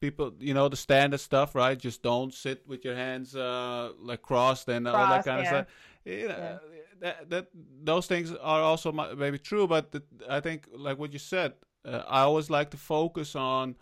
people 0.07 0.33
you 0.49 0.55
know 0.55 0.69
the 0.69 0.81
standard 0.87 1.21
stuff 1.31 1.55
right 1.55 1.79
just 1.89 2.03
don't 2.03 2.33
sit 2.45 2.59
with 2.71 2.85
your 2.87 2.97
hands 3.05 3.35
uh 3.35 3.91
like 4.11 4.23
crossed 4.23 4.69
and 4.69 4.87
crossed, 4.87 4.99
all 4.99 5.09
that 5.15 5.25
kind 5.25 5.39
yeah. 5.39 5.43
of 5.43 5.49
stuff 5.49 5.67
you 6.05 6.29
know, 6.29 6.39
yeah. 6.39 6.59
that, 7.01 7.31
that 7.31 7.45
those 7.91 8.07
things 8.07 8.33
are 8.53 8.63
also 8.71 8.93
maybe 8.93 9.39
true 9.39 9.67
but 9.67 9.85
the, 9.93 10.03
i 10.29 10.39
think 10.47 10.69
like 10.89 10.99
what 10.99 11.13
you 11.13 11.19
said 11.19 11.53
uh, 11.85 12.03
i 12.19 12.21
always 12.21 12.49
like 12.51 12.71
to 12.71 12.77
focus 12.77 13.35
on 13.35 13.75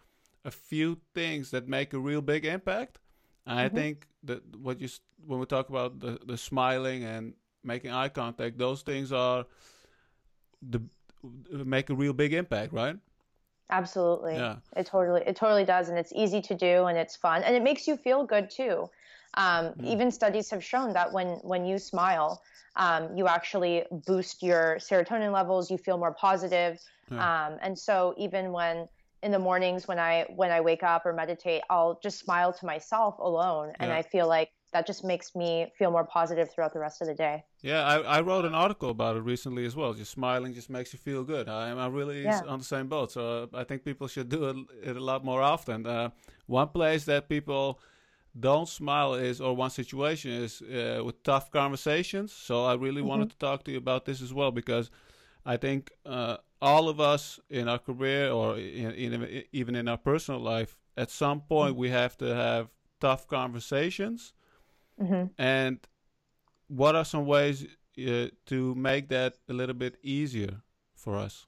a 0.44 0.50
few 0.50 0.98
things 1.14 1.50
that 1.50 1.68
make 1.68 1.92
a 1.92 1.98
real 1.98 2.22
big 2.22 2.44
impact 2.44 2.98
and 3.46 3.58
mm-hmm. 3.58 3.76
i 3.76 3.80
think 3.80 4.06
that 4.22 4.40
what 4.56 4.80
you 4.80 4.88
when 5.26 5.38
we 5.40 5.46
talk 5.46 5.68
about 5.68 6.00
the, 6.00 6.18
the 6.26 6.36
smiling 6.36 7.04
and 7.04 7.34
making 7.62 7.90
eye 7.90 8.08
contact 8.08 8.58
those 8.58 8.82
things 8.82 9.12
are 9.12 9.44
the 10.62 10.80
make 11.50 11.88
a 11.90 11.94
real 11.94 12.12
big 12.12 12.32
impact 12.32 12.72
right 12.72 12.96
Absolutely. 13.70 14.44
Yeah. 14.44 14.60
It 14.76 14.86
totally 14.86 15.22
it 15.26 15.36
totally 15.36 15.64
does 15.64 15.88
and 15.88 15.98
it's 15.98 16.12
easy 16.12 16.40
to 16.42 16.54
do 16.54 16.84
and 16.86 16.98
it's 16.98 17.16
fun 17.16 17.42
and 17.44 17.54
it 17.56 17.62
makes 17.62 17.86
you 17.86 17.96
feel 17.96 18.24
good 18.26 18.50
too. 18.50 18.88
Um, 19.36 19.74
Mm. 19.76 19.84
Even 19.84 20.10
studies 20.10 20.50
have 20.50 20.62
shown 20.64 20.92
that 20.92 21.12
when 21.12 21.36
when 21.42 21.64
you 21.64 21.78
smile, 21.78 22.42
um, 22.76 23.16
you 23.16 23.26
actually 23.28 23.84
boost 23.90 24.42
your 24.42 24.76
serotonin 24.76 25.32
levels. 25.32 25.70
You 25.70 25.78
feel 25.78 25.98
more 25.98 26.14
positive, 26.14 26.78
Yeah. 27.10 27.26
um, 27.26 27.58
and 27.62 27.78
so 27.78 28.14
even 28.16 28.52
when 28.52 28.88
in 29.22 29.32
the 29.32 29.38
mornings 29.38 29.88
when 29.88 29.98
I 29.98 30.24
when 30.34 30.50
I 30.50 30.60
wake 30.60 30.82
up 30.82 31.06
or 31.06 31.12
meditate, 31.12 31.62
I'll 31.70 31.98
just 32.02 32.18
smile 32.20 32.52
to 32.52 32.66
myself 32.66 33.18
alone, 33.18 33.72
and 33.80 33.90
Yeah. 33.90 33.98
I 33.98 34.02
feel 34.02 34.28
like 34.28 34.50
that 34.74 34.86
just 34.86 35.04
makes 35.04 35.34
me 35.34 35.72
feel 35.78 35.90
more 35.90 36.04
positive 36.04 36.50
throughout 36.52 36.74
the 36.74 36.80
rest 36.80 37.00
of 37.00 37.06
the 37.06 37.14
day. 37.14 37.44
Yeah, 37.62 37.82
I, 37.82 38.18
I 38.18 38.20
wrote 38.20 38.44
an 38.44 38.54
article 38.54 38.90
about 38.90 39.16
it 39.16 39.20
recently 39.20 39.64
as 39.64 39.74
well. 39.74 39.94
Just 39.94 40.10
smiling 40.10 40.52
just 40.52 40.68
makes 40.68 40.92
you 40.92 40.98
feel 40.98 41.22
good. 41.24 41.48
I 41.48 41.68
am 41.68 41.78
I'm 41.78 41.94
really 41.94 42.24
Yeah. 42.24 42.42
on 42.46 42.58
the 42.58 42.64
same 42.64 42.88
boat. 42.88 43.12
So 43.12 43.22
uh, 43.44 43.60
I 43.60 43.64
think 43.64 43.84
people 43.84 44.08
should 44.08 44.28
do 44.28 44.40
it, 44.50 44.56
it 44.90 44.96
a 44.96 45.04
lot 45.12 45.24
more 45.24 45.40
often. 45.40 45.86
Uh, 45.86 46.10
one 46.46 46.68
place 46.68 47.04
that 47.04 47.28
people 47.28 47.80
don't 48.38 48.68
smile 48.68 49.14
is, 49.14 49.40
or 49.40 49.54
one 49.54 49.70
situation 49.70 50.32
is 50.32 50.60
uh, 50.60 51.02
with 51.04 51.22
tough 51.22 51.52
conversations. 51.52 52.32
So 52.32 52.64
I 52.64 52.74
really 52.74 53.00
wanted 53.00 53.30
to 53.30 53.38
talk 53.38 53.62
to 53.64 53.70
you 53.70 53.78
about 53.78 54.04
this 54.04 54.20
as 54.20 54.34
well 54.34 54.50
because 54.50 54.90
I 55.46 55.56
think 55.56 55.92
uh, 56.04 56.38
all 56.60 56.88
of 56.88 56.98
us 56.98 57.38
in 57.48 57.68
our 57.68 57.78
career 57.78 58.30
or 58.30 58.58
in, 58.58 58.90
in, 58.90 59.44
even 59.52 59.76
in 59.76 59.86
our 59.86 59.98
personal 59.98 60.40
life, 60.40 60.76
at 60.96 61.10
some 61.10 61.42
point 61.42 61.76
we 61.76 61.90
have 61.90 62.16
to 62.18 62.34
have 62.34 62.68
tough 63.00 63.28
conversations. 63.28 64.32
Hmm 64.98 65.24
And 65.38 65.78
what 66.68 66.94
are 66.96 67.04
some 67.04 67.26
ways 67.26 67.66
uh, 67.98 68.28
to 68.46 68.74
make 68.74 69.08
that 69.08 69.34
a 69.48 69.52
little 69.52 69.74
bit 69.74 69.96
easier 70.02 70.62
for 70.94 71.16
us? 71.16 71.46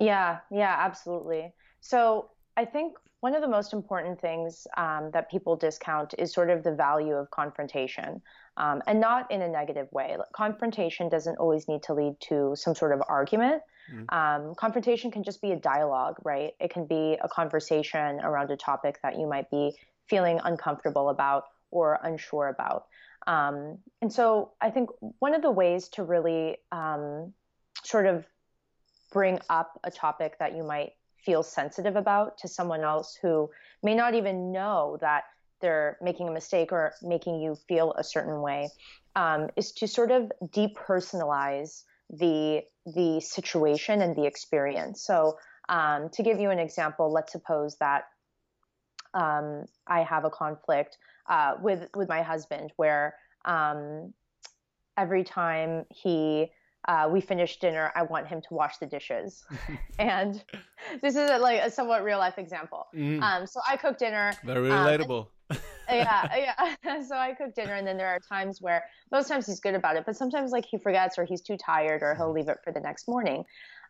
Yeah, 0.00 0.38
yeah, 0.50 0.76
absolutely. 0.78 1.52
So 1.80 2.30
I 2.56 2.64
think 2.64 2.96
one 3.20 3.34
of 3.34 3.42
the 3.42 3.48
most 3.48 3.72
important 3.72 4.20
things 4.20 4.66
um, 4.76 5.10
that 5.12 5.30
people 5.30 5.56
discount 5.56 6.14
is 6.18 6.32
sort 6.32 6.50
of 6.50 6.62
the 6.62 6.72
value 6.72 7.14
of 7.14 7.30
confrontation, 7.30 8.22
um, 8.56 8.80
and 8.86 9.00
not 9.00 9.30
in 9.30 9.42
a 9.42 9.48
negative 9.48 9.88
way. 9.92 10.16
Like, 10.16 10.32
Confrontation 10.32 11.08
doesn't 11.08 11.36
always 11.38 11.66
need 11.66 11.82
to 11.84 11.94
lead 11.94 12.14
to 12.28 12.52
some 12.54 12.74
sort 12.74 12.92
of 12.92 13.02
argument. 13.08 13.62
Mm. 13.92 14.12
Um, 14.12 14.54
confrontation 14.54 15.10
can 15.10 15.24
just 15.24 15.42
be 15.42 15.52
a 15.52 15.56
dialogue, 15.56 16.16
right? 16.24 16.52
It 16.60 16.72
can 16.72 16.86
be 16.86 17.18
a 17.22 17.28
conversation 17.28 18.20
around 18.20 18.50
a 18.50 18.56
topic 18.56 19.00
that 19.02 19.18
you 19.18 19.26
might 19.26 19.50
be 19.50 19.76
feeling 20.08 20.40
uncomfortable 20.44 21.08
about 21.08 21.44
or 21.70 21.98
unsure 22.02 22.48
about. 22.48 22.86
Um, 23.26 23.78
and 24.00 24.12
so 24.12 24.52
I 24.60 24.70
think 24.70 24.90
one 25.18 25.34
of 25.34 25.42
the 25.42 25.50
ways 25.50 25.88
to 25.90 26.02
really 26.02 26.56
um, 26.72 27.32
sort 27.84 28.06
of 28.06 28.24
bring 29.12 29.38
up 29.48 29.78
a 29.84 29.90
topic 29.90 30.38
that 30.38 30.56
you 30.56 30.62
might 30.62 30.92
feel 31.24 31.42
sensitive 31.42 31.96
about 31.96 32.38
to 32.38 32.48
someone 32.48 32.82
else 32.82 33.18
who 33.20 33.50
may 33.82 33.94
not 33.94 34.14
even 34.14 34.52
know 34.52 34.98
that 35.00 35.24
they're 35.60 35.98
making 36.00 36.28
a 36.28 36.30
mistake 36.30 36.72
or 36.72 36.94
making 37.02 37.40
you 37.40 37.56
feel 37.68 37.92
a 37.94 38.04
certain 38.04 38.40
way 38.40 38.68
um, 39.16 39.48
is 39.56 39.72
to 39.72 39.88
sort 39.88 40.10
of 40.10 40.30
depersonalize 40.46 41.82
the 42.10 42.62
the 42.94 43.20
situation 43.20 44.00
and 44.00 44.16
the 44.16 44.24
experience. 44.24 45.02
So 45.02 45.36
um, 45.68 46.08
to 46.10 46.22
give 46.22 46.40
you 46.40 46.50
an 46.50 46.58
example, 46.58 47.12
let's 47.12 47.32
suppose 47.32 47.76
that 47.78 48.04
um, 49.12 49.66
I 49.86 50.02
have 50.02 50.24
a 50.24 50.30
conflict 50.30 50.96
uh, 51.28 51.54
with 51.60 51.88
with 51.94 52.08
my 52.08 52.22
husband 52.22 52.72
where 52.76 53.14
um, 53.44 54.12
every 54.96 55.24
time 55.24 55.84
he 55.90 56.50
uh, 56.86 57.08
we 57.10 57.20
finish 57.20 57.58
dinner, 57.58 57.92
I 57.94 58.02
want 58.02 58.26
him 58.28 58.40
to 58.40 58.54
wash 58.54 58.78
the 58.78 58.86
dishes. 58.86 59.44
and 59.98 60.42
this 61.02 61.16
is 61.16 61.30
a, 61.30 61.38
like 61.38 61.60
a 61.60 61.70
somewhat 61.70 62.02
real 62.02 62.18
life 62.18 62.38
example. 62.38 62.86
Mm, 62.94 63.22
Um, 63.22 63.46
so 63.46 63.60
I 63.68 63.76
cook 63.76 63.98
dinner. 63.98 64.32
very 64.44 64.70
um, 64.70 64.78
relatable. 64.78 65.26
yeah, 65.90 66.36
yeah. 66.84 67.02
so 67.08 67.16
I 67.16 67.34
cook 67.34 67.54
dinner, 67.54 67.74
and 67.74 67.86
then 67.86 67.96
there 67.96 68.08
are 68.08 68.20
times 68.20 68.62
where 68.62 68.84
most 69.12 69.28
times 69.28 69.46
he's 69.46 69.60
good 69.60 69.74
about 69.74 69.96
it, 69.96 70.04
but 70.06 70.16
sometimes 70.16 70.50
like 70.50 70.64
he 70.64 70.78
forgets 70.78 71.18
or 71.18 71.24
he's 71.24 71.42
too 71.42 71.56
tired 71.56 72.02
or 72.02 72.14
he'll 72.14 72.32
leave 72.32 72.48
it 72.48 72.58
for 72.64 72.72
the 72.72 72.80
next 72.80 73.08
morning. 73.08 73.44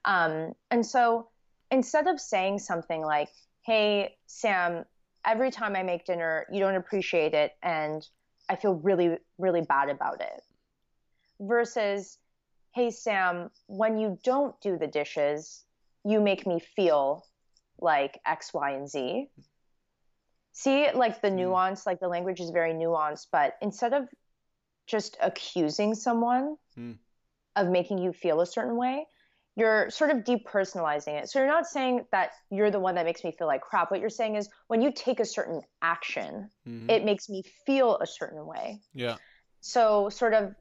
Um, 0.05 0.53
and 0.71 0.85
so 0.85 1.29
instead 1.71 2.07
of 2.09 2.21
saying 2.21 2.61
something 2.61 3.03
like, 3.03 3.29
"Hey, 3.63 4.17
Sam, 4.27 4.85
every 5.25 5.51
time 5.51 5.77
I 5.77 5.83
make 5.83 6.05
dinner, 6.05 6.47
you 6.51 6.61
don't 6.61 6.75
appreciate 6.77 7.35
it, 7.35 7.53
and 7.63 8.07
I 8.49 8.57
feel 8.57 8.75
really, 8.75 9.19
really 9.39 9.63
bad 9.63 9.89
about 9.89 10.21
it," 10.21 10.43
versus, 11.41 12.19
"Hey, 12.75 12.91
Sam, 12.91 13.51
when 13.67 13.99
you 13.99 14.19
don't 14.23 14.59
do 14.61 14.77
the 14.79 14.87
dishes, 14.87 15.65
you 16.05 16.21
make 16.21 16.47
me 16.47 16.61
feel 16.61 17.27
like 17.79 18.21
X, 18.25 18.53
Y, 18.55 18.71
and 18.73 18.89
Z." 18.89 19.31
see 20.53 20.91
like 20.91 21.21
the 21.21 21.29
Mm. 21.31 21.37
nuance 21.37 21.87
like 21.87 22.01
the 22.01 22.09
language 22.09 22.41
is 22.41 22.51
very 22.51 22.73
nuanced 22.73 23.29
but 23.31 23.57
instead 23.63 23.93
of 23.93 24.09
just 24.87 25.17
accusing 25.21 25.95
someone 25.95 26.57
Mm. 26.77 26.99
of 27.55 27.69
making 27.69 27.99
you 27.99 28.13
feel 28.13 28.41
a 28.41 28.47
certain 28.47 28.77
way 28.77 29.07
you're 29.59 29.91
sort 29.91 30.11
of 30.11 30.19
depersonalizing 30.19 31.21
it. 31.21 31.29
So 31.29 31.41
you're 31.41 31.49
not 31.49 31.67
saying 31.67 32.05
that 32.13 32.31
you're 32.51 32.71
the 32.71 32.79
one 32.79 32.95
that 32.95 33.05
makes 33.05 33.25
me 33.25 33.35
feel 33.37 33.49
like 33.49 33.61
crap. 33.61 33.91
What 33.91 34.01
you're 34.01 34.09
saying 34.09 34.37
is 34.37 34.49
when 34.69 34.81
you 34.81 34.93
take 34.93 35.19
a 35.19 35.25
certain 35.25 35.63
action 35.83 36.51
Mhm. 36.67 36.89
it 36.89 37.05
makes 37.05 37.29
me 37.29 37.43
feel 37.67 37.99
a 37.99 38.07
certain 38.07 38.47
way. 38.47 38.81
Yeah, 38.95 39.17
so 39.61 40.09
sort 40.09 40.35
of 40.35 40.55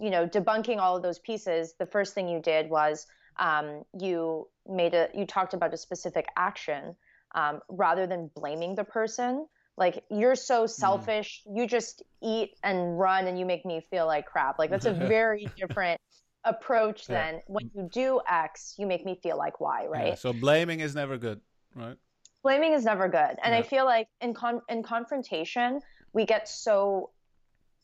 you 0.00 0.10
know 0.10 0.26
debunking 0.26 0.78
all 0.78 0.96
of 0.96 1.02
those 1.02 1.18
pieces 1.18 1.74
the 1.78 1.86
first 1.86 2.14
thing 2.14 2.28
you 2.28 2.40
did 2.40 2.70
was 2.70 3.06
um, 3.38 3.84
you 3.98 4.48
made 4.66 4.94
a 4.94 5.08
you 5.14 5.26
talked 5.26 5.54
about 5.54 5.72
a 5.72 5.76
specific 5.76 6.26
action 6.36 6.96
um, 7.34 7.60
rather 7.68 8.06
than 8.06 8.30
blaming 8.34 8.74
the 8.74 8.84
person. 8.84 9.46
Like 9.76 10.04
you're 10.10 10.34
so 10.34 10.66
selfish 10.66 11.42
you 11.46 11.66
just 11.66 12.02
eat 12.22 12.50
and 12.62 12.98
run 12.98 13.26
and 13.28 13.38
you 13.38 13.46
make 13.46 13.64
me 13.64 13.86
feel 13.90 14.06
like 14.06 14.26
crap. 14.26 14.58
Like 14.58 14.70
that's 14.70 14.86
a 14.86 14.92
very 15.08 15.48
different 15.56 16.00
approach 16.44 17.08
Yeah. 17.08 17.32
than 17.32 17.42
when 17.46 17.70
you 17.74 17.88
do 17.92 18.20
x 18.28 18.74
you 18.78 18.86
make 18.86 19.04
me 19.04 19.14
feel 19.22 19.36
like 19.36 19.60
y 19.60 19.86
right 19.86 20.06
yeah. 20.08 20.14
So 20.14 20.32
blaming 20.32 20.80
is 20.80 20.94
never 20.94 21.18
good, 21.18 21.40
right? 21.74 21.96
blaming 22.42 22.72
is 22.72 22.84
never 22.86 23.06
good 23.08 23.36
and 23.44 23.54
i 23.54 23.60
feel 23.60 23.84
like 23.84 24.08
in 24.22 24.32
con- 24.32 24.62
in 24.70 24.82
confrontation 24.82 25.80
we 26.14 26.24
get 26.24 26.48
so 26.48 27.10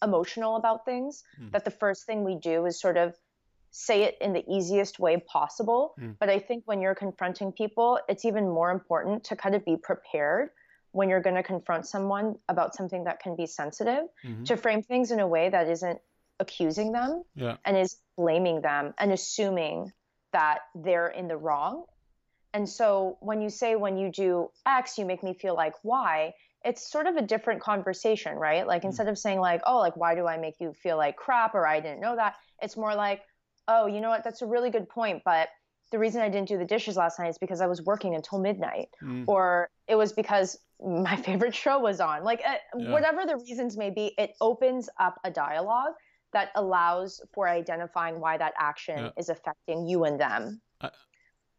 emotional 0.03 0.57
about 0.57 0.85
things 0.87 1.23
Mm. 1.38 1.53
that 1.53 1.64
the 1.66 1.71
first 1.71 2.07
thing 2.07 2.25
we 2.25 2.37
do 2.37 2.64
is 2.64 2.81
sort 2.81 2.97
of 2.97 3.14
say 3.71 4.05
it 4.05 4.16
in 4.23 4.33
the 4.33 4.45
easiest 4.51 4.99
way 4.99 5.19
possible 5.19 5.95
Mm. 5.99 6.16
but 6.19 6.31
i 6.31 6.38
think 6.38 6.62
when 6.66 6.81
you're 6.81 6.95
confronting 6.95 7.53
people 7.53 8.01
it's 8.09 8.25
even 8.25 8.49
more 8.49 8.71
important 8.71 9.25
to 9.25 9.37
kind 9.37 9.55
of 9.55 9.62
be 9.66 9.77
prepared 9.77 10.49
when 10.92 11.11
you're 11.11 11.21
going 11.21 11.37
to 11.37 11.42
confront 11.42 11.85
someone 11.87 12.37
about 12.49 12.75
something 12.75 13.05
that 13.05 13.21
can 13.21 13.37
be 13.37 13.45
sensitive 13.47 14.05
Mhm. 14.25 14.47
to 14.47 14.57
frame 14.57 14.83
things 14.83 15.11
in 15.11 15.21
a 15.21 15.27
way 15.27 15.51
that 15.51 15.69
isn't 15.69 16.01
accusing 16.40 16.92
them 16.92 17.23
Yeah, 17.35 17.57
and 17.66 17.77
is 17.77 18.01
blaming 18.17 18.61
them 18.61 18.95
and 18.99 19.13
assuming 19.13 19.93
that 20.33 20.59
they're 20.75 21.09
in 21.09 21.29
the 21.29 21.37
wrong. 21.37 21.85
And 22.53 22.69
so 22.69 23.19
when 23.21 23.43
you 23.43 23.51
say 23.51 23.77
when 23.77 23.97
you 23.97 24.11
do 24.11 24.51
X, 24.67 24.99
you 24.99 25.05
make 25.05 25.23
me 25.23 25.35
feel 25.35 25.55
like 25.55 25.75
Y, 25.83 26.33
it's 26.65 26.91
sort 26.91 27.07
of 27.07 27.17
a 27.17 27.23
different 27.23 27.61
conversation, 27.61 28.37
right? 28.37 28.67
Like 28.67 28.85
instead 28.85 29.09
of 29.09 29.19
saying 29.19 29.41
like, 29.41 29.61
oh, 29.67 29.79
like 29.79 29.97
why 29.97 30.15
do 30.15 30.27
I 30.27 30.39
make 30.39 30.55
you 30.59 30.73
feel 30.73 30.97
like 30.97 31.17
crap 31.17 31.55
or 31.55 31.67
I 31.67 31.81
didn't 31.81 32.01
know 32.01 32.17
that, 32.17 32.35
it's 32.63 32.77
more 32.77 32.95
like, 32.95 33.23
oh, 33.69 33.87
you 33.87 34.01
know 34.01 34.09
what, 34.09 34.25
that's 34.25 34.43
a 34.43 34.47
really 34.47 34.71
good 34.71 34.89
point, 34.89 35.23
but 35.25 35.49
the 35.93 35.99
reason 35.99 36.21
I 36.23 36.29
didn't 36.29 36.49
do 36.49 36.59
the 36.59 36.65
dishes 36.65 36.97
last 36.97 37.19
night 37.19 37.29
is 37.29 37.39
because 37.39 37.61
I 37.61 37.67
was 37.67 37.83
working 37.83 38.15
until 38.15 38.39
midnight 38.41 38.89
Mm. 39.03 39.25
or 39.29 39.69
it 39.87 39.95
was 39.95 40.13
because 40.13 40.59
my 40.85 41.17
favorite 41.29 41.55
show 41.55 41.79
was 41.79 42.01
on. 42.01 42.25
Like 42.25 42.43
uh, 42.45 42.55
Yeah. 42.77 42.91
whatever 42.91 43.25
the 43.27 43.37
reasons 43.37 43.77
may 43.77 43.91
be, 43.91 44.15
it 44.19 44.33
opens 44.41 44.89
up 44.99 45.17
a 45.25 45.31
dialogue 45.31 45.93
that 46.37 46.49
allows 46.55 47.11
for 47.33 47.49
identifying 47.49 48.20
why 48.20 48.37
that 48.37 48.53
action 48.70 48.99
Yeah. 49.05 49.20
is 49.20 49.29
affecting 49.37 49.79
you 49.90 50.05
and 50.09 50.20
them. 50.20 50.61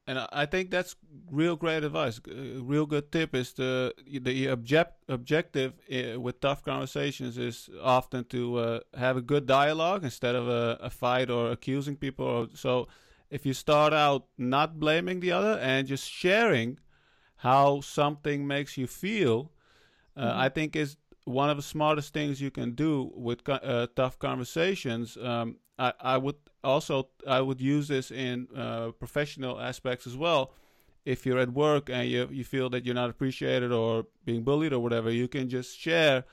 and 0.09 0.19
I- 0.19 0.43
I 0.43 0.45
think 0.45 0.71
that's 0.71 0.95
real 1.39 1.57
great 1.57 1.83
advice. 1.83 2.17
A 2.29 2.61
real 2.73 2.85
good 2.85 3.11
tip 3.11 3.35
is 3.35 3.51
the 3.61 3.93
the 4.27 4.47
object 4.55 4.93
objective 5.09 5.71
uh, 5.91 6.19
with 6.25 6.39
tough 6.39 6.61
conversations 6.63 7.37
is 7.37 7.69
often 7.97 8.23
to 8.35 8.41
uh, 8.57 8.79
have 9.05 9.17
a 9.17 9.21
good 9.31 9.45
dialogue 9.45 10.01
instead 10.05 10.35
of 10.41 10.47
a, 10.47 10.63
a 10.89 10.89
fight 10.89 11.29
or 11.29 11.51
accusing 11.51 11.97
people. 11.97 12.25
Or, 12.25 12.47
so 12.53 12.87
if 13.29 13.45
you 13.45 13.53
start 13.53 13.91
out 13.93 14.21
not 14.37 14.69
blaming 14.79 15.19
the 15.19 15.33
other 15.39 15.55
and 15.59 15.89
just 15.89 16.05
sharing 16.09 16.79
how 17.47 17.81
something 17.81 18.47
makes 18.47 18.77
you 18.77 18.87
feel, 18.87 19.51
uh, 20.15 20.45
I 20.45 20.49
think 20.49 20.75
is 20.75 20.97
one 21.27 21.49
of 21.49 21.57
the 21.57 21.63
smartest 21.63 22.13
things 22.13 22.39
you 22.41 22.51
can 22.51 22.71
do 22.71 23.11
with 23.15 23.47
uh, 23.49 23.87
tough 23.95 24.17
conversations. 24.17 25.17
Um, 25.17 25.57
I, 25.78 25.93
I 25.99 26.17
would 26.17 26.36
also 26.63 27.09
I 27.28 27.41
would 27.41 27.61
use 27.61 27.88
this 27.88 28.11
in 28.11 28.47
uh, 28.55 28.91
professional 28.91 29.59
aspects 29.59 30.07
as 30.07 30.15
well. 30.15 30.53
If 31.05 31.25
you're 31.25 31.39
at 31.39 31.51
work 31.53 31.89
and 31.89 32.09
you 32.09 32.28
you 32.32 32.43
feel 32.43 32.69
that 32.69 32.86
you're 32.86 32.95
not 33.03 33.09
appreciated 33.09 33.71
or 33.71 34.05
being 34.25 34.43
bullied 34.43 34.73
or 34.73 34.80
whatever, 34.80 35.11
you 35.11 35.28
can 35.28 35.49
just 35.49 35.78
share 35.78 36.23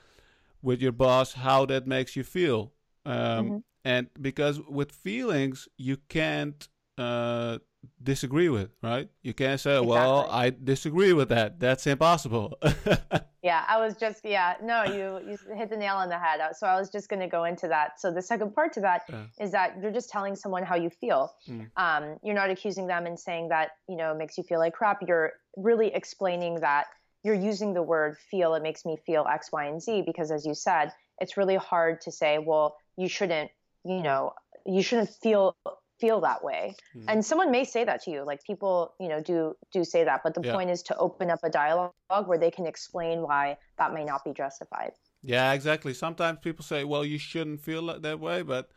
with 0.62 0.80
your 0.80 0.92
boss 0.92 1.34
how 1.34 1.66
that 1.66 1.86
makes 1.86 2.16
you 2.16 2.24
feel. 2.24 2.72
Um, 3.04 3.46
Mhm. 3.50 3.62
And 3.86 4.08
because 4.20 4.60
with 4.78 4.92
feelings 4.92 5.68
you 5.76 5.96
can't 6.08 6.68
uh, 6.96 7.58
disagree 8.02 8.48
with, 8.48 8.70
right? 8.82 9.08
You 9.22 9.34
can't 9.34 9.60
say, 9.60 9.80
"Well, 9.80 10.28
I 10.30 10.50
disagree 10.50 11.12
with 11.12 11.28
that." 11.30 11.60
That's 11.60 11.86
impossible. 11.86 12.58
yeah, 13.42 13.64
I 13.68 13.78
was 13.78 13.96
just 13.96 14.24
yeah, 14.24 14.54
no, 14.62 14.84
you 14.84 15.20
you 15.30 15.38
hit 15.56 15.70
the 15.70 15.76
nail 15.76 15.96
on 15.96 16.08
the 16.08 16.18
head. 16.18 16.40
So 16.56 16.66
I 16.66 16.78
was 16.78 16.90
just 16.90 17.08
going 17.08 17.20
to 17.20 17.28
go 17.28 17.44
into 17.44 17.68
that. 17.68 18.00
So 18.00 18.10
the 18.10 18.22
second 18.22 18.54
part 18.54 18.72
to 18.74 18.80
that 18.80 19.02
yeah. 19.08 19.24
is 19.40 19.52
that 19.52 19.76
you're 19.80 19.92
just 19.92 20.10
telling 20.10 20.36
someone 20.36 20.62
how 20.64 20.76
you 20.76 20.90
feel. 20.90 21.32
Mm. 21.48 21.70
Um, 21.76 22.16
you're 22.22 22.34
not 22.34 22.50
accusing 22.50 22.86
them 22.86 23.06
and 23.06 23.18
saying 23.18 23.48
that 23.48 23.70
you 23.88 23.96
know 23.96 24.14
makes 24.14 24.38
you 24.38 24.44
feel 24.44 24.58
like 24.58 24.74
crap. 24.74 25.00
You're 25.06 25.32
really 25.56 25.94
explaining 25.94 26.60
that 26.60 26.86
you're 27.24 27.34
using 27.34 27.74
the 27.74 27.82
word 27.82 28.16
feel. 28.30 28.54
It 28.54 28.62
makes 28.62 28.84
me 28.84 28.96
feel 29.04 29.26
X, 29.28 29.50
Y, 29.50 29.64
and 29.64 29.82
Z 29.82 30.02
because, 30.06 30.30
as 30.30 30.44
you 30.44 30.54
said, 30.54 30.92
it's 31.18 31.36
really 31.36 31.56
hard 31.56 32.02
to 32.02 32.12
say, 32.12 32.38
well, 32.38 32.76
you 32.96 33.08
shouldn't, 33.08 33.50
you 33.84 34.02
know, 34.02 34.34
you 34.66 34.82
shouldn't 34.82 35.08
feel 35.08 35.56
feel 36.04 36.20
that 36.20 36.44
way 36.44 36.76
mm. 36.96 37.04
and 37.08 37.24
someone 37.24 37.50
may 37.50 37.64
say 37.64 37.82
that 37.84 38.02
to 38.02 38.10
you 38.10 38.24
like 38.24 38.44
people 38.44 38.94
you 39.00 39.08
know 39.08 39.20
do 39.22 39.54
do 39.72 39.84
say 39.84 40.04
that 40.04 40.20
but 40.22 40.34
the 40.34 40.42
yeah. 40.44 40.52
point 40.52 40.70
is 40.70 40.82
to 40.82 40.96
open 40.98 41.30
up 41.30 41.40
a 41.42 41.50
dialogue 41.50 41.92
where 42.26 42.38
they 42.38 42.50
can 42.50 42.66
explain 42.66 43.22
why 43.22 43.56
that 43.78 43.94
may 43.94 44.04
not 44.04 44.22
be 44.24 44.32
justified 44.32 44.92
yeah 45.22 45.52
exactly 45.52 45.94
sometimes 45.94 46.38
people 46.42 46.64
say 46.64 46.84
well 46.84 47.04
you 47.04 47.18
shouldn't 47.18 47.60
feel 47.60 47.86
that 48.08 48.20
way 48.20 48.42
but 48.42 48.70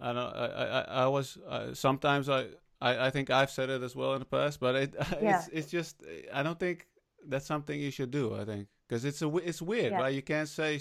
i 0.00 0.12
know 0.12 0.26
i 0.34 0.46
i, 0.64 0.80
I 1.04 1.06
was 1.06 1.38
uh, 1.48 1.72
sometimes 1.74 2.28
I, 2.28 2.46
I 2.80 3.06
i 3.06 3.10
think 3.10 3.30
i've 3.30 3.50
said 3.50 3.70
it 3.70 3.82
as 3.82 3.94
well 3.94 4.14
in 4.14 4.20
the 4.20 4.32
past 4.38 4.58
but 4.58 4.74
it 4.74 4.94
yeah. 5.22 5.38
it's 5.38 5.48
it's 5.58 5.70
just 5.70 6.02
i 6.32 6.42
don't 6.42 6.58
think 6.58 6.88
that's 7.28 7.46
something 7.46 7.78
you 7.78 7.92
should 7.92 8.10
do 8.10 8.34
i 8.34 8.44
think 8.44 8.66
because 8.88 9.04
it's 9.04 9.22
a 9.22 9.28
it's 9.36 9.62
weird 9.62 9.92
yeah. 9.92 10.00
right 10.00 10.14
you 10.14 10.22
can't 10.22 10.48
say 10.48 10.80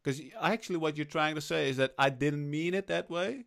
because 0.00 0.20
actually 0.40 0.76
what 0.76 0.96
you're 0.96 1.14
trying 1.18 1.34
to 1.34 1.40
say 1.40 1.68
is 1.70 1.76
that 1.78 1.92
i 1.98 2.08
didn't 2.08 2.48
mean 2.48 2.72
it 2.74 2.86
that 2.86 3.10
way 3.10 3.46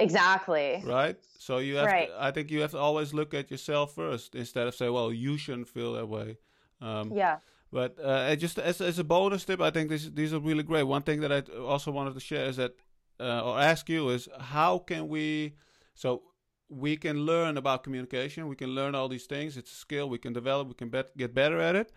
Exactly. 0.00 0.82
Right. 0.84 1.16
So 1.38 1.58
you 1.58 1.76
have. 1.76 1.86
Right. 1.86 2.08
To, 2.08 2.22
I 2.22 2.30
think 2.30 2.50
you 2.50 2.60
have 2.60 2.72
to 2.72 2.78
always 2.78 3.14
look 3.14 3.34
at 3.34 3.50
yourself 3.50 3.94
first 3.94 4.34
instead 4.34 4.66
of 4.66 4.74
say, 4.74 4.88
"Well, 4.88 5.12
you 5.12 5.38
shouldn't 5.38 5.68
feel 5.68 5.94
that 5.94 6.08
way." 6.08 6.38
Um, 6.80 7.12
yeah. 7.12 7.38
But 7.72 7.98
uh, 8.02 8.36
just 8.36 8.58
as 8.58 8.80
as 8.80 8.98
a 8.98 9.04
bonus 9.04 9.44
tip, 9.44 9.60
I 9.60 9.70
think 9.70 9.88
this, 9.88 10.08
these 10.08 10.32
are 10.32 10.38
really 10.38 10.62
great. 10.62 10.84
One 10.84 11.02
thing 11.02 11.20
that 11.20 11.32
I 11.32 11.40
also 11.58 11.90
wanted 11.90 12.14
to 12.14 12.20
share 12.20 12.46
is 12.46 12.56
that, 12.56 12.74
uh, 13.18 13.42
or 13.42 13.60
ask 13.60 13.88
you, 13.88 14.10
is 14.10 14.28
how 14.38 14.78
can 14.78 15.08
we, 15.08 15.56
so 15.94 16.22
we 16.68 16.96
can 16.96 17.26
learn 17.26 17.56
about 17.56 17.82
communication. 17.82 18.48
We 18.48 18.56
can 18.56 18.70
learn 18.70 18.94
all 18.94 19.08
these 19.08 19.26
things. 19.26 19.56
It's 19.56 19.72
a 19.72 19.74
skill 19.74 20.08
we 20.08 20.18
can 20.18 20.32
develop. 20.32 20.68
We 20.68 20.74
can 20.74 20.90
bet, 20.90 21.16
get 21.16 21.34
better 21.34 21.60
at 21.60 21.74
it. 21.76 21.92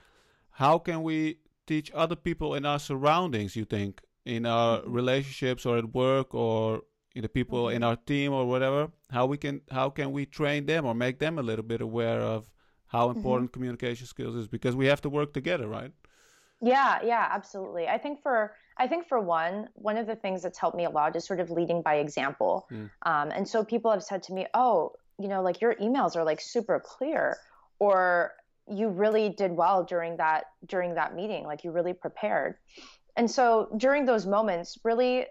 How 0.52 0.80
can 0.80 1.04
we 1.04 1.40
teach 1.68 1.92
other 1.94 2.16
people 2.16 2.56
in 2.56 2.66
our 2.66 2.80
surroundings? 2.80 3.56
You 3.56 3.66
think 3.66 4.02
in 4.26 4.46
our 4.46 4.80
mm-hmm. 4.80 4.92
relationships 4.92 5.66
or 5.66 5.78
at 5.78 5.94
work 5.94 6.34
or 6.34 6.82
the 7.16 7.30
people 7.30 7.66
mm-hmm. 7.66 7.78
in 7.78 7.84
our 7.84 7.96
team 7.96 8.34
or 8.34 8.46
whatever 8.46 8.90
how 9.12 9.26
we 9.26 9.38
can 9.38 9.62
how 9.72 9.90
can 9.90 10.12
we 10.12 10.26
train 10.26 10.66
them 10.66 10.86
or 10.86 10.94
make 10.94 11.20
them 11.20 11.40
a 11.40 11.42
little 11.42 11.66
bit 11.66 11.82
aware 11.82 12.22
of 12.22 12.50
how 12.88 13.08
mm-hmm. 13.08 13.18
important 13.18 13.50
mm-hmm. 13.50 13.54
communication 13.54 14.06
skills 14.06 14.36
is 14.36 14.48
because 14.48 14.76
we 14.76 14.86
have 14.86 15.02
to 15.02 15.10
work 15.10 15.34
together 15.34 15.68
right 15.68 15.92
yeah 16.62 17.00
yeah 17.04 17.28
absolutely 17.32 17.88
i 17.88 17.98
think 17.98 18.22
for 18.22 18.54
i 18.78 18.88
think 18.88 19.08
for 19.08 19.20
one 19.20 19.68
one 19.74 19.98
of 19.98 20.08
the 20.08 20.16
things 20.16 20.42
that's 20.44 20.58
helped 20.58 20.78
me 20.78 20.86
a 20.86 20.90
lot 20.90 21.16
is 21.16 21.26
sort 21.26 21.40
of 21.40 21.50
leading 21.50 21.82
by 21.82 21.96
example 21.96 22.68
mm. 22.72 22.90
um, 23.04 23.32
and 23.32 23.48
so 23.48 23.64
people 23.64 23.92
have 23.92 24.04
said 24.04 24.22
to 24.22 24.34
me 24.34 24.46
oh 24.54 24.92
you 25.20 25.28
know 25.28 25.42
like 25.42 25.62
your 25.62 25.76
emails 25.76 26.16
are 26.16 26.24
like 26.24 26.40
super 26.40 26.80
clear 26.80 27.38
or 27.80 28.34
you 28.68 28.88
really 28.90 29.30
did 29.30 29.52
well 29.52 29.84
during 29.84 30.18
that 30.18 30.46
during 30.68 30.94
that 30.94 31.16
meeting 31.16 31.44
like 31.44 31.64
you 31.64 31.72
really 31.72 31.94
prepared 31.94 32.56
and 33.16 33.30
so 33.30 33.70
during 33.78 34.06
those 34.06 34.26
moments 34.26 34.78
really 34.84 35.26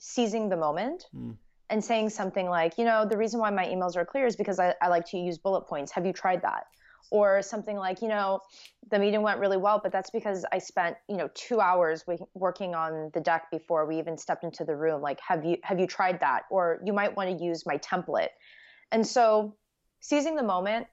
seizing 0.00 0.48
the 0.48 0.56
moment 0.56 1.06
mm. 1.14 1.36
and 1.70 1.84
saying 1.84 2.10
something 2.10 2.48
like, 2.48 2.78
you 2.78 2.84
know, 2.84 3.04
the 3.04 3.16
reason 3.16 3.40
why 3.40 3.50
my 3.50 3.66
emails 3.66 3.96
are 3.96 4.04
clear 4.04 4.26
is 4.26 4.36
because 4.36 4.58
I, 4.58 4.74
I 4.80 4.88
like 4.88 5.06
to 5.10 5.18
use 5.18 5.38
bullet 5.38 5.62
points. 5.62 5.92
Have 5.92 6.06
you 6.06 6.12
tried 6.12 6.42
that? 6.42 6.64
Or 7.10 7.40
something 7.40 7.76
like, 7.76 8.02
you 8.02 8.08
know, 8.08 8.40
the 8.90 8.98
meeting 8.98 9.22
went 9.22 9.40
really 9.40 9.56
well, 9.56 9.80
but 9.82 9.92
that's 9.92 10.10
because 10.10 10.44
I 10.52 10.58
spent, 10.58 10.96
you 11.08 11.16
know, 11.16 11.30
two 11.34 11.58
hours 11.58 12.02
w- 12.02 12.26
working 12.34 12.74
on 12.74 13.10
the 13.14 13.20
deck 13.20 13.50
before 13.50 13.86
we 13.86 13.98
even 13.98 14.18
stepped 14.18 14.44
into 14.44 14.62
the 14.64 14.76
room. 14.76 15.00
Like, 15.00 15.18
have 15.26 15.42
you 15.42 15.56
have 15.62 15.80
you 15.80 15.86
tried 15.86 16.20
that? 16.20 16.42
Or 16.50 16.80
you 16.84 16.92
might 16.92 17.16
want 17.16 17.38
to 17.38 17.42
use 17.42 17.64
my 17.64 17.78
template. 17.78 18.28
And 18.92 19.06
so, 19.06 19.56
seizing 20.00 20.36
the 20.36 20.42
moment 20.42 20.86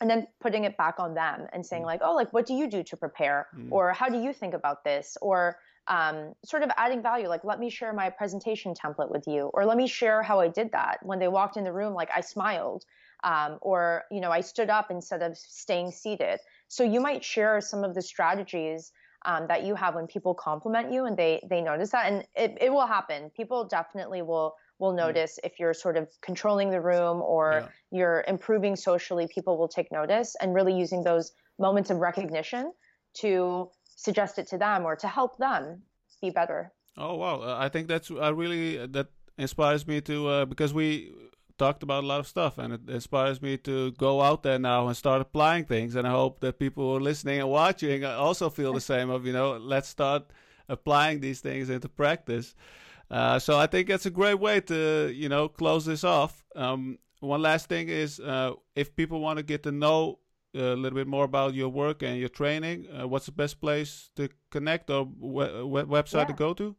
and 0.00 0.10
then 0.10 0.26
putting 0.40 0.64
it 0.64 0.76
back 0.76 0.98
on 0.98 1.14
them 1.14 1.46
and 1.52 1.64
saying 1.64 1.82
hmm. 1.82 1.86
like, 1.86 2.00
oh, 2.02 2.14
like, 2.14 2.32
what 2.32 2.44
do 2.44 2.54
you 2.54 2.68
do 2.68 2.82
to 2.82 2.96
prepare? 2.96 3.46
Mm. 3.56 3.68
Or 3.70 3.92
how 3.92 4.08
do 4.08 4.20
you 4.20 4.32
think 4.32 4.52
about 4.52 4.84
this? 4.84 5.16
Or 5.22 5.56
um, 5.88 6.32
sort 6.44 6.62
of 6.62 6.70
adding 6.76 7.02
value 7.02 7.28
like 7.28 7.44
let 7.44 7.58
me 7.58 7.70
share 7.70 7.92
my 7.92 8.10
presentation 8.10 8.74
template 8.74 9.10
with 9.10 9.24
you 9.26 9.50
or 9.54 9.64
let 9.64 9.76
me 9.76 9.86
share 9.86 10.22
how 10.22 10.40
i 10.40 10.48
did 10.48 10.72
that 10.72 10.98
when 11.02 11.18
they 11.18 11.28
walked 11.28 11.56
in 11.56 11.64
the 11.64 11.72
room 11.72 11.94
like 11.94 12.10
i 12.14 12.20
smiled 12.20 12.84
um, 13.24 13.58
or 13.60 14.04
you 14.10 14.20
know 14.20 14.30
i 14.30 14.40
stood 14.40 14.70
up 14.70 14.90
instead 14.90 15.22
of 15.22 15.36
staying 15.36 15.90
seated 15.90 16.38
so 16.68 16.82
you 16.82 17.00
might 17.00 17.24
share 17.24 17.60
some 17.60 17.84
of 17.84 17.94
the 17.94 18.02
strategies 18.02 18.92
um, 19.24 19.46
that 19.48 19.64
you 19.64 19.74
have 19.74 19.94
when 19.94 20.06
people 20.06 20.34
compliment 20.34 20.92
you 20.92 21.04
and 21.06 21.16
they 21.16 21.40
they 21.48 21.60
notice 21.60 21.90
that 21.90 22.12
and 22.12 22.24
it, 22.34 22.56
it 22.60 22.70
will 22.72 22.86
happen 22.86 23.30
people 23.36 23.64
definitely 23.64 24.22
will 24.22 24.54
will 24.78 24.92
mm. 24.92 24.96
notice 24.96 25.38
if 25.44 25.58
you're 25.58 25.74
sort 25.74 25.96
of 25.96 26.08
controlling 26.20 26.70
the 26.70 26.80
room 26.80 27.22
or 27.22 27.62
yeah. 27.62 27.68
you're 27.98 28.24
improving 28.28 28.76
socially 28.76 29.28
people 29.32 29.56
will 29.56 29.68
take 29.68 29.90
notice 29.92 30.36
and 30.40 30.54
really 30.54 30.76
using 30.76 31.02
those 31.02 31.32
moments 31.58 31.90
of 31.90 31.98
recognition 31.98 32.72
to 33.14 33.70
suggest 33.96 34.38
it 34.38 34.46
to 34.48 34.58
them 34.58 34.84
or 34.84 34.94
to 34.94 35.08
help 35.08 35.36
them 35.38 35.82
be 36.22 36.30
better. 36.30 36.72
Oh 36.96 37.16
wow, 37.16 37.40
uh, 37.40 37.56
I 37.58 37.68
think 37.68 37.88
that's 37.88 38.10
uh, 38.10 38.34
really 38.34 38.78
uh, 38.78 38.86
that 38.90 39.08
inspires 39.36 39.86
me 39.86 40.00
to 40.02 40.28
uh, 40.28 40.44
because 40.44 40.72
we 40.72 41.12
talked 41.58 41.82
about 41.82 42.04
a 42.04 42.06
lot 42.06 42.20
of 42.20 42.26
stuff 42.26 42.58
and 42.58 42.74
it 42.74 42.80
inspires 42.88 43.40
me 43.40 43.56
to 43.56 43.90
go 43.92 44.20
out 44.20 44.42
there 44.42 44.58
now 44.58 44.86
and 44.86 44.96
start 44.96 45.22
applying 45.22 45.64
things 45.64 45.94
and 45.94 46.06
I 46.06 46.10
hope 46.10 46.40
that 46.40 46.58
people 46.58 46.84
who 46.84 46.96
are 46.96 47.00
listening 47.00 47.40
and 47.40 47.48
watching 47.48 48.04
also 48.04 48.50
feel 48.50 48.74
the 48.74 48.80
same 48.80 49.08
of 49.08 49.26
you 49.26 49.32
know 49.32 49.56
let's 49.56 49.88
start 49.88 50.24
applying 50.68 51.20
these 51.20 51.40
things 51.40 51.70
into 51.70 51.88
practice. 51.88 52.54
Uh, 53.10 53.38
so 53.38 53.58
I 53.58 53.66
think 53.66 53.88
that's 53.88 54.06
a 54.06 54.10
great 54.10 54.38
way 54.40 54.60
to 54.62 55.10
you 55.14 55.28
know 55.28 55.48
close 55.48 55.84
this 55.84 56.04
off. 56.04 56.44
Um, 56.54 56.98
one 57.20 57.42
last 57.42 57.68
thing 57.68 57.88
is 57.88 58.20
uh, 58.20 58.52
if 58.74 58.94
people 58.94 59.20
want 59.20 59.38
to 59.38 59.42
get 59.42 59.62
to 59.64 59.72
know 59.72 60.18
a 60.54 60.74
little 60.74 60.96
bit 60.96 61.06
more 61.06 61.24
about 61.24 61.54
your 61.54 61.68
work 61.68 62.02
and 62.02 62.18
your 62.18 62.28
training, 62.28 62.88
uh, 62.90 63.06
what's 63.06 63.26
the 63.26 63.32
best 63.32 63.60
place 63.60 64.10
to 64.16 64.28
connect 64.50 64.90
or 64.90 65.06
website 65.06 66.14
yeah. 66.14 66.24
to 66.24 66.32
go 66.32 66.52
to? 66.54 66.74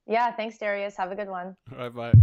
Yeah, 0.06 0.32
thanks, 0.32 0.58
Darius. 0.58 0.95
Have 0.97 1.12
a 1.12 1.16
good 1.16 1.30
one. 1.30 1.56
All 1.72 1.78
right, 1.78 1.95
bye. 1.95 2.14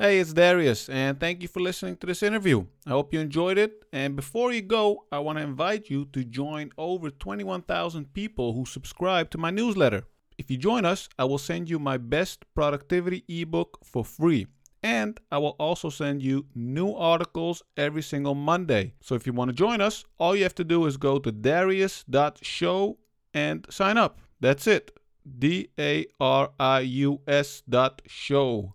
Hey, 0.00 0.20
it's 0.20 0.32
Darius, 0.32 0.88
and 0.88 1.18
thank 1.18 1.42
you 1.42 1.48
for 1.48 1.58
listening 1.58 1.96
to 1.96 2.06
this 2.06 2.22
interview. 2.22 2.66
I 2.86 2.90
hope 2.90 3.12
you 3.12 3.18
enjoyed 3.18 3.58
it. 3.58 3.82
And 3.92 4.14
before 4.14 4.52
you 4.52 4.62
go, 4.62 5.06
I 5.10 5.18
want 5.18 5.38
to 5.38 5.44
invite 5.44 5.90
you 5.90 6.04
to 6.12 6.22
join 6.22 6.70
over 6.78 7.10
21,000 7.10 8.14
people 8.14 8.52
who 8.52 8.64
subscribe 8.64 9.28
to 9.30 9.38
my 9.38 9.50
newsletter. 9.50 10.04
If 10.38 10.52
you 10.52 10.56
join 10.56 10.84
us, 10.84 11.08
I 11.18 11.24
will 11.24 11.38
send 11.38 11.68
you 11.68 11.80
my 11.80 11.96
best 11.96 12.44
productivity 12.54 13.24
ebook 13.28 13.80
for 13.82 14.04
free. 14.04 14.46
And 14.84 15.18
I 15.32 15.38
will 15.38 15.56
also 15.58 15.90
send 15.90 16.22
you 16.22 16.46
new 16.54 16.92
articles 16.92 17.64
every 17.76 18.02
single 18.02 18.36
Monday. 18.36 18.94
So 19.00 19.16
if 19.16 19.26
you 19.26 19.32
want 19.32 19.48
to 19.48 19.52
join 19.52 19.80
us, 19.80 20.04
all 20.18 20.36
you 20.36 20.44
have 20.44 20.54
to 20.54 20.64
do 20.64 20.86
is 20.86 20.96
go 20.96 21.18
to 21.18 21.32
darius.show 21.32 22.98
and 23.34 23.66
sign 23.68 23.98
up. 23.98 24.20
That's 24.38 24.68
it. 24.68 24.97
D 25.38 25.70
A 25.78 26.06
R 26.20 26.50
I 26.58 26.80
U 26.80 27.20
S 27.26 27.62
dot 27.68 28.02
show. 28.06 28.74